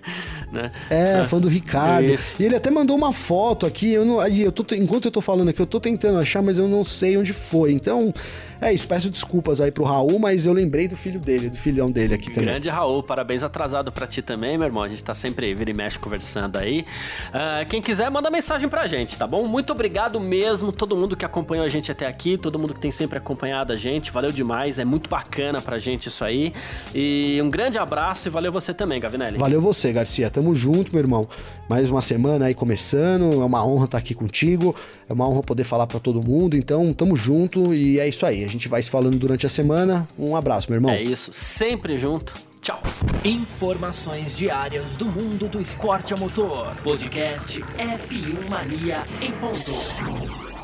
né? 0.52 0.70
É, 0.90 1.24
fã 1.24 1.38
do 1.38 1.48
Ricardo. 1.48 2.12
Isso. 2.12 2.34
E 2.38 2.44
ele 2.44 2.56
até 2.56 2.70
mandou 2.70 2.96
uma 2.96 3.12
foto 3.12 3.66
aqui. 3.66 3.92
Eu 3.92 4.04
não, 4.04 4.26
eu 4.26 4.52
tô, 4.52 4.64
enquanto 4.86 5.06
eu 5.06 5.10
tô 5.10 5.20
falando 5.20 5.48
aqui, 5.48 5.60
eu 5.60 5.66
tô 5.66 5.80
tentando 5.80 6.18
achar, 6.18 6.40
mas 6.40 6.58
eu 6.58 6.68
não 6.68 6.84
sei 6.84 7.16
onde 7.18 7.32
foi. 7.32 7.72
Então, 7.72 8.14
é 8.60 8.72
isso. 8.72 8.86
Peço 8.86 9.10
desculpas 9.10 9.60
aí 9.60 9.70
pro 9.70 9.84
Raul, 9.84 10.18
mas 10.18 10.46
eu 10.46 10.52
lembrei 10.52 10.88
do 10.88 10.96
filho 10.96 11.20
dele, 11.20 11.50
do 11.50 11.56
filhão 11.56 11.90
dele 11.90 12.14
aqui 12.14 12.30
também. 12.30 12.50
Grande 12.50 12.68
Raul, 12.68 13.02
parabéns 13.02 13.44
atrasado 13.44 13.92
pra 13.92 14.06
ti 14.06 14.22
também, 14.22 14.56
meu 14.56 14.66
irmão. 14.66 14.82
A 14.82 14.88
gente 14.88 15.02
tá 15.02 15.14
sempre 15.14 15.54
vira 15.54 15.70
e 15.70 15.74
mexe 15.74 15.98
conversando 15.98 16.56
aí. 16.56 16.84
Ah, 17.32 17.64
quem 17.68 17.82
quiser, 17.82 18.10
manda 18.10 18.30
mensagem 18.30 18.68
pra 18.68 18.86
gente, 18.86 19.16
tá 19.16 19.26
bom? 19.26 19.46
Muito 19.46 19.72
obrigado 19.72 20.18
mesmo, 20.20 20.72
todo 20.72 20.96
mundo 20.96 21.16
que 21.16 21.24
acompanhou 21.24 21.64
a 21.64 21.68
gente 21.68 21.90
até 21.90 22.06
aqui, 22.06 22.36
todo 22.36 22.58
mundo 22.58 22.74
que 22.74 22.80
tem 22.80 22.90
sempre 22.90 23.18
acompanhado 23.18 23.72
a 23.72 23.76
gente. 23.76 24.10
Valeu 24.10 24.30
demais, 24.30 24.78
é 24.78 24.84
muito 24.84 25.08
bacana 25.10 25.60
pra 25.60 25.78
gente 25.78 26.08
isso 26.08 26.24
aí. 26.24 26.52
E 26.94 27.38
um 27.42 27.50
grande 27.50 27.78
abraço 27.78 28.28
e 28.28 28.30
valeu 28.30 28.52
você 28.52 28.72
também, 28.72 29.00
Gavinelli. 29.00 29.38
Valeu 29.38 29.60
você, 29.60 29.92
Garcia. 29.92 30.30
Tamo 30.30 30.54
junto, 30.54 30.92
meu 30.92 31.00
irmão. 31.00 31.28
Mais 31.68 31.90
uma 31.90 32.00
semana 32.00 32.46
aí 32.46 32.54
começando. 32.54 33.32
É 33.32 33.44
uma 33.44 33.66
honra 33.66 33.86
estar 33.86 33.98
aqui 33.98 34.14
contigo. 34.14 34.74
É 35.08 35.12
uma 35.12 35.28
honra 35.28 35.42
poder 35.42 35.64
falar 35.64 35.86
pra 35.86 35.98
todo 35.98 36.22
mundo. 36.22 36.56
Então, 36.56 36.92
tamo 36.92 37.16
junto 37.16 37.74
e 37.74 37.98
é 37.98 38.08
isso 38.08 38.24
aí. 38.24 38.45
A 38.46 38.48
gente 38.48 38.68
vai 38.68 38.80
se 38.80 38.90
falando 38.90 39.18
durante 39.18 39.44
a 39.44 39.48
semana. 39.48 40.08
Um 40.16 40.36
abraço, 40.36 40.70
meu 40.70 40.76
irmão. 40.76 40.90
É 40.90 41.02
isso, 41.02 41.32
sempre 41.32 41.98
junto. 41.98 42.32
Tchau. 42.60 42.80
Informações 43.24 44.36
diárias 44.36 44.96
do 44.96 45.04
mundo 45.06 45.48
do 45.48 45.60
esporte 45.60 46.14
a 46.14 46.16
motor. 46.16 46.74
Podcast 46.82 47.60
F1 47.76 48.48
Mania 48.48 49.04
em 49.20 49.32
ponto. 49.32 50.55